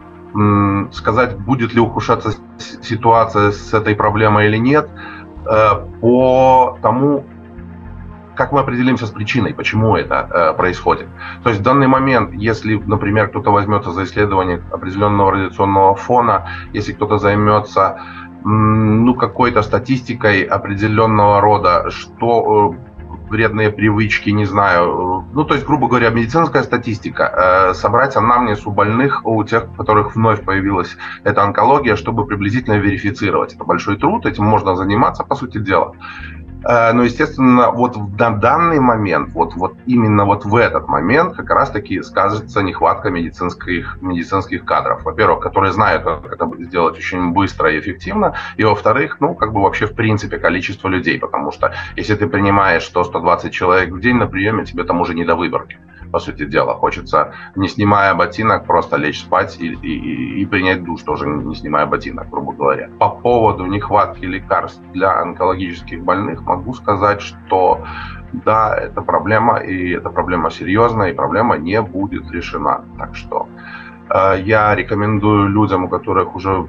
сказать, 0.93 1.39
будет 1.39 1.75
ли 1.75 1.81
ухудшаться 1.81 2.33
ситуация 2.59 3.51
с 3.51 3.75
этой 3.75 3.95
проблемой 3.95 4.47
или 4.47 4.57
нет, 4.57 4.89
э, 5.47 5.87
по 6.01 6.79
тому, 6.81 7.25
как 8.35 8.53
мы 8.53 8.61
определимся 8.61 9.07
с 9.07 9.11
причиной, 9.11 9.53
почему 9.53 9.95
это 9.97 10.29
э, 10.31 10.57
происходит. 10.57 11.07
То 11.43 11.51
есть 11.51 11.61
в 11.61 11.65
данный 11.65 11.87
момент, 11.87 12.33
если, 12.33 12.77
например, 12.87 13.29
кто-то 13.29 13.51
возьмется 13.51 13.91
за 13.91 14.05
исследование 14.05 14.63
определенного 14.73 15.33
радиационного 15.33 15.95
фона, 15.95 16.49
если 16.73 16.93
кто-то 16.93 17.19
займется 17.19 18.01
ну, 18.45 19.15
какой-то 19.15 19.63
статистикой 19.63 20.43
определенного 20.43 21.41
рода, 21.41 21.91
что 21.91 22.75
э, 22.75 22.92
вредные 23.33 23.71
привычки, 23.71 24.31
не 24.31 24.45
знаю. 24.45 25.25
Ну, 25.33 25.45
то 25.45 25.55
есть, 25.55 25.67
грубо 25.67 25.89
говоря, 25.89 26.11
медицинская 26.11 26.63
статистика. 26.63 27.71
Э, 27.71 27.75
собрать 27.75 28.17
анамнез 28.17 28.67
у 28.67 28.71
больных, 28.71 29.25
у 29.25 29.43
тех, 29.43 29.65
у 29.73 29.75
которых 29.75 30.15
вновь 30.15 30.45
появилась 30.45 30.97
эта 31.25 31.43
онкология, 31.43 31.97
чтобы 31.97 32.27
приблизительно 32.27 32.75
верифицировать. 32.75 33.55
Это 33.55 33.65
большой 33.65 33.97
труд, 33.97 34.27
этим 34.27 34.45
можно 34.45 34.77
заниматься, 34.77 35.25
по 35.25 35.35
сути 35.35 35.59
дела. 35.59 35.95
Э, 36.65 36.93
но, 36.93 37.03
естественно, 37.03 37.71
вот 37.71 37.97
на 37.97 38.31
данный 38.31 38.81
момент, 38.81 39.31
вот, 39.35 39.55
вот 39.55 39.75
именно 39.87 40.25
вот 40.25 40.45
в 40.45 40.55
этот 40.57 40.89
момент 40.89 41.37
как 41.37 41.51
раз-таки 41.51 42.03
скажется 42.03 42.63
нехватка 42.63 43.11
медицинских, 43.11 43.99
медицинских 44.01 44.65
кадров. 44.65 45.05
Во-первых, 45.05 45.41
которые 45.41 45.73
знают, 45.73 46.05
как 46.05 46.33
это 46.33 46.51
сделать 46.59 46.97
очень 46.97 47.33
быстро 47.33 47.73
и 47.73 47.81
эффективно. 47.81 48.35
И, 48.57 48.65
во-вторых, 48.65 49.19
ну, 49.21 49.35
как 49.35 49.53
бы 49.53 49.63
вообще 49.63 49.87
в 49.87 49.95
принципе 49.95 50.39
количество 50.39 50.89
людей. 50.89 51.19
Потому 51.19 51.53
что 51.53 51.73
если 51.97 52.15
ты 52.15 52.27
принимаешь 52.27 52.91
100-120 52.95 53.51
человек 53.51 53.91
в 53.91 54.01
день 54.01 54.17
на 54.17 54.27
приеме, 54.27 54.65
тебе 54.65 54.85
там 54.85 55.01
уже 55.01 55.15
не 55.15 55.25
до 55.25 55.35
выборки 55.35 55.79
по 56.13 56.21
сути 56.21 56.45
дела. 56.45 56.75
Хочется, 56.75 57.33
не 57.57 57.69
снимая 57.69 58.15
ботинок, 58.15 58.67
просто 58.67 58.97
лечь 58.97 59.21
спать 59.21 59.57
и, 59.59 59.69
и, 59.69 60.43
и 60.43 60.47
принять 60.47 60.85
душ, 60.85 61.03
тоже 61.03 61.27
не 61.27 61.55
снимая 61.55 61.87
ботинок, 61.87 62.29
грубо 62.31 62.53
говоря. 62.53 62.91
По 62.99 63.09
поводу 63.09 63.67
нехватки 63.67 64.25
лекарств 64.25 64.83
для 64.93 65.21
онкологических 65.21 66.05
больных 66.05 66.43
могу 66.43 66.75
сказать, 66.75 67.23
что 67.23 67.81
да, 68.33 68.77
это 68.77 69.03
проблема, 69.03 69.59
и 69.59 69.91
эта 69.91 70.11
проблема 70.11 70.51
серьезная, 70.51 71.11
и 71.11 71.15
проблема 71.15 71.57
не 71.57 71.81
будет 71.83 72.31
решена. 72.31 72.85
Так 72.99 73.15
что 73.15 73.49
э, 74.09 74.41
я 74.43 74.75
рекомендую 74.75 75.49
людям, 75.49 75.85
у 75.85 75.89
которых 75.89 76.37
уже 76.37 76.67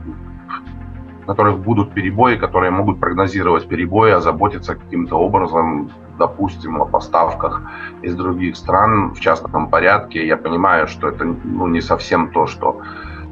у 1.24 1.28
которых 1.28 1.59
будут 1.59 1.93
перебои, 1.93 2.36
которые 2.36 2.71
могут 2.71 2.99
прогнозировать 2.99 3.67
перебои, 3.67 4.11
озаботиться 4.11 4.76
каким-то 4.76 5.15
образом 5.15 5.89
допустим, 6.17 6.82
о 6.82 6.86
поставках 6.86 7.61
из 8.01 8.15
других 8.15 8.55
стран 8.55 9.13
в 9.13 9.19
частном 9.19 9.69
порядке. 9.69 10.26
Я 10.26 10.38
понимаю, 10.38 10.88
что 10.88 11.09
это 11.09 11.26
ну, 11.26 11.67
не 11.67 11.82
совсем 11.82 12.32
то, 12.32 12.45
что 12.45 12.82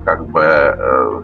как 0.04 0.26
бы 0.26 0.42
э, 0.42 1.22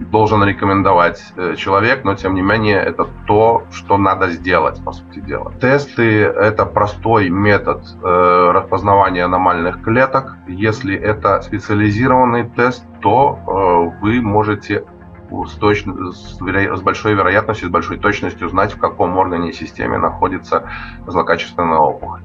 должен 0.00 0.42
рекомендовать 0.44 1.22
э, 1.36 1.56
человек, 1.56 2.04
но 2.04 2.14
тем 2.14 2.34
не 2.34 2.42
менее 2.42 2.76
это 2.76 3.06
то, 3.26 3.64
что 3.70 3.98
надо 3.98 4.30
сделать, 4.30 4.82
по 4.84 4.92
сути 4.92 5.20
дела. 5.20 5.52
Тесты– 5.60 6.22
это 6.22 6.64
простой 6.64 7.28
метод 7.28 7.82
э, 8.02 8.50
распознавания 8.52 9.24
аномальных 9.24 9.82
клеток. 9.82 10.36
Если 10.46 10.96
это 10.96 11.42
специализированный 11.42 12.48
тест, 12.48 12.84
то 13.00 13.38
э, 13.38 14.00
вы 14.00 14.22
можете 14.22 14.84
с, 15.46 15.54
точ... 15.54 15.84
с, 15.84 16.38
с 16.38 16.80
большой 16.80 17.14
вероятностью, 17.14 17.68
с 17.68 17.70
большой 17.70 17.98
точностью 17.98 18.48
знать, 18.48 18.72
в 18.72 18.78
каком 18.78 19.16
органе 19.18 19.50
и 19.50 19.52
системе 19.52 19.98
находится 19.98 20.68
злокачественная 21.06 21.78
опухоль. 21.78 22.20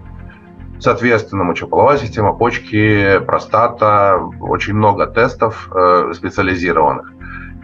Соответственно, 0.79 1.43
мочеполовая 1.45 1.97
система, 1.97 2.33
почки, 2.33 3.19
простата, 3.19 4.19
очень 4.41 4.73
много 4.73 5.07
тестов 5.07 5.69
э, 5.73 6.11
специализированных. 6.13 7.13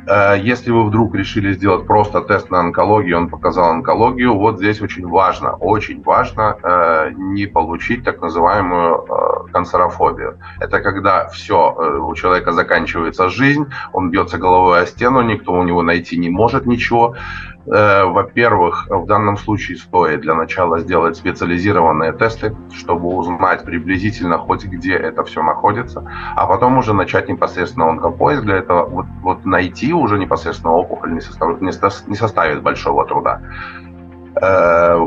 Э, 0.08 0.36
если 0.40 0.72
вы 0.72 0.86
вдруг 0.86 1.16
решили 1.16 1.54
сделать 1.54 1.86
просто 1.88 2.22
тест 2.22 2.50
на 2.50 2.60
онкологию, 2.60 3.18
он 3.18 3.30
показал 3.30 3.72
онкологию, 3.72 4.36
вот 4.36 4.58
здесь 4.58 4.82
очень 4.82 5.08
важно, 5.08 5.54
очень 5.54 6.02
важно 6.02 6.58
э, 6.62 7.12
не 7.16 7.46
получить 7.46 8.04
так 8.04 8.22
называемую 8.22 9.06
э, 9.08 9.52
канцерофобию. 9.52 10.40
Это 10.60 10.80
когда 10.82 11.28
все, 11.28 11.74
у 11.74 12.14
человека 12.16 12.52
заканчивается 12.52 13.30
жизнь, 13.30 13.66
он 13.94 14.12
бьется 14.12 14.38
головой 14.38 14.82
о 14.82 14.86
стену, 14.86 15.22
никто 15.22 15.54
у 15.54 15.64
него 15.64 15.82
найти 15.82 16.18
не 16.18 16.30
может 16.30 16.66
ничего, 16.66 17.16
во-первых, 17.66 18.88
в 18.90 19.06
данном 19.06 19.38
случае 19.38 19.78
стоит 19.78 20.22
для 20.22 20.34
начала 20.34 20.80
сделать 20.80 21.18
специализированные 21.18 22.14
тесты, 22.14 22.56
чтобы 22.74 23.10
узнать 23.10 23.64
приблизительно 23.64 24.38
хоть 24.38 24.66
где 24.66 24.96
это 24.96 25.24
все 25.24 25.44
находится, 25.44 26.10
а 26.36 26.48
потом 26.48 26.78
уже 26.78 26.94
начать 26.94 27.30
непосредственно 27.30 27.90
онкопоиск. 27.90 28.44
Для 28.44 28.58
этого 28.58 28.86
вот, 28.86 29.06
вот 29.22 29.46
найти 29.46 29.94
уже 29.94 30.18
непосредственно 30.18 30.74
опухоль 30.74 31.14
не, 31.14 31.22
состав, 31.22 31.62
не, 31.62 31.72
не 32.08 32.16
составит 32.16 32.64
большого 32.64 33.06
труда. 33.06 33.42
Э, 34.42 34.98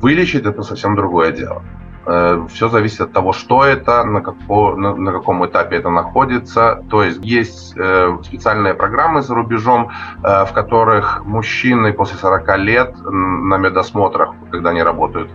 вылечить 0.00 0.46
это 0.46 0.62
совсем 0.62 0.96
другое 0.96 1.32
дело. 1.32 1.62
Э, 2.06 2.46
Все 2.48 2.68
зависит 2.68 3.00
от 3.00 3.12
того, 3.12 3.32
что 3.32 3.64
это, 3.64 4.04
на, 4.04 4.20
како, 4.20 4.76
на, 4.76 4.94
на 4.96 5.12
каком 5.12 5.44
этапе 5.46 5.76
это 5.76 5.90
находится. 5.90 6.82
То 6.90 7.02
есть 7.02 7.24
есть 7.24 7.74
э, 7.76 8.18
специальные 8.22 8.74
программы 8.74 9.22
за 9.22 9.34
рубежом, 9.34 9.90
э, 10.22 10.44
в 10.44 10.52
которых 10.52 11.24
мужчины 11.24 11.92
после 11.92 12.16
40 12.18 12.58
лет 12.58 12.94
на 13.04 13.58
медосмотрах, 13.58 14.34
когда 14.50 14.70
они 14.70 14.82
работают 14.82 15.30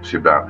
у 0.00 0.04
себя, 0.04 0.48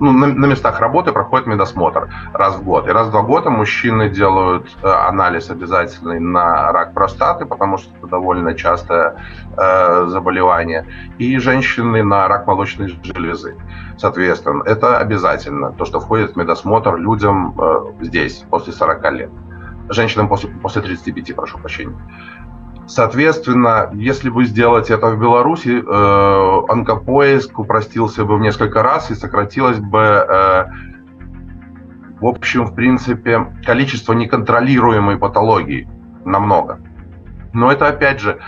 ну, 0.00 0.12
на, 0.12 0.26
на 0.26 0.46
местах 0.46 0.80
работы 0.80 1.12
проходит 1.12 1.46
медосмотр 1.46 2.08
раз 2.32 2.56
в 2.56 2.64
год. 2.64 2.88
И 2.88 2.90
раз 2.90 3.08
в 3.08 3.10
два 3.10 3.22
года 3.22 3.50
мужчины 3.50 4.08
делают 4.08 4.76
э, 4.82 4.88
анализ 4.88 5.50
обязательный 5.50 6.20
на 6.20 6.72
рак 6.72 6.92
простаты, 6.92 7.46
потому 7.46 7.78
что 7.78 7.90
это 7.96 8.06
довольно 8.06 8.54
частое 8.54 9.16
э, 9.56 10.06
заболевание. 10.08 10.86
И 11.18 11.38
женщины 11.38 12.02
на 12.02 12.28
рак 12.28 12.46
молочной 12.46 12.98
железы. 13.02 13.56
Соответственно, 13.96 14.62
это 14.64 14.98
обязательно, 14.98 15.72
то, 15.72 15.84
что 15.84 16.00
входит 16.00 16.32
в 16.32 16.36
медосмотр 16.36 16.96
людям 16.96 17.54
э, 17.58 18.04
здесь, 18.04 18.44
после 18.50 18.72
40 18.72 19.12
лет. 19.12 19.30
Женщинам 19.88 20.28
после, 20.28 20.50
после 20.50 20.82
35, 20.82 21.36
прошу 21.36 21.58
прощения. 21.58 21.96
Соответственно, 22.86 23.90
если 23.94 24.28
вы 24.28 24.44
сделаете 24.44 24.94
это 24.94 25.08
в 25.08 25.20
Беларуси, 25.20 25.82
э, 25.82 26.72
онкопоиск 26.72 27.58
упростился 27.58 28.24
бы 28.24 28.36
в 28.36 28.40
несколько 28.40 28.82
раз 28.82 29.10
и 29.10 29.14
сократилось 29.14 29.80
бы, 29.80 29.98
э, 29.98 30.64
в 32.20 32.26
общем, 32.26 32.64
в 32.64 32.74
принципе, 32.74 33.52
количество 33.64 34.12
неконтролируемой 34.12 35.18
патологии 35.18 35.88
намного. 36.24 36.80
Но 37.52 37.72
это, 37.72 37.88
опять 37.88 38.20
же, 38.20 38.38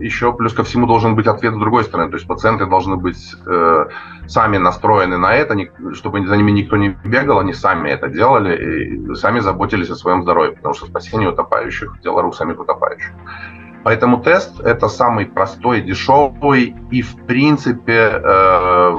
еще 0.00 0.32
плюс 0.32 0.52
ко 0.52 0.64
всему 0.64 0.86
должен 0.86 1.14
быть 1.14 1.26
ответ 1.26 1.54
с 1.54 1.58
другой 1.58 1.84
стороны. 1.84 2.10
То 2.10 2.16
есть 2.16 2.26
пациенты 2.26 2.66
должны 2.66 2.96
быть 2.96 3.34
э, 3.46 3.86
сами 4.26 4.58
настроены 4.58 5.16
на 5.16 5.34
это, 5.34 5.56
чтобы 5.94 6.26
за 6.26 6.36
ними 6.36 6.50
никто 6.50 6.76
не 6.76 6.90
бегал, 7.04 7.38
они 7.38 7.52
сами 7.52 7.88
это 7.88 8.08
делали 8.08 8.56
и 8.56 9.14
сами 9.14 9.40
заботились 9.40 9.90
о 9.90 9.94
своем 9.94 10.22
здоровье, 10.22 10.52
потому 10.56 10.74
что 10.74 10.86
спасение 10.86 11.30
утопающих– 11.30 12.00
дело 12.02 12.22
рук 12.22 12.34
самих 12.34 12.60
утопающих. 12.60 13.12
Поэтому 13.82 14.20
тест– 14.22 14.60
это 14.64 14.88
самый 14.88 15.24
простой, 15.24 15.80
дешевый 15.80 16.76
и, 16.90 17.00
в 17.00 17.16
принципе, 17.26 18.20
э, 18.22 18.90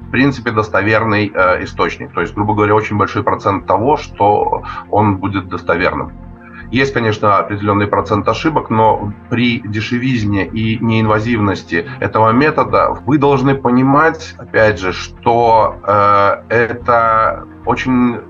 в 0.00 0.10
принципе, 0.10 0.50
достоверный 0.50 1.26
источник. 1.64 2.12
То 2.12 2.20
есть, 2.22 2.34
грубо 2.34 2.54
говоря, 2.54 2.74
очень 2.74 2.96
большой 2.96 3.22
процент 3.22 3.66
того, 3.66 3.96
что 3.96 4.62
он 4.90 5.18
будет 5.18 5.48
достоверным. 5.48 6.25
Есть, 6.70 6.92
конечно, 6.92 7.38
определенный 7.38 7.86
процент 7.86 8.28
ошибок, 8.28 8.70
но 8.70 9.12
при 9.30 9.60
дешевизне 9.60 10.46
и 10.46 10.78
неинвазивности 10.78 11.86
этого 12.00 12.30
метода 12.32 12.90
вы 13.06 13.18
должны 13.18 13.54
понимать, 13.54 14.34
опять 14.38 14.78
же, 14.78 14.92
что 14.92 15.76
э, 15.86 16.42
это 16.48 17.46
очень 17.64 18.20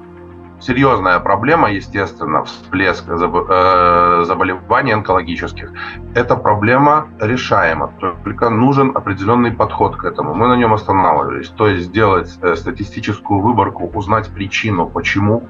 серьезная 0.60 1.20
проблема, 1.20 1.70
естественно, 1.70 2.44
всплеск 2.44 3.04
э, 3.08 4.22
заболеваний 4.24 4.92
онкологических. 4.92 5.72
Эта 6.14 6.36
проблема 6.36 7.08
решаема, 7.20 7.92
только 8.24 8.50
нужен 8.50 8.96
определенный 8.96 9.52
подход 9.52 9.96
к 9.96 10.04
этому. 10.04 10.34
Мы 10.34 10.48
на 10.48 10.56
нем 10.56 10.72
останавливались. 10.72 11.48
То 11.48 11.68
есть 11.68 11.86
сделать 11.86 12.38
э, 12.42 12.56
статистическую 12.56 13.40
выборку, 13.40 13.90
узнать 13.94 14.28
причину, 14.28 14.86
почему 14.86 15.44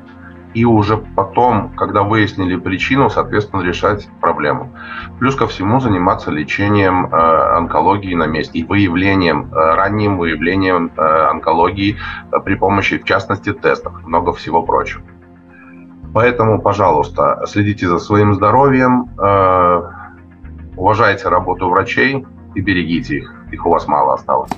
и 0.57 0.64
уже 0.64 0.96
потом, 0.96 1.68
когда 1.76 2.02
выяснили 2.02 2.57
причину, 2.57 3.11
соответственно, 3.11 3.61
решать 3.61 4.09
проблему. 4.22 4.72
Плюс 5.18 5.34
ко 5.34 5.46
всему 5.46 5.80
заниматься 5.80 6.30
лечением 6.30 7.07
э, 7.07 7.57
онкологии 7.59 8.14
на 8.14 8.26
месте 8.26 8.61
и 8.61 8.64
выявлением, 8.64 9.52
э, 9.52 9.74
ранним 9.74 10.16
выявлением 10.16 10.90
э, 10.96 11.00
онкологии 11.30 11.98
э, 12.32 12.40
при 12.40 12.54
помощи, 12.54 12.96
в 12.96 13.04
частности, 13.04 13.52
тестов, 13.52 13.92
много 14.07 14.32
всего 14.32 14.62
прочего. 14.62 15.02
Поэтому, 16.14 16.62
пожалуйста, 16.62 17.44
следите 17.46 17.86
за 17.86 17.98
своим 17.98 18.32
здоровьем, 18.32 19.11
э, 19.18 19.82
уважайте 20.76 21.28
работу 21.28 21.68
врачей 21.68 22.24
и 22.54 22.61
берегите 22.62 23.16
их 23.18 23.36
іх 23.53 23.66
у 23.66 23.70
вас 23.70 23.88
мало 23.88 24.14
осталось. 24.14 24.51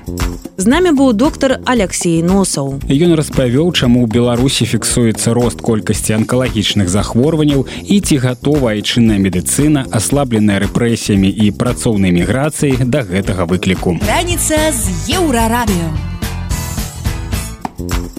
З 0.56 0.66
намі 0.66 0.90
быў 0.90 1.12
доктор 1.12 1.58
Алексей 1.64 2.22
носаў 2.22 2.80
ён 2.88 3.14
распавёў 3.14 3.72
чаму 3.72 4.04
ў 4.04 4.10
беларусі 4.10 4.66
фіксуецца 4.66 5.34
рост 5.38 5.62
колькасці 5.62 6.18
анкалагічных 6.18 6.88
захворванняў 6.88 7.66
і 7.84 8.00
ці 8.00 8.16
гатова 8.18 8.74
айчынная 8.74 9.22
медыцына 9.22 9.86
аслабленая 9.92 10.58
рэпрэсіямі 10.66 11.30
і 11.30 11.54
працоўнай 11.54 12.10
міграцыі 12.10 12.82
да 12.84 13.06
гэтага 13.06 13.46
выкліку 13.46 13.98
раніца 14.02 14.72
з 14.74 15.14
еўрарадыё 15.14 16.17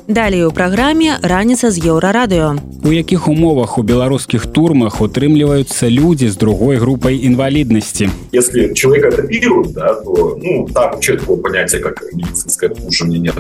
Далей 0.10 0.42
у 0.42 0.50
праграме 0.50 1.20
раніца 1.22 1.70
з 1.70 1.86
еўрарадыё. 1.86 2.58
У 2.82 2.90
якіх 2.90 3.28
умовах 3.30 3.78
у 3.78 3.84
беларускіх 3.86 4.50
турмах 4.50 4.98
утрымліваюцца 5.06 5.86
людзі 5.86 6.34
з 6.34 6.36
другой 6.38 6.82
групай 6.82 7.22
інваліднасці. 7.30 8.10
Если 8.34 8.74
человек 8.74 9.14
это 9.14 9.22
вирус, 9.22 9.70
да, 9.70 9.94
то 10.02 10.36
ну, 10.42 10.66
там 10.74 11.00
четкого 11.00 11.38
понятия, 11.38 11.78
как 11.78 12.02
медицинское 12.14 12.74
служение 12.74 13.20
нет. 13.20 13.36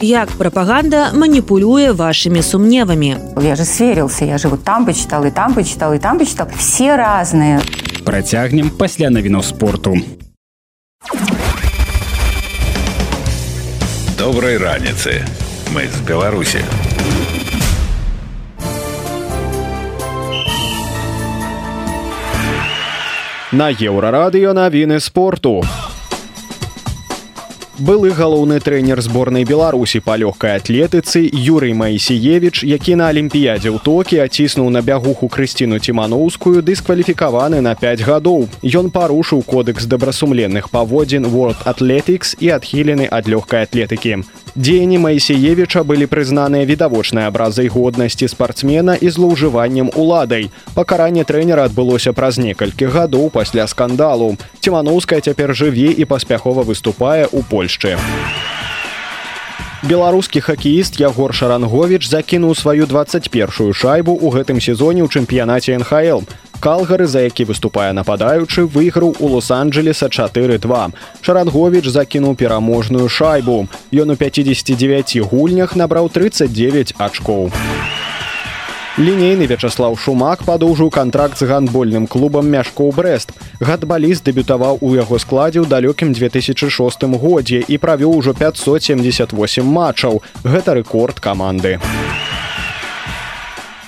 Як 0.00 0.28
прапаганда 0.28 1.12
маніпулюе 1.14 1.92
вашими 1.92 2.42
сумневами. 2.42 3.16
Я 3.40 3.56
же 3.56 3.64
сверился, 3.64 4.26
я 4.26 4.36
же 4.36 4.48
вот 4.48 4.62
там 4.62 4.84
почитал, 4.84 5.24
и 5.24 5.30
там 5.30 5.54
почитал, 5.54 5.94
и 5.94 5.98
там 5.98 6.18
почитал. 6.18 6.48
Все 6.58 6.96
разные. 6.96 7.62
Працягнем 8.04 8.68
пасля 8.68 9.08
навінаў 9.08 9.42
спорту. 9.42 9.96
Доброй 14.18 14.58
раніцы 14.58 15.24
мы 15.74 15.88
з 15.90 16.00
беларусі 16.06 16.60
на 23.50 23.70
еўрарадыё 23.70 24.52
навіны 24.54 25.00
спорту. 25.00 25.62
Былы 27.74 28.14
галоўны 28.14 28.60
трэнер 28.62 29.02
зборнай 29.02 29.42
беларусі 29.42 29.98
па 29.98 30.14
лёгкай 30.14 30.62
атлетыцы 30.62 31.26
юрый 31.26 31.74
маісеевич 31.74 32.62
які 32.62 32.94
на 32.94 33.10
алімпіядзе 33.10 33.74
ў 33.74 33.82
токі 33.82 34.22
аціснуў 34.22 34.70
на 34.70 34.78
бягуху 34.78 35.26
крысціну 35.26 35.82
ціманоўскую 35.82 36.62
дыскваліфікаваны 36.62 37.58
на 37.58 37.74
5 37.74 38.06
гадоў. 38.06 38.46
Ён 38.62 38.94
парушыў 38.94 39.42
кодекс 39.42 39.90
добрасумленных 39.90 40.70
паводзін 40.70 41.26
world 41.26 41.66
атлетикс 41.66 42.38
і 42.38 42.54
адхілены 42.54 43.10
ад 43.10 43.26
лёгкай 43.26 43.66
атлетыкі 43.66 44.22
дзеянні 44.54 44.98
маісеевича 45.02 45.82
былі 45.82 46.06
прызнаныя 46.06 46.66
відавочнай 46.68 47.26
абразай 47.26 47.66
годнасці 47.66 48.28
спартсмена 48.30 48.94
і 48.94 49.10
злоўжываннем 49.10 49.90
уладай 49.98 50.50
пакаранне 50.78 51.24
трэнера 51.26 51.66
адбылося 51.70 52.14
праз 52.14 52.38
некалькі 52.38 52.86
гадоў 52.94 53.30
пасля 53.34 53.66
скандалу 53.66 54.36
ціманоўская 54.60 55.20
цяпер 55.20 55.54
жыве 55.54 55.90
і 55.90 56.04
паспяхова 56.06 56.62
выступае 56.62 57.26
ў 57.26 57.42
Польшчы. 57.50 57.98
Беларускі 59.84 60.40
хакеіст 60.40 60.96
ягор 61.00 61.34
шарангович 61.36 62.08
закінуў 62.08 62.54
сваю 62.56 62.86
21 62.88 63.74
шайбу 63.76 64.16
ў 64.16 64.32
гэтым 64.32 64.56
сезоне 64.56 65.04
ў 65.04 65.12
чэмпіянаце 65.12 65.76
нхл 65.76 66.24
калгары 66.64 67.04
за 67.04 67.20
які 67.28 67.44
выступае 67.44 67.92
нападаючы 67.92 68.64
выйграў 68.64 69.12
у 69.20 69.28
лос-анджелеса 69.36 70.08
42 70.08 70.88
шарангович 71.20 71.92
закінуў 71.92 72.32
пераможную 72.32 73.08
шайбу. 73.12 73.68
Ён 73.92 74.16
у 74.16 74.16
59 74.16 75.20
гульнях 75.28 75.76
набраў 75.76 76.08
39 76.08 76.96
ачкоў 76.96 77.52
лінейны 78.94 79.46
вячаслав 79.50 79.96
шумак 79.98 80.44
падоўжыў 80.46 80.90
кантракт 80.94 81.40
з 81.40 81.48
гандбольным 81.50 82.06
клубам 82.06 82.46
мяшкоў 82.46 82.92
брест 82.94 83.34
гатбаліст 83.58 84.22
дэбютаваў 84.28 84.78
у 84.86 84.94
яго 84.94 85.18
складзе 85.18 85.58
ў 85.62 85.66
далёкім 85.66 86.14
2006 86.14 87.02
годзе 87.18 87.58
і 87.66 87.80
правёў 87.82 88.14
ужо 88.22 88.38
578 88.38 89.66
матчаў. 89.66 90.22
Гэта 90.46 90.78
рэкорд 90.78 91.18
каманды 91.18 91.82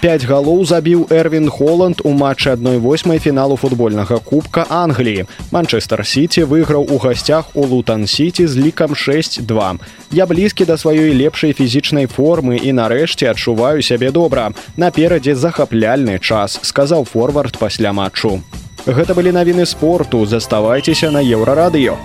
5 0.01 0.27
галоў 0.29 0.65
забіў 0.69 1.07
эрвин 1.09 1.49
холланд 1.49 2.03
у 2.05 2.11
матчы 2.13 2.51
адной 2.53 2.77
восьмай 2.79 3.19
фіналу 3.19 3.57
футбольнага 3.57 4.19
кубка 4.19 4.67
англіі. 4.69 5.25
Манчестер 5.51 6.05
сити 6.07 6.45
выйграў 6.45 6.85
у 6.93 6.99
гасцях 6.99 7.49
у 7.55 7.65
лутан 7.65 8.07
сити 8.07 8.47
з 8.49 8.57
лікам 8.57 8.95
62 8.95 9.77
я 10.13 10.27
блізкі 10.27 10.65
да 10.65 10.77
сваёй 10.77 11.17
лепшай 11.17 11.53
фізічнай 11.53 12.07
формы 12.07 12.61
і 12.61 12.77
нарэшце 12.77 13.31
адчуваю 13.33 13.83
сябе 13.83 14.11
добра. 14.11 14.53
Наперадзе 14.77 15.35
захапляльны 15.35 16.19
час 16.19 16.61
сказаў 16.63 17.05
форвард 17.05 17.57
пасля 17.59 17.93
матчу. 17.93 18.43
Гэта 18.87 19.15
былі 19.15 19.33
навіны 19.33 19.67
спорту. 19.67 20.27
Заставайцеся 20.27 21.11
на 21.11 21.25
еўрарадыё 21.25 21.97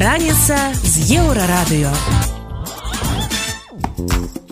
Раніца 0.00 0.56
з 0.80 1.12
еўрарадыё. 1.12 1.92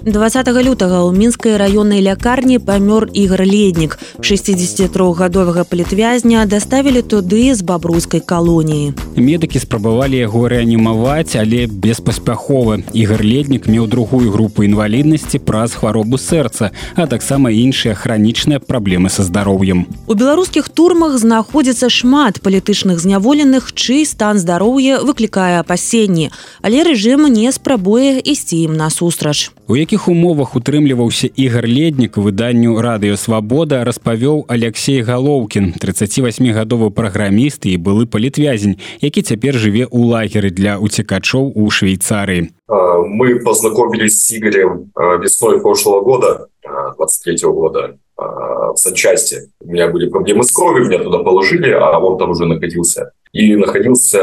20 0.07 0.47
лютага 0.63 1.03
ў 1.03 1.11
мінскай 1.11 1.59
раённай 1.59 1.99
лякарні 1.99 2.63
памёр 2.63 3.11
ігр 3.11 3.43
леднік. 3.43 3.99
63гадовага 4.23 5.67
палітвязня 5.67 6.47
даставілі 6.47 7.03
туды 7.03 7.51
з 7.55 7.67
бабруйскай 7.67 8.23
калоніі. 8.23 8.95
Медыкі 9.19 9.59
спрабавалі 9.59 10.23
яго 10.23 10.47
рэанімаваць 10.47 11.35
але 11.35 11.67
беспаспяхова 11.67 12.79
ігар 12.95 13.27
леднік 13.27 13.67
меў 13.67 13.91
другую 13.91 14.31
групу 14.31 14.63
інваліднасці 14.63 15.43
праз 15.43 15.75
хваробу 15.75 16.15
сэрца 16.15 16.71
а 16.95 17.11
таксама 17.11 17.51
іншыя 17.51 17.99
хранічныя 17.99 18.63
праблемы 18.63 19.11
са 19.11 19.27
здароўем. 19.27 19.91
У 20.07 20.15
беларускіх 20.15 20.71
турмах 20.71 21.19
знаходзіцца 21.19 21.91
шмат 21.91 22.39
палітычных 22.39 23.03
зняволеных 23.03 23.75
чый 23.75 24.07
стан 24.07 24.39
здароўя 24.39 25.03
выклікае 25.03 25.59
апасенні. 25.59 26.31
Але 26.63 26.87
рэжым 26.87 27.27
не 27.27 27.51
спрабуе 27.51 28.23
ісці 28.23 28.63
ім 28.71 28.79
насустрач 28.79 29.51
у 29.69 29.77
якіх 29.77 30.09
умовах 30.09 30.57
утрымліваўся 30.57 31.29
ігар 31.37 31.69
леднік 31.69 32.16
выданню 32.16 32.81
радыёвабода 32.81 33.85
распавёў 33.85 34.49
алексей 34.49 35.05
галоўкін 35.05 35.77
38гадовы 35.77 36.89
праграміст 36.91 37.69
і 37.69 37.77
былы 37.77 38.09
палітвязень 38.09 38.81
які 39.05 39.21
цяпер 39.21 39.61
жыве 39.61 39.85
ў 39.85 40.01
лагеры 40.09 40.49
для 40.49 40.81
уцекачоў 40.81 41.53
у 41.53 41.69
швейцарыі. 41.69 42.49
Мы 42.69 43.41
познакомились 43.45 44.25
с 44.25 44.33
игорем 44.33 44.89
весной 45.21 45.61
прошлого 45.61 46.01
года 46.01 46.49
23 46.97 47.45
-го 47.45 47.53
года 47.53 47.95
в 48.16 48.77
санчасти 48.77 49.53
у 49.61 49.71
меня 49.71 49.89
были 49.89 50.09
проблемы 50.09 50.45
с 50.45 50.51
кровью 50.51 50.87
меня 50.87 50.99
туда 51.05 51.19
положили 51.19 51.71
а 51.71 51.99
он 51.99 52.16
там 52.16 52.31
уже 52.31 52.47
находился. 52.47 53.12
И 53.33 53.55
находился 53.57 54.19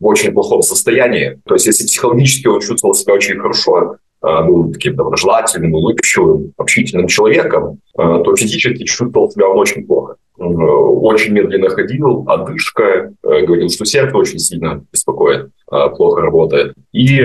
в 0.00 0.06
очень 0.06 0.32
плохом 0.32 0.62
состоянии. 0.62 1.38
То 1.46 1.54
есть 1.54 1.66
если 1.66 1.86
психологически 1.86 2.48
он 2.48 2.60
чувствовал 2.60 2.94
себя 2.94 3.14
очень 3.14 3.38
хорошо 3.38 3.98
был 4.22 4.72
таким 4.72 4.96
доброжелательным, 4.96 5.74
улыбчивым, 5.74 6.52
общительным 6.56 7.06
человеком, 7.06 7.80
то 7.96 8.36
физически 8.36 8.84
чувствовал 8.84 9.30
себя 9.30 9.48
он 9.48 9.58
очень 9.58 9.86
плохо. 9.86 10.16
Очень 10.36 11.32
медленно 11.32 11.68
ходил, 11.68 12.24
одышка, 12.26 13.12
говорил, 13.22 13.68
что 13.70 13.84
сердце 13.84 14.16
очень 14.16 14.38
сильно 14.38 14.84
беспокоит, 14.92 15.50
плохо 15.66 16.22
работает. 16.22 16.74
И 16.92 17.24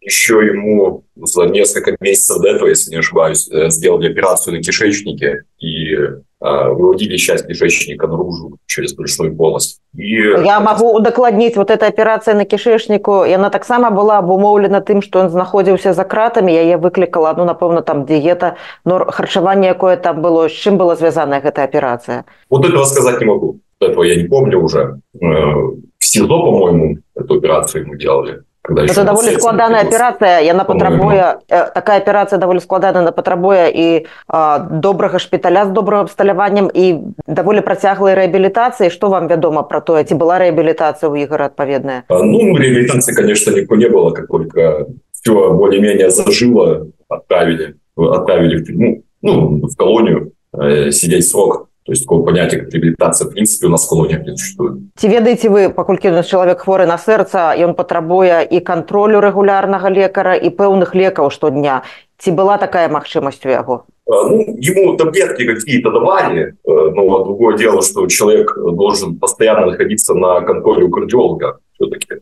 еще 0.00 0.46
ему 0.46 1.04
за 1.16 1.46
несколько 1.46 1.96
месяцев 2.00 2.40
до 2.40 2.48
этого, 2.48 2.68
если 2.68 2.90
не 2.90 2.98
ошибаюсь, 2.98 3.48
сделали 3.68 4.10
операцию 4.10 4.56
на 4.56 4.62
кишечнике 4.62 5.42
и 5.58 5.94
выводили 6.40 7.16
часть 7.16 7.46
кишечника 7.46 8.06
наружу 8.06 8.58
через 8.66 8.94
брюшную 8.94 9.34
полость. 9.34 9.80
И... 9.94 10.20
Я 10.44 10.60
могу 10.60 10.94
удакладніць 10.94 11.56
вот 11.56 11.70
эта 11.70 11.86
операция 11.86 12.34
на 12.34 12.44
кишечнику 12.44 13.24
яна 13.24 13.50
таксама 13.50 13.90
была 13.90 14.18
абумоўлена 14.18 14.80
тым 14.80 15.02
что 15.02 15.20
он 15.20 15.30
знаходзіўся 15.30 15.92
за 15.92 16.04
кратами 16.04 16.52
яе 16.52 16.76
выклікала 16.76 17.34
ну 17.36 17.44
напэўна 17.44 17.82
там 17.82 18.04
диета 18.04 18.56
но 18.84 19.04
харчаванне 19.04 19.68
якое 19.68 19.96
там 19.96 20.22
было 20.22 20.48
з 20.48 20.52
чым 20.52 20.76
была 20.76 20.94
звязаная 20.94 21.40
гэтая 21.40 21.64
операция? 21.64 22.24
Вот 22.50 22.64
этого 22.64 22.84
сказать 22.84 23.20
не 23.20 23.26
могу. 23.26 23.58
Этого 23.80 24.04
я 24.04 24.16
не 24.16 24.28
помню 24.28 24.62
уже. 24.62 25.00
В 25.14 26.04
СИЗО 26.04 26.28
по-моему 26.28 26.98
эту 27.16 27.34
операцию 27.34 27.86
мы 27.88 27.98
делали 27.98 28.42
это 28.68 29.04
даволі 29.04 29.34
складаная 29.36 29.82
аперацыя 29.82 30.40
яна 30.44 30.64
патрабуе 30.64 31.40
э, 31.48 31.70
такая 31.74 32.00
аперацыя 32.00 32.38
даволі 32.38 32.60
складана 32.60 33.02
на 33.02 33.12
патрабуе 33.12 33.70
і 33.70 34.06
а, 34.28 34.58
добрага 34.58 35.18
шпіталя 35.18 35.64
з 35.66 35.70
добрым 35.72 36.04
абсталяваннем 36.04 36.70
і 36.74 37.14
даволі 37.26 37.60
працяглай 37.60 38.14
рэабілітацыі 38.14 38.90
что 38.90 39.08
вам 39.08 39.28
вядома 39.28 39.62
про 39.62 39.80
тое 39.80 40.04
ці 40.04 40.14
была 40.14 40.38
рэабілітацыя 40.38 41.08
ў 41.08 41.24
ігора 41.24 41.48
адпаведная 41.48 42.04
ну 42.08 42.56
реабилитации 42.56 43.14
конечно 43.14 43.50
никто 43.52 43.76
не 43.76 43.88
было 43.88 44.10
как 44.10 44.28
только 44.28 44.86
все 45.12 45.52
более-менее 45.52 46.10
зажило 46.10 46.86
отправили 47.08 47.76
отправили 47.96 48.62
в 48.62 48.68
ну, 48.68 49.02
ну 49.22 49.66
в 49.66 49.76
колонию 49.76 50.32
э, 50.52 50.90
сидеть 50.90 51.26
срок 51.28 51.67
То 51.88 51.92
есть 51.92 52.02
такого 52.02 52.22
понятия, 52.22 52.58
как 52.58 52.68
реабилитация, 52.68 53.26
в 53.28 53.30
принципе, 53.30 53.66
у 53.66 53.70
нас 53.70 53.86
в 53.86 53.88
колониях 53.88 54.20
не 54.20 54.36
существует. 54.36 54.74
Ці 55.00 55.08
ведаеце 55.08 55.48
вы, 55.48 55.72
паколькі 55.72 56.12
у 56.12 56.12
нас 56.12 56.28
чалавек 56.28 56.60
хворы 56.60 56.84
на 56.84 56.98
сэрца, 57.00 57.56
ён 57.56 57.72
патрабуе 57.72 58.44
і 58.44 58.60
кантролю 58.60 59.24
рэгулярнага 59.24 59.88
лекара 59.88 60.36
і 60.36 60.52
пэўных 60.52 60.92
лекаў 60.92 61.32
штодня. 61.32 61.88
Ці 62.20 62.36
была 62.36 62.58
такая 62.60 62.92
магчымасць 62.92 63.40
у 63.40 63.48
яго? 63.48 63.88
Ну, 64.04 64.36
ему 64.60 64.98
таблетки 64.98 65.48
какие-то 65.48 65.90
давали, 65.90 66.56
но 66.66 67.24
другое 67.24 67.56
дело, 67.56 67.80
что 67.80 68.06
человек 68.06 68.52
должен 68.54 69.16
постоянно 69.18 69.72
находиться 69.72 70.12
на 70.12 70.42
контроле 70.42 70.84
у 70.84 70.90
кардиолога. 70.90 71.56
Все-таки 71.80 72.20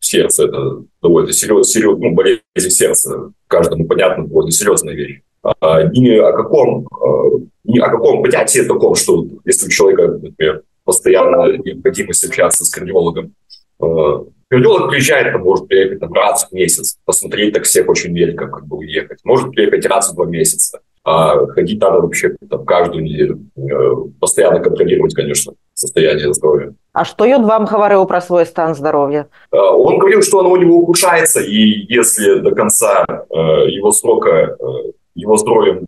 сердце– 0.00 0.44
это 0.46 0.82
довольно 1.00 1.32
серьезная 1.32 1.62
серьез, 1.62 1.98
ну, 2.00 2.14
болезнь 2.16 2.42
сердца. 2.56 3.30
Каждому 3.46 3.86
понятно, 3.86 4.26
довольно 4.26 4.50
серьезная 4.50 4.94
вещь. 4.94 5.20
Ни 5.44 6.16
о 6.16 6.32
каком 6.32 6.86
ни 7.68 7.78
о 7.78 7.90
каком 7.90 8.22
понятии 8.22 8.60
таком, 8.60 8.94
что 8.94 9.26
если 9.44 9.66
у 9.66 9.70
человека, 9.70 10.08
например, 10.08 10.62
постоянно 10.84 11.58
необходимость 11.58 12.24
общаться 12.24 12.64
с 12.64 12.70
кардиологом, 12.70 13.34
э, 13.80 13.84
кардиолог 14.48 14.88
приезжает, 14.90 15.32
там, 15.34 15.42
может 15.42 15.68
приехать 15.68 16.00
там, 16.00 16.12
раз 16.14 16.48
в 16.48 16.54
месяц, 16.54 16.96
посмотреть 17.04 17.52
так 17.52 17.64
всех 17.64 17.88
очень 17.90 18.16
велико, 18.16 18.46
как 18.46 18.66
бы 18.66 18.78
уехать, 18.78 19.18
может 19.22 19.50
приехать 19.50 19.84
раз 19.84 20.10
в 20.10 20.14
два 20.14 20.24
месяца, 20.24 20.80
а 21.04 21.46
ходить 21.48 21.78
надо 21.78 22.00
вообще 22.00 22.36
там, 22.48 22.64
каждую 22.64 23.04
неделю, 23.04 23.38
постоянно 24.18 24.60
контролировать, 24.60 25.14
конечно, 25.14 25.52
состояние 25.74 26.32
здоровья. 26.32 26.72
А 26.94 27.04
что 27.04 27.26
он 27.26 27.44
вам 27.44 27.66
говорил 27.66 28.06
про 28.06 28.22
свой 28.22 28.46
стан 28.46 28.74
здоровья? 28.74 29.28
Он 29.50 29.98
говорил, 29.98 30.22
что 30.22 30.40
оно 30.40 30.52
у 30.52 30.56
него 30.56 30.78
ухудшается, 30.78 31.40
и 31.40 31.84
если 31.92 32.40
до 32.40 32.52
конца 32.52 33.04
его 33.30 33.92
срока 33.92 34.56
его 35.20 35.36
здоровьем 35.36 35.86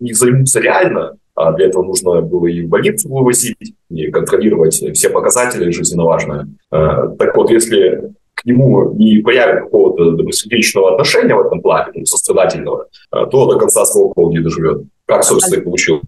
не 0.00 0.12
займутся 0.12 0.60
реально, 0.60 1.16
а 1.34 1.52
для 1.52 1.66
этого 1.66 1.82
нужно 1.82 2.20
было 2.20 2.46
и 2.46 2.62
в 2.62 2.68
больницу 2.68 3.08
вывозить, 3.08 3.74
и 3.90 4.10
контролировать 4.10 4.74
все 4.74 5.10
показатели 5.10 5.70
жизненно 5.70 6.04
важные. 6.04 6.46
Так 6.70 7.36
вот, 7.36 7.50
если 7.50 8.12
к 8.34 8.44
нему 8.44 8.92
не 8.94 9.18
появит 9.18 9.64
какого-то 9.64 10.12
добросердечного 10.12 10.92
отношения 10.92 11.34
в 11.34 11.40
этом 11.40 11.60
плане, 11.60 11.92
ну, 11.94 12.04
сострадательного, 12.04 12.88
то 13.10 13.46
до 13.46 13.58
конца 13.58 13.84
срока 13.84 14.18
он 14.20 14.30
не 14.30 14.40
доживет. 14.40 14.82
Как, 15.06 15.24
собственно, 15.24 15.56
и 15.56 15.60
получилось. 15.60 16.02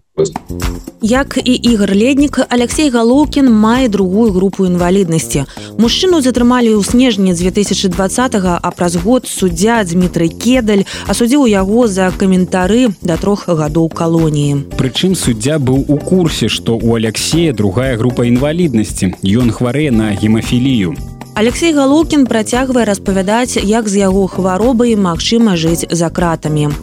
Як 1.01 1.39
і 1.45 1.53
ігор 1.53 1.95
леднік 1.95 2.39
Алексей 2.49 2.89
галоўкін 2.89 3.51
мае 3.51 3.87
другую 3.87 4.31
групу 4.31 4.65
інваліднасці 4.65 5.45
мужчыну 5.77 6.21
затрымалі 6.25 6.73
ў 6.73 6.81
снежні 6.81 7.33
2020 7.37 8.35
а 8.41 8.71
праз 8.73 8.95
год 8.97 9.29
суддзя 9.29 9.85
Дмітрый 9.85 10.33
кедаль 10.33 10.89
асудзіў 11.05 11.45
яго 11.45 11.85
за 11.85 12.09
каментары 12.17 12.89
да 13.05 13.21
трох 13.21 13.45
гадоў 13.45 13.93
калоніі 13.93 14.65
Прычым 14.73 15.13
суддзя 15.13 15.61
быў 15.61 15.85
у 15.85 15.97
курсе 16.01 16.49
што 16.49 16.73
у 16.73 16.97
Алексея 16.97 17.53
другая 17.53 17.93
група 18.01 18.25
інваліднасці 18.25 19.13
ён 19.21 19.53
хварэе 19.53 19.93
на 19.93 20.17
гемафілію 20.17 20.97
Алексей 21.37 21.77
галоўкін 21.77 22.25
працягвае 22.25 22.89
распавядаць 22.89 23.61
як 23.61 23.85
з 23.85 24.01
яго 24.01 24.25
хваробай 24.25 24.97
магчыма 24.97 25.53
жыць 25.53 25.85
за 25.85 26.09
кратамі 26.09 26.73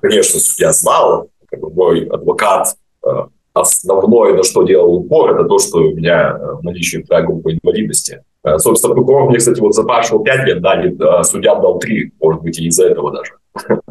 конечно 0.00 0.40
я 0.56 0.72
знал 0.72 1.28
как 1.50 1.60
бы 1.60 1.70
мой 1.70 2.06
адвокат 2.06 2.76
основное, 3.52 4.34
на 4.34 4.42
что 4.42 4.62
делал 4.62 4.94
упор, 4.94 5.34
это 5.34 5.44
то, 5.44 5.58
что 5.58 5.78
у 5.78 5.94
меня 5.94 6.38
наличие 6.62 7.02
вторая 7.02 7.26
группа 7.26 7.52
инвалидности. 7.52 8.22
Собственно, 8.58 8.94
прокурор 8.94 9.28
мне, 9.28 9.38
кстати, 9.38 9.60
вот 9.60 9.74
запрашивал 9.74 10.22
5 10.22 10.46
лет, 10.46 10.62
дали, 10.62 11.22
судья 11.24 11.56
дал 11.56 11.78
3, 11.78 12.12
может 12.20 12.42
быть, 12.42 12.58
и 12.58 12.66
из-за 12.66 12.86
этого 12.86 13.12
даже. 13.12 13.32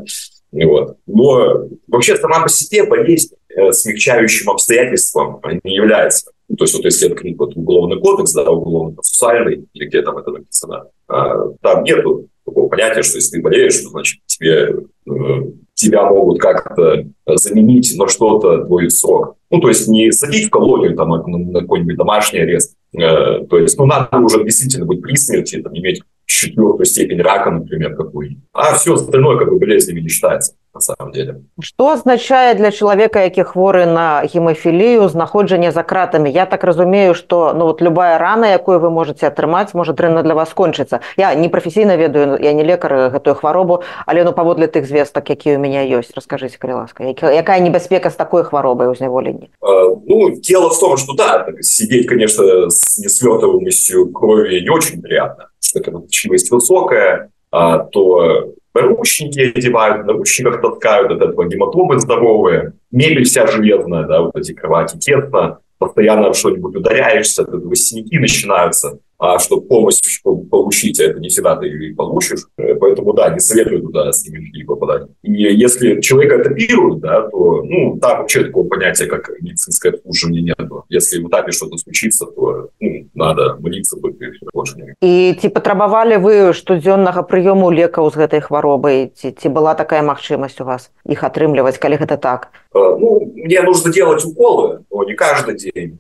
Вот. 0.52 0.98
Но 1.06 1.68
вообще 1.88 2.16
сама 2.16 2.42
по 2.42 2.50
себе 2.50 2.84
болезнь 2.84 3.36
смягчающим 3.72 4.50
обстоятельством 4.50 5.40
не 5.64 5.76
является. 5.76 6.32
Ну, 6.48 6.56
то 6.56 6.64
есть 6.64 6.74
вот 6.76 6.86
если 6.86 7.08
открыть 7.08 7.38
вот 7.38 7.56
уголовный 7.56 8.00
кодекс, 8.00 8.34
да, 8.34 8.50
уголовно-процессуальный, 8.50 9.68
или 9.74 9.86
где 9.86 10.02
там 10.02 10.18
это 10.18 10.32
написано, 10.32 10.86
там 11.08 11.84
нету 11.84 12.30
такого 12.44 12.68
понятия, 12.68 13.04
что 13.04 13.18
если 13.18 13.38
ты 13.38 13.44
болеешь, 13.44 13.78
то, 13.78 13.90
значит, 13.90 14.22
тебе, 14.26 14.86
э, 15.08 15.52
тебя 15.80 16.10
могут 16.10 16.40
как-то 16.40 17.06
заменить 17.26 17.98
на 17.98 18.08
что-то 18.08 18.66
твой 18.66 18.90
срок. 18.92 19.36
Ну, 19.50 19.62
то 19.62 19.70
есть 19.70 19.88
не 19.88 20.12
садить 20.12 20.48
в 20.48 20.50
колонию, 20.50 20.96
там, 20.96 21.10
на, 21.10 21.38
на 21.38 21.62
какой-нибудь 21.62 21.96
домашний 21.96 22.40
арест. 22.40 22.76
Э, 22.94 23.46
то 23.50 23.58
есть, 23.58 23.78
ну, 23.78 23.86
надо 23.86 24.18
уже 24.18 24.44
действительно 24.44 24.86
быть 24.86 25.02
при 25.02 25.16
смерти, 25.16 25.62
там, 25.62 25.76
иметь 25.78 26.02
четвертую 26.26 26.86
степень 26.86 27.22
рака, 27.22 27.50
например, 27.50 27.96
какой 27.96 28.38
А 28.54 28.76
все 28.76 28.94
остальное 28.94 29.38
как 29.38 29.50
бы 29.50 29.58
болезнями 29.58 30.02
не 30.02 30.10
считается 30.10 30.54
на 30.74 30.82
самом 30.82 31.12
деле. 31.12 31.42
Что 31.62 31.92
означает 31.92 32.58
для 32.58 32.72
человека, 32.72 33.24
які 33.24 33.44
хворы 33.44 33.86
на 33.86 34.24
гемофілію, 34.34 35.10
знаходжанне 35.10 35.72
за 35.72 35.84
кратамі? 35.84 36.32
Я 36.32 36.46
так 36.46 36.64
разумею, 36.64 37.14
что 37.14 37.54
ну, 37.54 37.66
вот 37.66 37.82
любая 37.82 38.18
рана, 38.18 38.46
якую 38.46 38.80
вы 38.80 38.90
можете 38.90 39.28
атрымаць, 39.28 39.74
может 39.74 39.96
дрэнна 39.96 40.24
для 40.24 40.34
вас 40.34 40.54
кончыцца. 40.54 41.00
Я 41.18 41.36
не 41.36 41.50
професійна 41.50 41.98
ведаю, 41.98 42.38
я 42.42 42.54
не 42.54 42.64
лекар 42.64 43.10
гэтую 43.12 43.36
хваробу, 43.36 43.84
але 44.06 44.24
ну 44.24 44.34
паводле 44.34 44.68
тых 44.68 44.86
звестак, 44.86 45.30
якія 45.30 45.58
у 45.58 45.60
меня 45.60 45.86
ёсць, 45.86 46.12
расскажите, 46.16 46.58
калі 46.58 46.74
ласка, 46.74 47.04
якая 47.04 47.60
небяспека 47.60 48.10
з 48.10 48.16
такой 48.16 48.44
хваробай 48.44 48.88
у 48.88 48.96
зняволенні? 48.96 49.50
Uh, 49.62 49.98
ну, 50.08 50.30
дело 50.30 50.70
в 50.70 50.80
том, 50.80 50.98
что 50.98 51.14
да, 51.14 51.48
сидеть, 51.62 52.08
конечно, 52.08 52.70
с 52.70 52.98
несвертываемостью 52.98 54.12
крови 54.12 54.62
не 54.62 54.70
очень 54.70 55.02
приятно 55.02 55.50
что 55.70 55.80
кровоточивость 55.82 56.52
высокая, 56.52 57.32
а, 57.52 57.80
то 57.80 58.54
наручники 58.74 59.40
одевают, 59.40 60.06
в 60.06 60.62
таскают, 60.62 61.12
от 61.12 61.22
этого 61.22 61.48
гематомы 61.48 62.00
здоровые, 62.00 62.74
мебель 62.92 63.26
вся 63.26 63.48
железная, 63.48 64.06
да, 64.06 64.22
вот 64.22 64.36
эти 64.36 64.54
кровати 64.54 64.98
тесно, 64.98 65.60
постоянно 65.78 66.34
что-нибудь 66.34 66.76
ударяешься, 66.76 67.44
от 67.44 67.50
этого 67.50 67.76
синяки 67.76 68.20
начинаются 68.20 69.00
а 69.20 69.38
чтобы 69.38 69.68
помощь 69.68 70.00
получить, 70.24 71.00
а 71.00 71.04
это 71.04 71.20
не 71.20 71.28
всегда 71.28 71.56
ты 71.58 71.68
ее 71.68 71.94
получишь. 71.94 72.46
Э, 72.58 72.74
поэтому, 72.76 73.14
да, 73.14 73.30
не 73.30 73.40
советую 73.40 73.82
туда 73.82 74.12
с 74.12 74.26
ними 74.26 74.64
попадать. 74.64 75.10
И 75.24 75.32
если 75.32 76.00
человека 76.00 76.42
этапируют, 76.42 77.02
да, 77.02 77.28
то, 77.30 77.62
ну, 77.64 77.98
там 78.00 78.20
вообще 78.20 78.46
такого 78.46 78.68
понятия, 78.68 79.06
как 79.08 79.30
медицинское 79.42 79.90
обслуживание 79.90 80.42
нет. 80.42 80.70
Если 80.88 81.22
в 81.22 81.28
этапе 81.28 81.52
что-то 81.52 81.78
случится, 81.78 82.26
то 82.26 82.70
ну, 82.80 83.10
надо 83.14 83.58
молиться 83.60 83.98
больше 84.54 84.78
не. 84.78 84.94
И 85.02 85.36
ці 85.42 85.50
патрабавалі 85.50 86.18
вы 86.18 86.54
штодзённага 86.54 87.24
прыёму 87.24 87.72
лекаў 87.72 88.10
з 88.12 88.16
гэтай 88.16 88.42
хваробай 88.42 89.12
ці, 89.16 89.32
ці 89.32 89.48
была 89.50 89.76
такая 89.76 90.02
магчымасць 90.02 90.62
у 90.62 90.66
вас 90.66 90.92
іх 91.06 91.24
атрымліваць 91.24 91.78
калі 91.78 92.00
гэта 92.00 92.18
так 92.18 92.52
э, 92.74 92.80
ну 92.80 93.32
мне 93.36 93.62
нужно 93.62 93.92
делать 93.92 94.26
уколы 94.26 94.84
но 94.92 95.04
не 95.04 95.14
каждый 95.14 95.56
день 95.58 96.00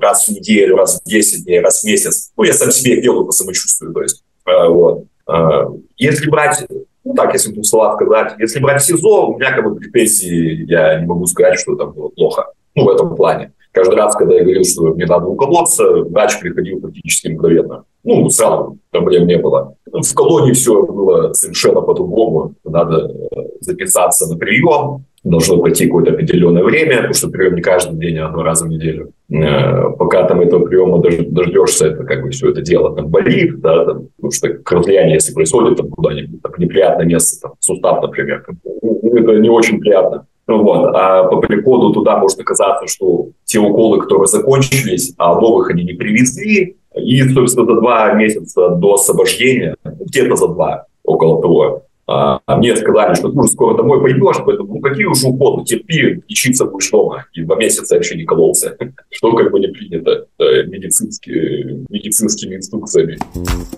раз 0.00 0.26
в 0.26 0.30
неделю, 0.30 0.76
раз 0.76 1.00
в 1.00 1.08
10 1.08 1.44
дней, 1.44 1.60
раз 1.60 1.82
в 1.82 1.84
месяц. 1.84 2.32
Ну, 2.36 2.44
я 2.44 2.52
сам 2.52 2.70
себе 2.70 3.00
делаю 3.00 3.26
по 3.26 3.32
самочувствию. 3.32 3.92
То 3.92 4.02
есть, 4.02 4.22
а, 4.44 4.68
вот. 4.68 5.04
А, 5.26 5.66
если 5.96 6.28
брать, 6.28 6.66
ну 7.04 7.14
так, 7.14 7.32
если 7.32 7.50
в 7.50 7.54
двух 7.54 7.66
сказать, 7.66 8.34
если 8.38 8.60
брать 8.60 8.82
СИЗО, 8.82 9.28
у 9.28 9.38
меня 9.38 9.52
как 9.52 9.64
бы 9.64 9.76
претензии, 9.76 10.64
я 10.70 11.00
не 11.00 11.06
могу 11.06 11.26
сказать, 11.26 11.58
что 11.58 11.76
там 11.76 11.92
было 11.92 12.08
плохо. 12.08 12.52
Ну, 12.74 12.84
в 12.84 12.88
этом 12.88 13.14
плане. 13.14 13.52
Каждый 13.72 13.96
раз, 13.96 14.14
когда 14.14 14.34
я 14.34 14.42
говорил, 14.42 14.62
что 14.64 14.82
мне 14.94 15.04
надо 15.04 15.26
уколоться, 15.26 15.84
врач 15.84 16.38
приходил 16.38 16.80
практически 16.80 17.28
мгновенно. 17.28 17.84
Ну, 18.04 18.28
сразу 18.30 18.78
проблем 18.90 19.26
не 19.26 19.36
было. 19.36 19.74
В 19.86 20.14
колонии 20.14 20.52
все 20.52 20.80
было 20.86 21.32
совершенно 21.32 21.80
по-другому. 21.80 22.54
Надо 22.62 23.10
э, 23.10 23.36
записаться 23.60 24.26
на 24.28 24.36
прием, 24.36 25.04
должно 25.24 25.58
пройти 25.58 25.86
какое-то 25.86 26.12
определенное 26.12 26.62
время, 26.62 26.96
потому 26.96 27.14
что 27.14 27.28
прием 27.28 27.54
не 27.54 27.62
каждый 27.62 27.98
день, 27.98 28.18
а 28.18 28.30
два 28.30 28.44
раза 28.44 28.66
в 28.66 28.68
неделю. 28.68 29.12
Э, 29.30 29.90
пока 29.98 30.24
там 30.24 30.40
этого 30.42 30.66
приема 30.66 30.98
дождешься, 30.98 31.88
это 31.88 32.04
как 32.04 32.22
бы 32.22 32.30
все 32.30 32.50
это 32.50 32.60
дело 32.60 32.94
там 32.94 33.08
болит, 33.08 33.60
да, 33.60 33.86
там, 33.86 34.08
потому 34.16 34.30
что 34.30 34.48
кровоизлияние, 34.50 35.14
если 35.14 35.32
происходит 35.32 35.78
там 35.78 35.88
куда-нибудь, 35.88 36.42
там, 36.42 36.52
неприятное 36.58 37.06
место, 37.06 37.48
там, 37.48 37.52
сустав, 37.58 38.02
например, 38.02 38.44
ну, 38.82 39.00
это 39.16 39.38
не 39.40 39.48
очень 39.48 39.80
приятно. 39.80 40.26
Ну 40.46 40.62
вот. 40.62 40.94
А 40.94 41.24
по 41.24 41.40
приходу 41.40 41.94
туда 41.94 42.18
может 42.18 42.38
оказаться, 42.38 42.86
что 42.86 43.28
те 43.44 43.58
уколы, 43.58 44.00
которые 44.00 44.26
закончились, 44.26 45.14
а 45.16 45.40
новых 45.40 45.70
они 45.70 45.84
не 45.84 45.94
привезли, 45.94 46.76
и, 46.94 47.22
собственно, 47.30 47.66
за 47.66 47.80
два 47.80 48.12
месяца 48.12 48.68
до 48.68 48.94
освобождения, 48.94 49.74
где-то 49.84 50.36
за 50.36 50.48
два, 50.48 50.84
около 51.02 51.40
того, 51.40 51.82
а, 52.06 52.40
мне 52.56 52.76
сказали, 52.76 53.14
что 53.14 53.28
ты 53.28 53.38
уже 53.38 53.48
скоро 53.48 53.76
домой 53.76 54.00
пойдешь, 54.00 54.36
поэтому 54.44 54.74
ну 54.74 54.80
какие 54.80 55.06
уже 55.06 55.26
уколы, 55.26 55.64
терпи, 55.64 56.22
лечиться 56.28 56.64
будешь 56.66 56.90
дома. 56.90 57.26
И 57.32 57.42
два 57.42 57.56
месяца 57.56 57.94
вообще 57.94 58.16
не 58.16 58.24
кололся, 58.24 58.76
что 59.10 59.32
как 59.32 59.50
бы 59.50 59.60
не 59.60 59.68
принято 59.68 60.26
медицинскими, 60.38 61.84
медицинскими 61.88 62.56
инструкциями. 62.56 63.18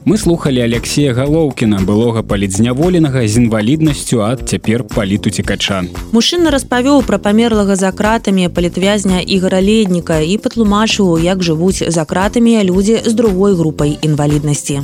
Мы 0.04 0.16
слухали 0.16 0.60
Алексея 0.60 1.12
Галоўкіна, 1.14 1.80
былога 1.86 2.22
палітзняволенага 2.22 3.26
з 3.28 3.36
інваліднасцю 3.36 4.22
ад 4.22 4.48
цяпер 4.48 4.84
палітуцікача. 4.84 5.84
Мужчына 6.12 6.50
распавёў 6.50 7.06
пра 7.06 7.18
памерлага 7.18 7.76
за 7.76 7.92
кратамі 7.92 8.48
палітвязня 8.48 9.20
Ігора 9.20 9.60
Ледніка 9.60 10.18
і 10.20 10.38
патлумачыў, 10.38 11.18
як 11.22 11.42
жывуць 11.42 11.90
за 11.90 12.04
кратамі 12.04 12.64
людзі 12.64 13.00
з 13.04 13.12
другой 13.14 13.54
групай 13.54 13.98
інваліднасці. 14.02 14.82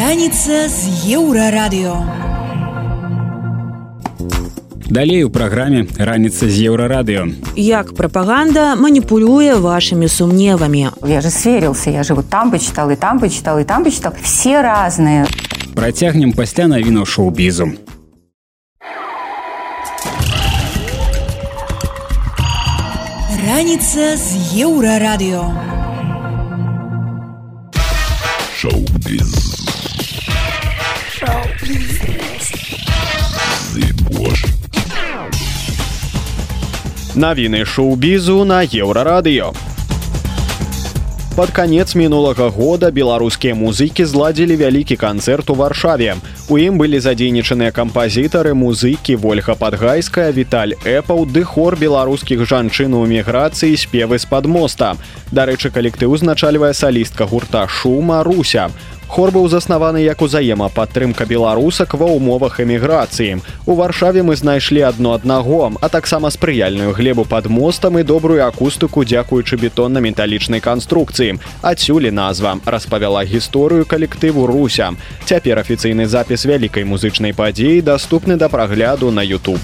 Раніца 0.00 0.68
з 0.68 0.88
еўрарадыё. 1.12 2.00
Далей 4.88 5.24
у 5.24 5.30
праграме 5.30 5.84
раніца 5.98 6.48
з 6.48 6.56
еўрарадыё. 6.64 7.28
Як 7.56 7.92
прапаганда 7.94 8.74
маніпулюе 8.76 9.54
вашымі 9.60 10.08
сумневамі. 10.08 10.88
Я 11.04 11.20
же 11.20 11.30
сверился, 11.30 11.90
я 11.90 12.02
же 12.02 12.14
вот 12.14 12.30
там 12.30 12.50
почитал, 12.50 12.90
и 12.90 12.96
там 12.96 13.20
почитал, 13.20 13.58
и 13.58 13.64
там 13.64 13.84
почитал. 13.84 14.12
Все 14.22 14.62
разные. 14.62 15.26
Працягнем 15.74 16.32
пасля 16.32 16.66
навінаў 16.68 17.04
шоу-бізу. 17.04 17.72
Раніца 23.44 24.16
з 24.16 24.26
еўрарадыё. 24.56 25.44
Шоу-біз. 28.56 29.49
Навіны 37.15 37.65
шоу-бізу 37.65 38.43
на 38.45 38.63
еўрарадыё. 38.63 39.51
Пад 41.35 41.51
канец 41.51 41.95
мінулага 41.95 42.49
года 42.49 42.91
беларускія 42.91 43.55
музыкі 43.55 44.03
зладзілі 44.03 44.55
вялікі 44.59 44.95
канцэрт 44.99 45.51
у 45.51 45.55
варшаве. 45.55 46.15
У 46.51 46.59
ім 46.59 46.75
былі 46.75 46.99
задзейнічаныя 46.99 47.71
кампазітары, 47.71 48.51
музыкі, 48.53 49.15
ольга 49.15 49.55
падгайская, 49.55 50.31
Віталь 50.35 50.75
Эпаў, 50.83 51.23
ды 51.31 51.43
хор 51.43 51.79
беларускіх 51.79 52.43
жанчын 52.43 52.93
у 52.93 53.07
эміграцыі 53.07 53.79
спевы 53.79 54.19
з-пад 54.19 54.45
моста. 54.45 54.95
Дарэчы, 55.31 55.71
калектыў 55.71 56.11
узначальвае 56.19 56.73
салістка 56.73 57.23
гурта 57.25 57.67
шума 57.67 58.23
Руся. 58.23 58.67
Хор 59.11 59.33
быў 59.35 59.49
заснаваны 59.51 59.99
як 60.07 60.21
узаемападтрымка 60.23 61.25
беларусак 61.27 61.99
ва 61.99 62.07
ўмовах 62.15 62.61
эміграцыі. 62.63 63.43
У 63.67 63.75
варшаве 63.75 64.23
мы 64.23 64.39
знайшлі 64.39 64.87
адно 64.87 65.11
аднаго, 65.19 65.75
а 65.81 65.89
таксама 65.91 66.31
спрыяльную 66.31 66.95
глебу 66.95 67.27
пад 67.27 67.51
мостам 67.51 67.99
і 67.99 68.07
добрую 68.07 68.39
акустыку 68.47 69.03
дзякуючы 69.03 69.59
бетонна-металічнай 69.59 70.63
канструкцыі. 70.63 71.43
Адсюлі 71.59 72.07
назва 72.07 72.55
распавяла 72.63 73.27
гісторыю 73.27 73.83
калектыву 73.83 74.47
Руся. 74.47 74.95
Цяпер 75.27 75.59
афіцыйны 75.59 76.07
запіс 76.07 76.47
вялікай 76.47 76.87
музычнай 76.87 77.35
падзеі 77.35 77.83
даступны 77.83 78.39
да 78.39 78.47
прагляду 78.47 79.11
на 79.11 79.27
YouTube. 79.27 79.59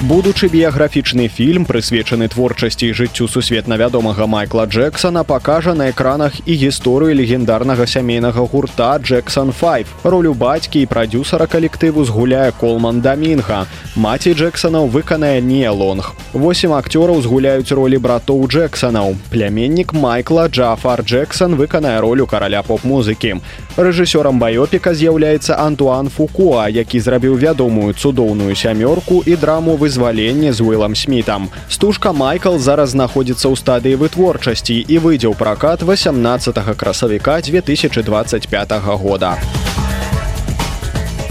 Будучы 0.00 0.48
біяграфічны 0.52 1.24
фільм 1.28 1.64
прысвечаны 1.64 2.28
творчасці 2.28 2.86
і 2.86 2.92
жыццю 2.92 3.28
сусветна 3.32 3.76
вядомага 3.80 4.26
майкла 4.26 4.66
джексона 4.66 5.24
пакажа 5.24 5.72
на 5.74 5.88
экранах 5.88 6.36
і 6.44 6.52
гісторыю 6.52 7.16
легендарнага 7.16 7.86
сямейнага 7.86 8.44
гурта 8.44 8.98
джексон 8.98 9.52
5 9.56 9.86
ролю 10.04 10.34
бацькі 10.34 10.82
і 10.82 10.86
прадюсара 10.86 11.46
калектыву 11.46 12.04
згуляе 12.04 12.52
колман 12.60 13.00
дамінга. 13.00 13.64
Маці 13.96 14.34
джексонаў 14.34 14.86
выканае 14.92 15.40
не 15.40 15.64
лонг. 15.70 16.12
Восем 16.32 16.76
акцёраў 16.76 17.22
згуляюць 17.22 17.72
ролі 17.72 17.96
братоў 17.96 18.44
джексонаў 18.48 19.16
пляменнік 19.32 19.92
майкла 19.92 20.48
джафар 20.48 21.00
джексон 21.02 21.56
выканае 21.56 22.00
ролю 22.00 22.26
караля 22.26 22.60
поп-музыкі. 22.62 23.40
Рэжысёрам 23.76 24.36
баёпіка 24.36 24.92
з'яўляецца 24.92 25.56
антуан 25.56 26.08
фукуа 26.12 26.68
які 26.68 27.00
зрабіў 27.00 27.40
вядомую 27.40 27.94
цудоўную 27.94 28.52
сямёрку 28.52 29.22
і 29.24 29.36
драму 29.36 29.76
вызвалення 29.86 30.52
з 30.52 30.60
уилам 30.60 30.96
смітам 30.98 31.48
стужка 31.70 32.10
майкл 32.12 32.58
зараз 32.58 32.90
знаходзіцца 32.98 33.46
ў 33.46 33.54
стадыі 33.54 33.94
вытворчасці 34.02 34.74
і 34.82 34.96
выйдзе 34.98 35.30
ў 35.30 35.38
пракат 35.38 35.86
18 35.86 36.58
красавіка 36.74 37.38
2025 37.46 38.72
года 38.98 39.38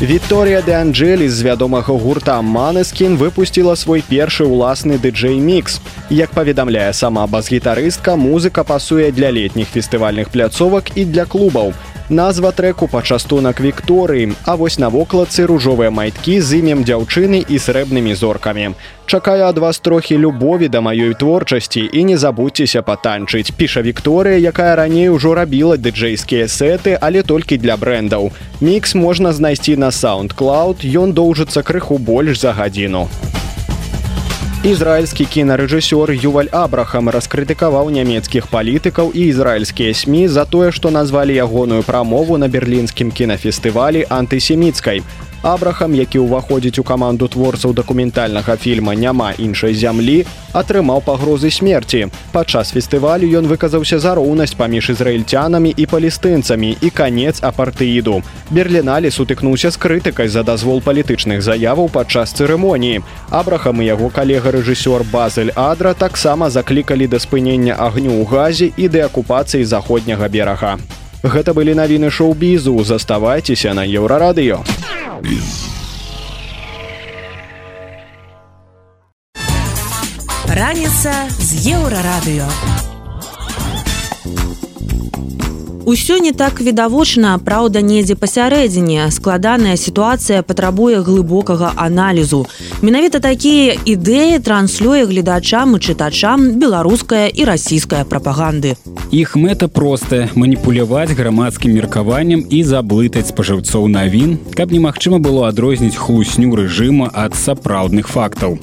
Вікторія 0.02 0.62
де 0.62 0.76
Анджелі 0.76 1.28
з 1.30 1.42
вядомага 1.44 1.94
гурта 1.94 2.42
Манескін 2.42 3.18
выпусціла 3.20 3.76
свой 3.76 4.04
першы 4.04 4.44
ўласны 4.44 5.00
дыджэй 5.00 5.40
мікс. 5.40 5.80
Як 6.12 6.36
паведамляе 6.36 6.92
сама 6.94 7.24
бас-гітарыстка, 7.28 8.16
музыка 8.16 8.64
пасуе 8.64 9.12
для 9.12 9.32
летніх 9.32 9.72
фестывальных 9.72 10.32
пляцовак 10.36 10.92
і 10.96 11.06
для 11.06 11.26
клубаў. 11.26 11.74
Назва 12.10 12.52
трэку 12.54 12.86
пачастунак 12.86 13.58
Вікторыі, 13.60 14.38
а 14.46 14.54
вось 14.56 14.78
на 14.78 14.94
вокладцы 14.94 15.50
ружовыя 15.50 15.90
майткі 15.90 16.38
з 16.38 16.62
імем 16.62 16.86
дзяўчыны 16.86 17.42
і 17.42 17.58
срэбнымі 17.58 18.14
зоркамі. 18.14 18.78
Чакаю 19.10 19.50
ад 19.50 19.58
вас 19.58 19.80
трохі 19.82 20.18
любові 20.22 20.70
да 20.70 20.86
маёй 20.86 21.18
творчасці 21.18 21.90
і 21.90 22.04
не 22.06 22.18
забудзьцеся 22.22 22.86
патанчыць. 22.86 23.50
Піша 23.50 23.82
Вікторыя, 23.82 24.38
якая 24.38 24.76
раней 24.76 25.10
ужо 25.10 25.34
рабіла 25.34 25.82
дыджэйскія 25.82 26.46
сеты, 26.46 26.94
але 27.02 27.26
толькі 27.26 27.58
для 27.58 27.74
брэндаў. 27.74 28.30
Мікс 28.62 28.94
можна 28.94 29.34
знайсці 29.34 29.74
на 29.74 29.90
SoundCloud, 29.90 30.86
ён 30.86 31.10
доўжыцца 31.10 31.66
крыху 31.66 31.98
больш 31.98 32.38
за 32.38 32.54
гадзіну. 32.54 33.10
Ізраільскі 34.66 35.26
кінарэжысёр 35.30 36.10
Юваль 36.10 36.50
Абрахам 36.50 37.06
раскрытыкаваў 37.14 37.94
нямецкіх 37.94 38.48
палітыкаў 38.50 39.14
і 39.14 39.30
ізраільскія 39.30 39.94
СМі 39.94 40.26
за 40.26 40.46
тое, 40.50 40.72
што 40.74 40.90
назвалі 40.90 41.38
ягоную 41.38 41.86
прамову 41.86 42.38
на 42.42 42.50
берлінскім 42.50 43.14
кінафестывалі 43.14 44.10
антысеміцкай. 44.10 45.06
Абрахам, 45.42 45.94
які 45.94 46.20
ўваходзіць 46.20 46.80
у 46.80 46.84
каманду 46.84 47.28
творцаў 47.28 47.74
дакументальнага 47.74 48.56
фільма 48.58 48.96
няма 48.96 49.34
іншай 49.38 49.74
зямлі, 49.74 50.26
атрымаў 50.54 51.02
пагрозы 51.06 51.52
смерці. 51.52 52.08
Падчас 52.32 52.72
фестывалю 52.72 53.28
ён 53.28 53.46
выказаўся 53.46 54.00
за 54.00 54.16
роўнасць 54.16 54.58
паміж 54.58 54.90
ізраільцянамі 54.96 55.74
і 55.78 55.86
палістынцамі 55.86 56.78
і 56.82 56.90
канец 56.90 57.44
апартыіду. 57.44 58.24
Берліналі 58.50 59.12
сутыкнуўся 59.12 59.72
з 59.72 59.78
крытыкай 59.78 60.28
за 60.28 60.44
дазвол 60.44 60.82
палітычных 60.82 61.42
заяваў 61.42 61.90
падчас 61.90 62.34
цырымоніі. 62.34 63.04
Абрахам 63.30 63.82
і 63.82 63.86
яго 63.86 64.10
калега 64.10 64.52
рэжысёр 64.52 65.04
Базель 65.12 65.52
Адра 65.56 65.94
таксама 65.94 66.50
заклікалі 66.50 67.08
да 67.08 67.20
спынення 67.20 67.76
агню 67.78 68.16
ў 68.18 68.24
газе 68.26 68.72
і 68.78 68.88
дэакупацыі 68.88 69.64
заходняга 69.64 70.30
берага. 70.30 70.78
Гэта 71.26 71.58
былі 71.58 71.74
навіны 71.74 72.12
шоу-бізу, 72.14 72.78
заставайцеся 72.86 73.74
на 73.74 73.82
еўрарадыё. 73.82 74.62
Раніца 80.46 81.14
з 81.42 81.50
еўрарадыё. 81.74 82.75
Усё 85.86 86.18
не 86.18 86.32
так 86.32 86.62
відавочна, 86.62 87.38
праўда, 87.46 87.82
недзе 87.82 88.16
пасярэдзіне. 88.16 89.12
Складаная 89.12 89.78
сітуацыя 89.78 90.42
патрабуе 90.42 90.98
глыбокага 91.06 91.74
аналізу. 91.78 92.48
Менавіта 92.82 93.20
такія 93.20 93.78
ідэі 93.86 94.42
транслюе 94.42 95.06
гледачам 95.06 95.78
і 95.78 95.80
чытачам 95.80 96.58
беларуская 96.58 97.30
і 97.30 97.46
расійская 97.46 98.02
прапаганды. 98.02 98.74
Іх 99.14 99.38
мэта 99.38 99.70
простая 99.70 100.30
маніпуляваць 100.34 101.14
грамадскім 101.14 101.78
меркаваннем 101.78 102.42
і 102.50 102.64
заблытаць 102.66 103.30
спажыўцоў 103.30 103.86
навін, 103.86 104.40
каб 104.58 104.74
немагчыма 104.74 105.22
было 105.22 105.46
адрозніць 105.54 105.94
хлусню 106.02 106.50
рэжыма 106.50 107.14
ад 107.14 107.38
сапраўдных 107.38 108.10
фактаў 108.10 108.58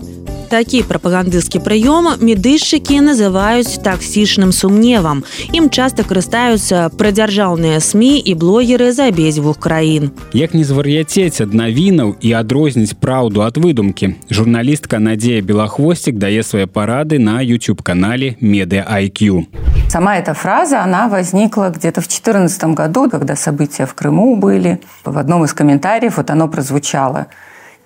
такі 0.53 0.83
прапагандысцкі 0.85 1.65
прыём 1.65 2.13
медыйшчыкі 2.21 3.01
называюць 3.01 3.81
таксічным 3.81 4.53
сумневам. 4.53 5.25
Ім 5.57 5.73
часта 5.73 6.05
карыстаюцца 6.05 6.93
прадзяржаўныя 6.93 7.81
сМ 7.81 8.21
і 8.21 8.33
блогеры 8.37 8.93
з 8.93 9.09
абедзвюх 9.09 9.57
краін. 9.57 10.13
Як 10.37 10.53
не 10.53 10.65
звар'яцець 10.69 11.41
ад 11.41 11.57
навінаў 11.57 12.21
і 12.21 12.37
адрозніць 12.37 12.93
праўду 12.93 13.41
ад 13.49 13.57
выдумкі. 13.57 14.13
Журналістка 14.29 15.01
Надзея 15.01 15.41
Белахвосцік 15.41 16.21
дае 16.21 16.45
свае 16.45 16.67
парады 16.67 17.17
на 17.17 17.41
YouTube-канале 17.41 18.37
MediaIQ. 18.43 19.47
Сама 19.89 20.19
эта 20.19 20.35
фраза, 20.35 20.83
она 20.85 21.09
возникла 21.09 21.73
где-то 21.73 22.01
в 22.01 22.09
2014 22.09 22.65
году, 22.77 23.09
когда 23.09 23.37
события 23.37 23.87
в 23.87 23.95
Крыму 23.95 24.37
были. 24.37 24.81
В 25.05 25.17
одном 25.17 25.45
из 25.45 25.55
комментариев 25.55 26.19
вот 26.19 26.31
оно 26.31 26.49
прозвучало– 26.49 27.29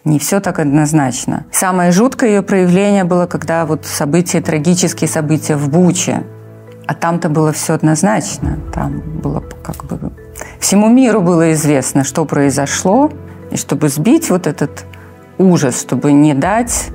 не 0.07 0.19
все 0.21 0.41
так 0.41 0.61
однозначно. 0.61 1.45
Самое 1.51 1.91
жуткое 1.91 2.31
ее 2.31 2.43
проявление 2.43 3.05
было, 3.05 3.27
когда 3.27 3.67
вот 3.67 3.85
события, 3.85 4.41
трагические 4.41 5.09
события 5.09 5.57
в 5.57 5.69
Буче. 5.69 6.23
А 6.87 6.95
там-то 6.95 7.29
было 7.29 7.53
все 7.53 7.75
однозначно. 7.75 8.59
Там 8.73 9.01
было 9.21 9.43
как 9.63 9.85
бы... 9.85 10.13
Всему 10.61 10.89
миру 10.89 11.21
было 11.21 11.53
известно, 11.53 12.05
что 12.05 12.25
произошло. 12.25 13.11
И 13.51 13.57
чтобы 13.57 13.89
сбить 13.89 14.31
вот 14.31 14.47
этот 14.47 14.85
ужас, 15.39 15.81
чтобы 15.81 16.13
не 16.13 16.35
дать 16.35 16.91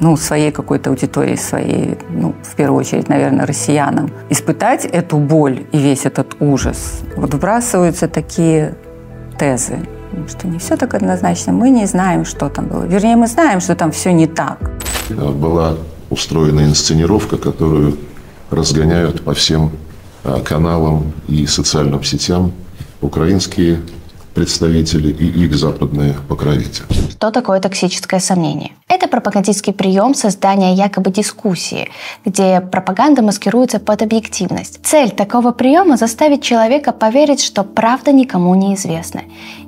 ну, 0.00 0.16
своей 0.16 0.50
какой-то 0.50 0.90
аудитории, 0.90 1.36
своей, 1.36 1.98
ну, 2.08 2.34
в 2.42 2.56
первую 2.56 2.80
очередь, 2.80 3.08
наверное, 3.08 3.46
россиянам, 3.46 4.10
испытать 4.30 4.86
эту 4.86 5.18
боль 5.18 5.66
и 5.72 5.78
весь 5.78 6.06
этот 6.06 6.36
ужас, 6.40 7.02
вот 7.16 7.34
вбрасываются 7.34 8.08
такие 8.08 8.74
тезы 9.38 9.78
что 10.28 10.48
не 10.48 10.58
все 10.58 10.76
так 10.76 10.94
однозначно. 10.94 11.52
Мы 11.52 11.70
не 11.70 11.86
знаем, 11.86 12.24
что 12.24 12.48
там 12.48 12.66
было. 12.66 12.84
Вернее, 12.84 13.16
мы 13.16 13.26
знаем, 13.26 13.60
что 13.60 13.74
там 13.74 13.90
все 13.90 14.12
не 14.12 14.26
так. 14.26 14.58
Была 15.10 15.76
устроена 16.10 16.60
инсценировка, 16.60 17.36
которую 17.36 17.98
разгоняют 18.50 19.22
по 19.22 19.32
всем 19.34 19.70
а, 20.24 20.40
каналам 20.40 21.12
и 21.28 21.46
социальным 21.46 22.02
сетям 22.04 22.52
украинские 23.00 23.80
представители 24.34 25.12
и 25.12 25.44
их 25.44 25.54
западные 25.54 26.14
покровители. 26.28 26.86
Что 27.10 27.30
такое 27.30 27.60
токсическое 27.60 28.20
сомнение? 28.20 28.72
Это 28.88 29.06
пропагандистский 29.06 29.72
прием 29.72 30.14
создания 30.14 30.74
якобы 30.74 31.10
дискуссии, 31.10 31.88
где 32.24 32.60
пропаганда 32.60 33.22
маскируется 33.22 33.78
под 33.78 34.02
объективность. 34.02 34.80
Цель 34.82 35.10
такого 35.10 35.52
приема– 35.52 35.96
заставить 35.98 36.42
человека 36.42 36.92
поверить, 36.92 37.40
что 37.42 37.62
правда 37.62 38.12
никому 38.12 38.54
не 38.54 38.74
известна, 38.74 39.22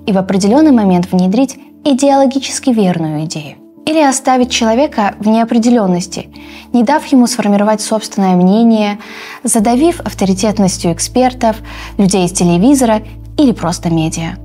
и 0.07 0.13
в 0.13 0.19
определенный 0.19 0.73
момент 0.73 1.11
внедрить 1.11 1.59
идеологически 1.85 2.71
верную 2.71 3.25
идею 3.25 3.57
или 3.87 4.03
оставить 4.03 4.51
человека 4.51 5.15
в 5.21 5.29
неопределенности, 5.29 6.29
не 6.73 6.83
дав 6.83 7.07
ему 7.07 7.29
сформировать 7.29 7.81
собственное 7.81 8.35
мнение, 8.35 8.99
задавив 9.45 10.01
авторитетностью 10.01 10.93
экспертов, 10.93 11.57
людей 11.97 12.27
из 12.27 12.33
телевизора 12.33 13.03
или 13.39 13.53
просто 13.53 13.89
медиа. 13.89 14.37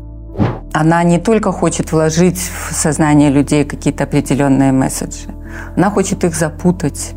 Она 0.74 1.03
не 1.03 1.18
только 1.18 1.51
хочет 1.51 1.91
вложить 1.91 2.38
в 2.38 2.72
сознание 2.72 3.32
людей 3.32 3.66
какие-то 3.66 4.03
определенные 4.03 4.72
месседжи, 4.72 5.28
она 5.76 5.89
хочет 5.89 6.24
их 6.24 6.36
запутать. 6.36 7.14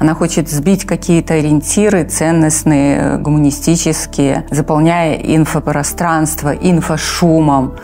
Она 0.00 0.14
хочет 0.14 0.48
сбить 0.48 0.84
какие-то 0.86 1.34
ориентиры 1.34 2.04
ценностные, 2.04 3.18
гуманистические, 3.18 4.46
заполняя 4.50 5.14
инфопространство 5.14 6.50
инфошумом, 6.50 7.74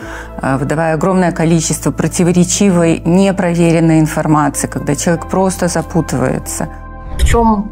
э, 0.41 0.57
выдавая 0.57 0.93
огромное 0.93 1.31
количество 1.31 1.91
противоречивой, 1.91 3.01
непроверенной 3.05 3.99
информации, 3.99 4.67
когда 4.67 4.95
человек 4.95 5.27
просто 5.27 5.67
запутывается. 5.67 6.69
В 7.17 7.25
чем 7.25 7.71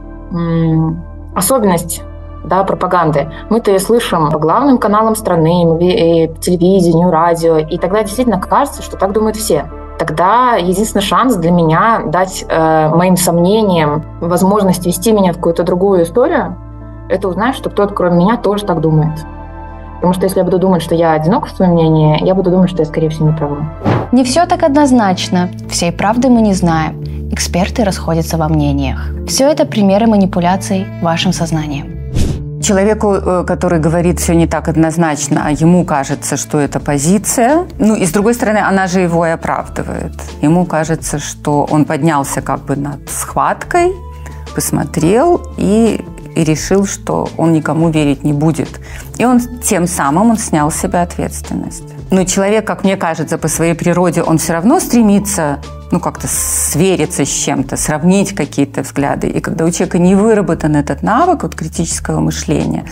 особенность 1.35 2.01
да, 2.43 2.63
пропаганды. 2.63 3.31
Мы-то 3.49 3.71
ее 3.71 3.79
слышим 3.79 4.29
по 4.29 4.37
главным 4.37 4.77
каналам 4.77 5.15
страны, 5.15 5.65
по 5.65 6.41
телевидению, 6.41 7.09
радио, 7.09 7.57
и 7.57 7.77
тогда 7.77 8.03
действительно 8.03 8.39
кажется, 8.39 8.81
что 8.81 8.97
так 8.97 9.13
думают 9.13 9.37
все. 9.37 9.69
Тогда 10.05 10.55
единственный 10.55 11.01
шанс 11.01 11.35
для 11.37 11.49
меня 11.49 12.01
дать 12.05 12.43
э, 12.45 12.89
моим 12.89 13.15
сомнениям 13.15 14.03
возможность 14.19 14.85
вести 14.85 15.13
меня 15.13 15.31
в 15.31 15.37
какую-то 15.37 15.63
другую 15.63 16.03
историю, 16.03 16.57
это 17.07 17.29
узнать, 17.29 17.55
что 17.55 17.69
кто-то 17.69 17.93
кроме 17.93 18.17
меня 18.17 18.35
тоже 18.35 18.65
так 18.65 18.81
думает. 18.81 19.13
Потому 19.95 20.11
что 20.11 20.25
если 20.25 20.39
я 20.39 20.43
буду 20.43 20.59
думать, 20.59 20.81
что 20.81 20.93
я 20.93 21.13
одинок 21.13 21.45
в 21.45 21.55
своем 21.55 21.71
мнении, 21.71 22.21
я 22.21 22.35
буду 22.35 22.51
думать, 22.51 22.69
что 22.69 22.79
я, 22.81 22.85
скорее 22.85 23.07
всего, 23.07 23.29
не 23.29 23.37
права. 23.37 23.59
Не 24.11 24.25
все 24.25 24.45
так 24.45 24.63
однозначно. 24.63 25.49
Всей 25.69 25.93
правды 25.93 26.27
мы 26.27 26.41
не 26.41 26.53
знаем. 26.53 27.01
Эксперты 27.31 27.85
расходятся 27.85 28.35
во 28.35 28.49
мнениях. 28.49 29.09
Все 29.25 29.49
это 29.49 29.65
примеры 29.65 30.07
манипуляций 30.07 30.85
вашим 31.01 31.31
сознанием. 31.31 32.02
Человеку, 32.63 33.13
э, 33.13 33.43
который 33.45 33.79
говорит 33.79 34.19
все 34.19 34.35
не 34.35 34.47
так 34.47 34.69
однозначно, 34.69 35.43
а 35.45 35.51
ему 35.51 35.83
кажется, 35.83 36.37
что 36.37 36.59
это 36.59 36.79
позиция, 36.79 37.65
ну 37.77 37.95
и 37.95 38.05
с 38.05 38.11
другой 38.11 38.33
стороны, 38.33 38.59
она 38.59 38.87
же 38.87 39.01
его 39.01 39.25
и 39.25 39.31
оправдывает. 39.31 40.13
Ему 40.41 40.65
кажется, 40.65 41.19
что 41.19 41.67
он 41.69 41.83
поднялся 41.83 42.41
как 42.41 42.61
бы 42.61 42.77
над 42.77 43.09
схваткой, 43.09 43.91
посмотрел 44.55 45.41
и 45.57 46.05
и 46.35 46.43
решил, 46.43 46.87
что 46.87 47.29
он 47.37 47.53
никому 47.53 47.89
верить 47.89 48.23
не 48.23 48.33
будет. 48.33 48.79
И 49.17 49.25
он 49.25 49.39
тем 49.61 49.87
самым 49.87 50.31
он 50.31 50.37
снял 50.37 50.71
с 50.71 50.75
себя 50.75 51.03
ответственность. 51.03 51.83
Но 52.11 52.23
человек, 52.23 52.65
как 52.65 52.83
мне 52.83 52.97
кажется, 52.97 53.37
по 53.37 53.47
своей 53.47 53.73
природе, 53.73 54.23
он 54.23 54.37
все 54.37 54.53
равно 54.53 54.79
стремится 54.79 55.59
ну, 55.90 56.00
как-то 56.00 56.28
свериться 56.28 57.24
с 57.24 57.44
чем-то, 57.44 57.76
сравнить 57.76 58.32
какие-то 58.34 58.82
взгляды. 58.82 59.28
И 59.28 59.40
когда 59.40 59.64
у 59.64 59.70
человека 59.70 59.98
не 59.98 60.14
выработан 60.14 60.76
этот 60.76 61.02
навык 61.02 61.42
вот, 61.42 61.54
критического 61.54 62.20
мышления, 62.20 62.84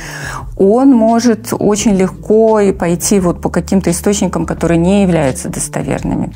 он 0.56 0.90
может 0.90 1.48
очень 1.52 1.96
легко 1.96 2.60
и 2.60 2.72
пойти 2.72 3.20
вот 3.20 3.40
по 3.40 3.50
каким-то 3.50 3.90
источникам, 3.90 4.46
которые 4.46 4.78
не 4.78 5.02
являются 5.02 5.48
достоверными. 5.48 6.32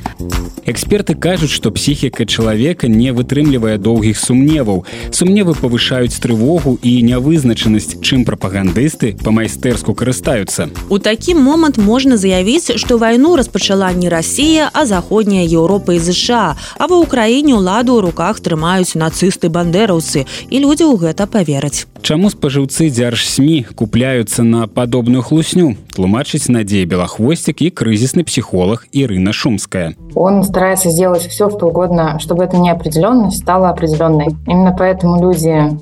Эксперты 0.65 1.15
кажуць, 1.15 1.49
што 1.49 1.71
псіхіка 1.71 2.25
чалавека 2.25 2.87
не 2.87 3.09
вытрымлівае 3.11 3.77
доўгіх 3.81 4.19
сумневаў. 4.19 4.85
Сумневы 5.09 5.55
павышаюць 5.57 6.21
трывогу 6.21 6.77
і 6.85 7.01
нявызначанасць, 7.01 7.97
чым 8.05 8.21
прапагандысты 8.29 9.17
па-майстэрску 9.17 9.97
карыстаюцца. 9.97 10.69
У 10.89 10.99
такі 10.99 11.33
момант 11.35 11.81
можна 11.81 12.17
заявіць, 12.17 12.77
што 12.77 13.01
вайну 13.01 13.35
распачала 13.35 13.89
не 13.91 14.09
Расія, 14.09 14.69
а 14.73 14.85
заходняя 14.85 15.43
Еўропа 15.49 15.97
і 15.97 15.99
ЗША, 15.99 16.44
А 16.54 16.84
ва 16.86 17.00
ўкраіне 17.02 17.56
ўладу 17.58 17.98
ў 17.98 18.06
руках 18.06 18.38
трымаюць 18.44 18.94
нацысты 18.94 19.50
бандераўцы 19.50 20.28
і 20.52 20.56
людзі 20.62 20.86
ў 20.86 20.94
гэта 21.02 21.26
павераць. 21.26 21.90
Чаму 22.06 22.30
спажыўцы 22.30 22.86
дзяржсмі 22.92 23.66
купляюцца 23.74 24.46
на 24.46 24.70
падобную 24.70 25.26
хлусню? 25.26 25.74
Тлумачыць 25.96 26.46
надзея 26.52 26.86
белахвосцік 26.86 27.64
і 27.66 27.72
крызісны 27.74 28.22
псіхолог 28.22 28.86
Ірына 28.92 29.32
Шумская. 29.32 29.96
Он 30.14 30.44
старается 30.44 30.90
сделать 30.90 31.26
все, 31.26 31.50
что 31.50 31.66
угодно, 31.66 32.18
чтобы 32.20 32.44
эта 32.44 32.56
неопределенность 32.58 33.42
стала 33.42 33.70
определенной. 33.70 34.36
Именно 34.46 34.76
поэтому 34.78 35.20
люди 35.20 35.72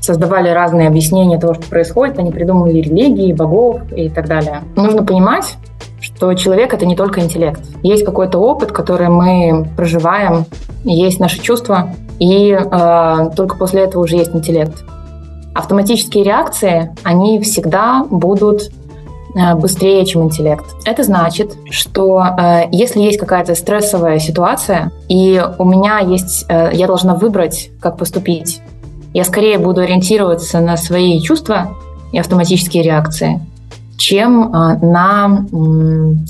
создавали 0.00 0.48
разные 0.50 0.88
объяснения 0.88 1.38
того, 1.38 1.54
что 1.54 1.66
происходит, 1.68 2.18
они 2.18 2.30
придумывали 2.30 2.78
религии, 2.78 3.32
богов 3.32 3.80
и 3.96 4.08
так 4.08 4.28
далее. 4.28 4.62
Нужно 4.76 5.02
понимать, 5.04 5.56
что 6.14 6.32
человек 6.34 6.72
это 6.74 6.86
не 6.86 6.96
только 6.96 7.20
интеллект. 7.20 7.60
Есть 7.82 8.04
какой-то 8.04 8.38
опыт, 8.38 8.72
который 8.72 9.08
мы 9.08 9.68
проживаем, 9.76 10.46
есть 10.84 11.20
наши 11.20 11.40
чувства, 11.40 11.90
и 12.18 12.50
э, 12.50 13.30
только 13.36 13.56
после 13.56 13.82
этого 13.82 14.04
уже 14.04 14.16
есть 14.16 14.34
интеллект. 14.34 14.84
Автоматические 15.54 16.24
реакции, 16.24 16.94
они 17.02 17.40
всегда 17.40 18.04
будут 18.10 18.70
Э, 19.36 19.54
быстрее, 19.54 20.06
чем 20.06 20.22
интеллект. 20.22 20.64
Это 20.86 21.02
значит, 21.02 21.58
что 21.68 22.24
э, 22.24 22.68
если 22.72 23.00
есть 23.00 23.18
какая-то 23.18 23.54
стрессовая 23.54 24.18
ситуация, 24.18 24.92
и 25.08 25.44
у 25.58 25.64
меня 25.66 25.98
есть, 25.98 26.46
э, 26.48 26.70
я 26.72 26.86
должна 26.86 27.14
выбрать, 27.14 27.68
как 27.78 27.98
поступить, 27.98 28.62
я 29.12 29.24
скорее 29.24 29.58
буду 29.58 29.82
ориентироваться 29.82 30.60
на 30.60 30.78
свои 30.78 31.20
чувства 31.20 31.74
и 32.12 32.18
автоматические 32.18 32.82
реакции, 32.82 33.40
чем 33.96 34.54
а, 34.54 34.76
на 34.76 35.46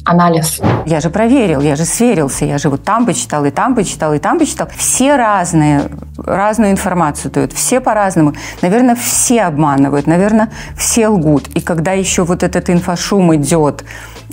анализ. 0.04 0.60
Я 0.86 1.00
же 1.00 1.10
проверил, 1.10 1.60
я 1.60 1.76
же 1.76 1.84
сверился, 1.84 2.44
я 2.44 2.58
же 2.58 2.68
вот 2.68 2.82
там 2.82 3.06
почитал, 3.06 3.44
и 3.44 3.50
там 3.50 3.74
почитал, 3.74 4.14
и 4.14 4.18
там 4.18 4.38
почитал. 4.38 4.68
Все 4.76 5.16
разные, 5.16 5.82
разную 6.18 6.70
информацию 6.70 7.30
дают, 7.30 7.52
все 7.52 7.80
по-разному. 7.80 8.34
Наверное, 8.62 8.94
все 8.94 9.42
обманывают, 9.42 10.06
наверное, 10.06 10.50
все 10.76 11.08
лгут. 11.08 11.48
И 11.54 11.60
когда 11.60 11.92
еще 11.92 12.24
вот 12.24 12.42
этот 12.42 12.70
инфошум 12.70 13.34
идет, 13.34 13.84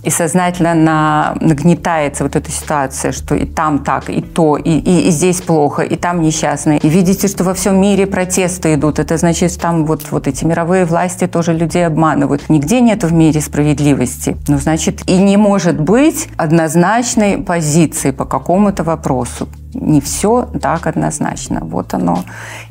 и 0.03 0.09
сознательно 0.09 0.73
на, 0.73 1.35
нагнетается 1.39 2.23
вот 2.23 2.35
эта 2.35 2.51
ситуация, 2.51 3.11
что 3.11 3.35
и 3.35 3.45
там 3.45 3.79
так, 3.83 4.09
и 4.09 4.21
то, 4.21 4.57
и, 4.57 4.71
и, 4.71 5.07
и 5.07 5.11
здесь 5.11 5.41
плохо, 5.41 5.83
и 5.83 5.95
там 5.95 6.21
несчастные. 6.21 6.79
И 6.79 6.89
видите, 6.89 7.27
что 7.27 7.43
во 7.43 7.53
всем 7.53 7.79
мире 7.79 8.07
протесты 8.07 8.73
идут. 8.73 8.99
Это 8.99 9.17
значит, 9.17 9.51
что 9.51 9.61
там 9.61 9.85
вот, 9.85 10.11
вот 10.11 10.27
эти 10.27 10.45
мировые 10.45 10.85
власти 10.85 11.27
тоже 11.27 11.53
людей 11.53 11.85
обманывают. 11.85 12.49
Нигде 12.49 12.81
нет 12.81 13.03
в 13.03 13.13
мире 13.13 13.41
справедливости. 13.41 14.37
Ну, 14.47 14.57
значит, 14.57 15.07
и 15.09 15.17
не 15.17 15.37
может 15.37 15.79
быть 15.79 16.27
однозначной 16.37 17.37
позиции 17.37 18.11
по 18.11 18.25
какому-то 18.25 18.83
вопросу 18.83 19.47
не 19.74 20.01
все 20.01 20.49
так 20.61 20.88
однозначно. 20.88 21.59
Вот 21.61 21.93
оно. 21.93 22.24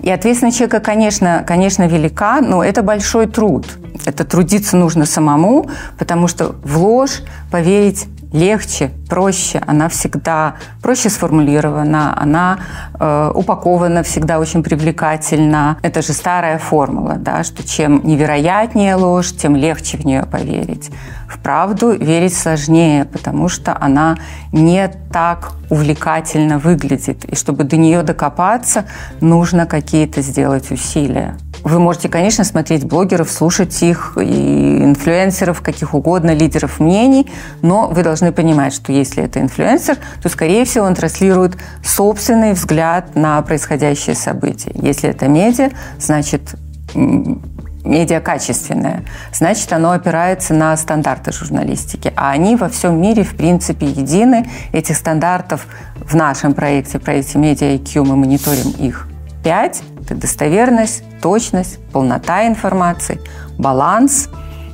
И 0.02 0.10
ответственность 0.10 0.58
человека, 0.58 0.80
конечно, 0.80 1.44
конечно, 1.46 1.86
велика, 1.86 2.40
но 2.40 2.62
это 2.64 2.82
большой 2.82 3.26
труд. 3.26 3.66
Это 4.04 4.24
трудиться 4.24 4.76
нужно 4.76 5.06
самому, 5.06 5.70
потому 5.98 6.28
что 6.28 6.56
в 6.64 6.78
ложь 6.78 7.22
поверить 7.50 8.06
легче, 8.32 8.90
проще, 9.08 9.62
она 9.66 9.88
всегда 9.88 10.54
проще 10.82 11.10
сформулирована, 11.10 12.14
она 12.20 12.58
э, 12.98 13.32
упакована 13.34 14.02
всегда 14.02 14.38
очень 14.38 14.62
привлекательно. 14.62 15.76
Это 15.82 16.02
же 16.02 16.12
старая 16.12 16.58
формула, 16.58 17.16
да, 17.16 17.44
что 17.44 17.66
чем 17.66 18.00
невероятнее 18.04 18.94
ложь, 18.94 19.32
тем 19.32 19.56
легче 19.56 19.98
в 19.98 20.04
нее 20.04 20.24
поверить. 20.24 20.90
В 21.28 21.38
правду 21.38 21.92
верить 21.92 22.34
сложнее, 22.34 23.04
потому 23.04 23.48
что 23.48 23.76
она 23.80 24.16
не 24.52 24.90
так 25.12 25.52
увлекательно 25.70 26.58
выглядит. 26.58 27.24
И 27.24 27.34
чтобы 27.34 27.64
до 27.64 27.76
нее 27.76 28.02
докопаться, 28.02 28.84
нужно 29.20 29.66
какие-то 29.66 30.22
сделать 30.22 30.70
усилия. 30.70 31.36
Вы 31.64 31.78
можете, 31.78 32.08
конечно, 32.08 32.44
смотреть 32.44 32.84
блогеров, 32.84 33.30
слушать 33.30 33.82
их, 33.82 34.18
и 34.20 34.82
инфлюенсеров, 34.82 35.60
каких 35.60 35.94
угодно, 35.94 36.32
лидеров 36.34 36.80
мнений, 36.80 37.30
но 37.62 37.88
вы 37.88 38.02
должны 38.02 38.32
понимать, 38.32 38.74
что 38.74 38.92
если 38.92 39.22
это 39.22 39.40
инфлюенсер, 39.40 39.96
то, 40.22 40.28
скорее 40.28 40.64
всего, 40.64 40.86
он 40.86 40.94
транслирует 40.94 41.56
собственный 41.84 42.52
взгляд 42.52 43.14
на 43.14 43.40
происходящее 43.42 44.16
событие. 44.16 44.74
Если 44.74 45.08
это 45.08 45.28
медиа, 45.28 45.70
значит, 45.98 46.54
медиа 46.94 48.20
качественное, 48.20 49.04
значит, 49.32 49.72
оно 49.72 49.92
опирается 49.92 50.54
на 50.54 50.76
стандарты 50.76 51.32
журналистики. 51.32 52.12
А 52.16 52.30
они 52.30 52.56
во 52.56 52.68
всем 52.68 53.00
мире, 53.00 53.22
в 53.22 53.36
принципе, 53.36 53.86
едины. 53.86 54.48
Этих 54.72 54.96
стандартов 54.96 55.66
в 55.96 56.14
нашем 56.14 56.54
проекте, 56.54 56.98
проекте 56.98 57.38
Media 57.38 57.78
IQ, 57.78 58.04
мы 58.04 58.16
мониторим 58.16 58.70
их 58.78 59.06
пять. 59.42 59.82
Это 60.00 60.14
достоверность, 60.14 61.02
точность, 61.20 61.78
полнота 61.92 62.46
информации, 62.46 63.20
баланс 63.58 64.28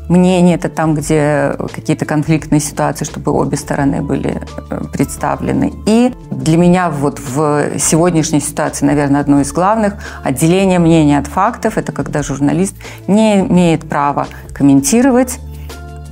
мнений. 0.08 0.54
Это 0.54 0.68
там, 0.68 0.94
где 0.94 1.54
какие-то 1.74 2.04
конфликтные 2.04 2.60
ситуации, 2.60 3.04
чтобы 3.04 3.32
обе 3.32 3.56
стороны 3.56 4.02
были 4.02 4.40
э, 4.70 4.80
представлены. 4.92 5.72
И 5.86 6.14
для 6.30 6.56
меня 6.56 6.90
вот 6.90 7.18
в 7.18 7.78
сегодняшней 7.78 8.40
ситуации, 8.40 8.86
наверное, 8.86 9.20
одно 9.20 9.40
из 9.40 9.52
главных– 9.52 9.94
отделение 10.24 10.78
мнения 10.78 11.18
от 11.18 11.26
фактов. 11.26 11.76
Это 11.76 11.92
когда 11.92 12.22
журналист 12.22 12.74
не 13.06 13.40
имеет 13.40 13.88
права 13.88 14.26
комментировать 14.54 15.38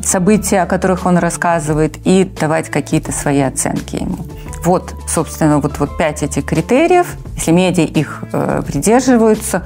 события, 0.06 0.62
о 0.62 0.66
которых 0.66 1.06
он 1.06 1.18
рассказывает, 1.18 1.98
и 2.06 2.24
давать 2.24 2.70
какие-то 2.70 3.12
свои 3.12 3.42
оценки 3.42 3.96
ему. 3.98 4.26
Вот, 4.64 4.94
собственно, 5.08 5.60
вот, 5.60 5.80
вот 5.80 5.98
пять 5.98 6.24
этих 6.24 6.46
критериев. 6.46 7.08
Если 7.36 7.52
медиа 7.52 7.84
их 7.84 8.24
э, 8.32 8.62
придерживаются, 8.66 9.64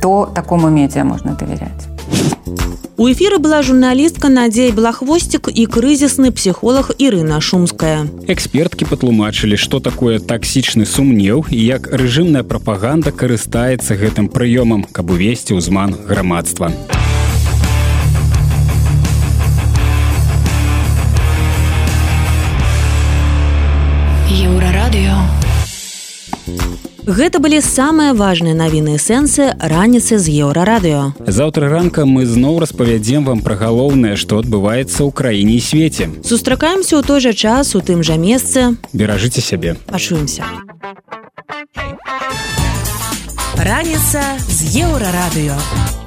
то 0.00 0.30
такому 0.32 0.68
медиа 0.68 1.04
можно 1.04 1.32
доверять. 1.32 1.88
У 2.98 3.12
эфира 3.12 3.36
была 3.36 3.62
журналістка 3.62 4.30
Надзея 4.30 4.72
Белахвосцік 4.72 5.50
і 5.52 5.66
крызісны 5.66 6.30
псіхолог 6.32 6.96
Ірына 6.96 7.42
Шумская. 7.44 8.08
Эксперткі 8.24 8.88
патлумачылі, 8.88 9.60
што 9.60 9.84
такое 9.84 10.16
таксічны 10.16 10.88
сумнеў 10.88 11.44
і 11.52 11.60
як 11.60 11.92
рэжымная 11.92 12.40
прапаганда 12.40 13.12
карыстаецца 13.12 14.00
гэтым 14.00 14.32
прыёмам, 14.32 14.88
каб 14.88 15.12
увесці 15.12 15.60
ўзман 15.60 15.92
грамадства. 16.08 16.72
Гэта 27.11 27.39
былі 27.43 27.59
самыя 27.65 28.13
важныя 28.13 28.55
навіны 28.55 28.95
сэнсы 29.01 29.57
раніцы 29.57 30.15
з 30.21 30.31
еўрарадыё. 30.45 31.11
Заўтра 31.27 31.67
ранка 31.67 32.05
мы 32.05 32.25
зноў 32.25 32.61
распавядзем 32.63 33.25
вам 33.25 33.41
пра 33.41 33.57
галоўнае, 33.59 34.15
што 34.15 34.39
адбываецца 34.39 35.03
ў 35.03 35.11
краіне 35.11 35.57
і 35.57 35.61
свеце. 35.65 36.07
Сустракаемся 36.23 36.95
ў 36.95 37.03
той 37.03 37.19
жа 37.19 37.33
час 37.33 37.75
у 37.75 37.81
тым 37.81 37.99
жа 38.05 38.15
месцы. 38.15 38.77
Беражыце 38.93 39.41
сябе. 39.41 39.75
Пачуемся. 39.89 40.45
Раніца 43.57 44.23
з 44.47 44.59
еўрарадыё. 44.85 46.00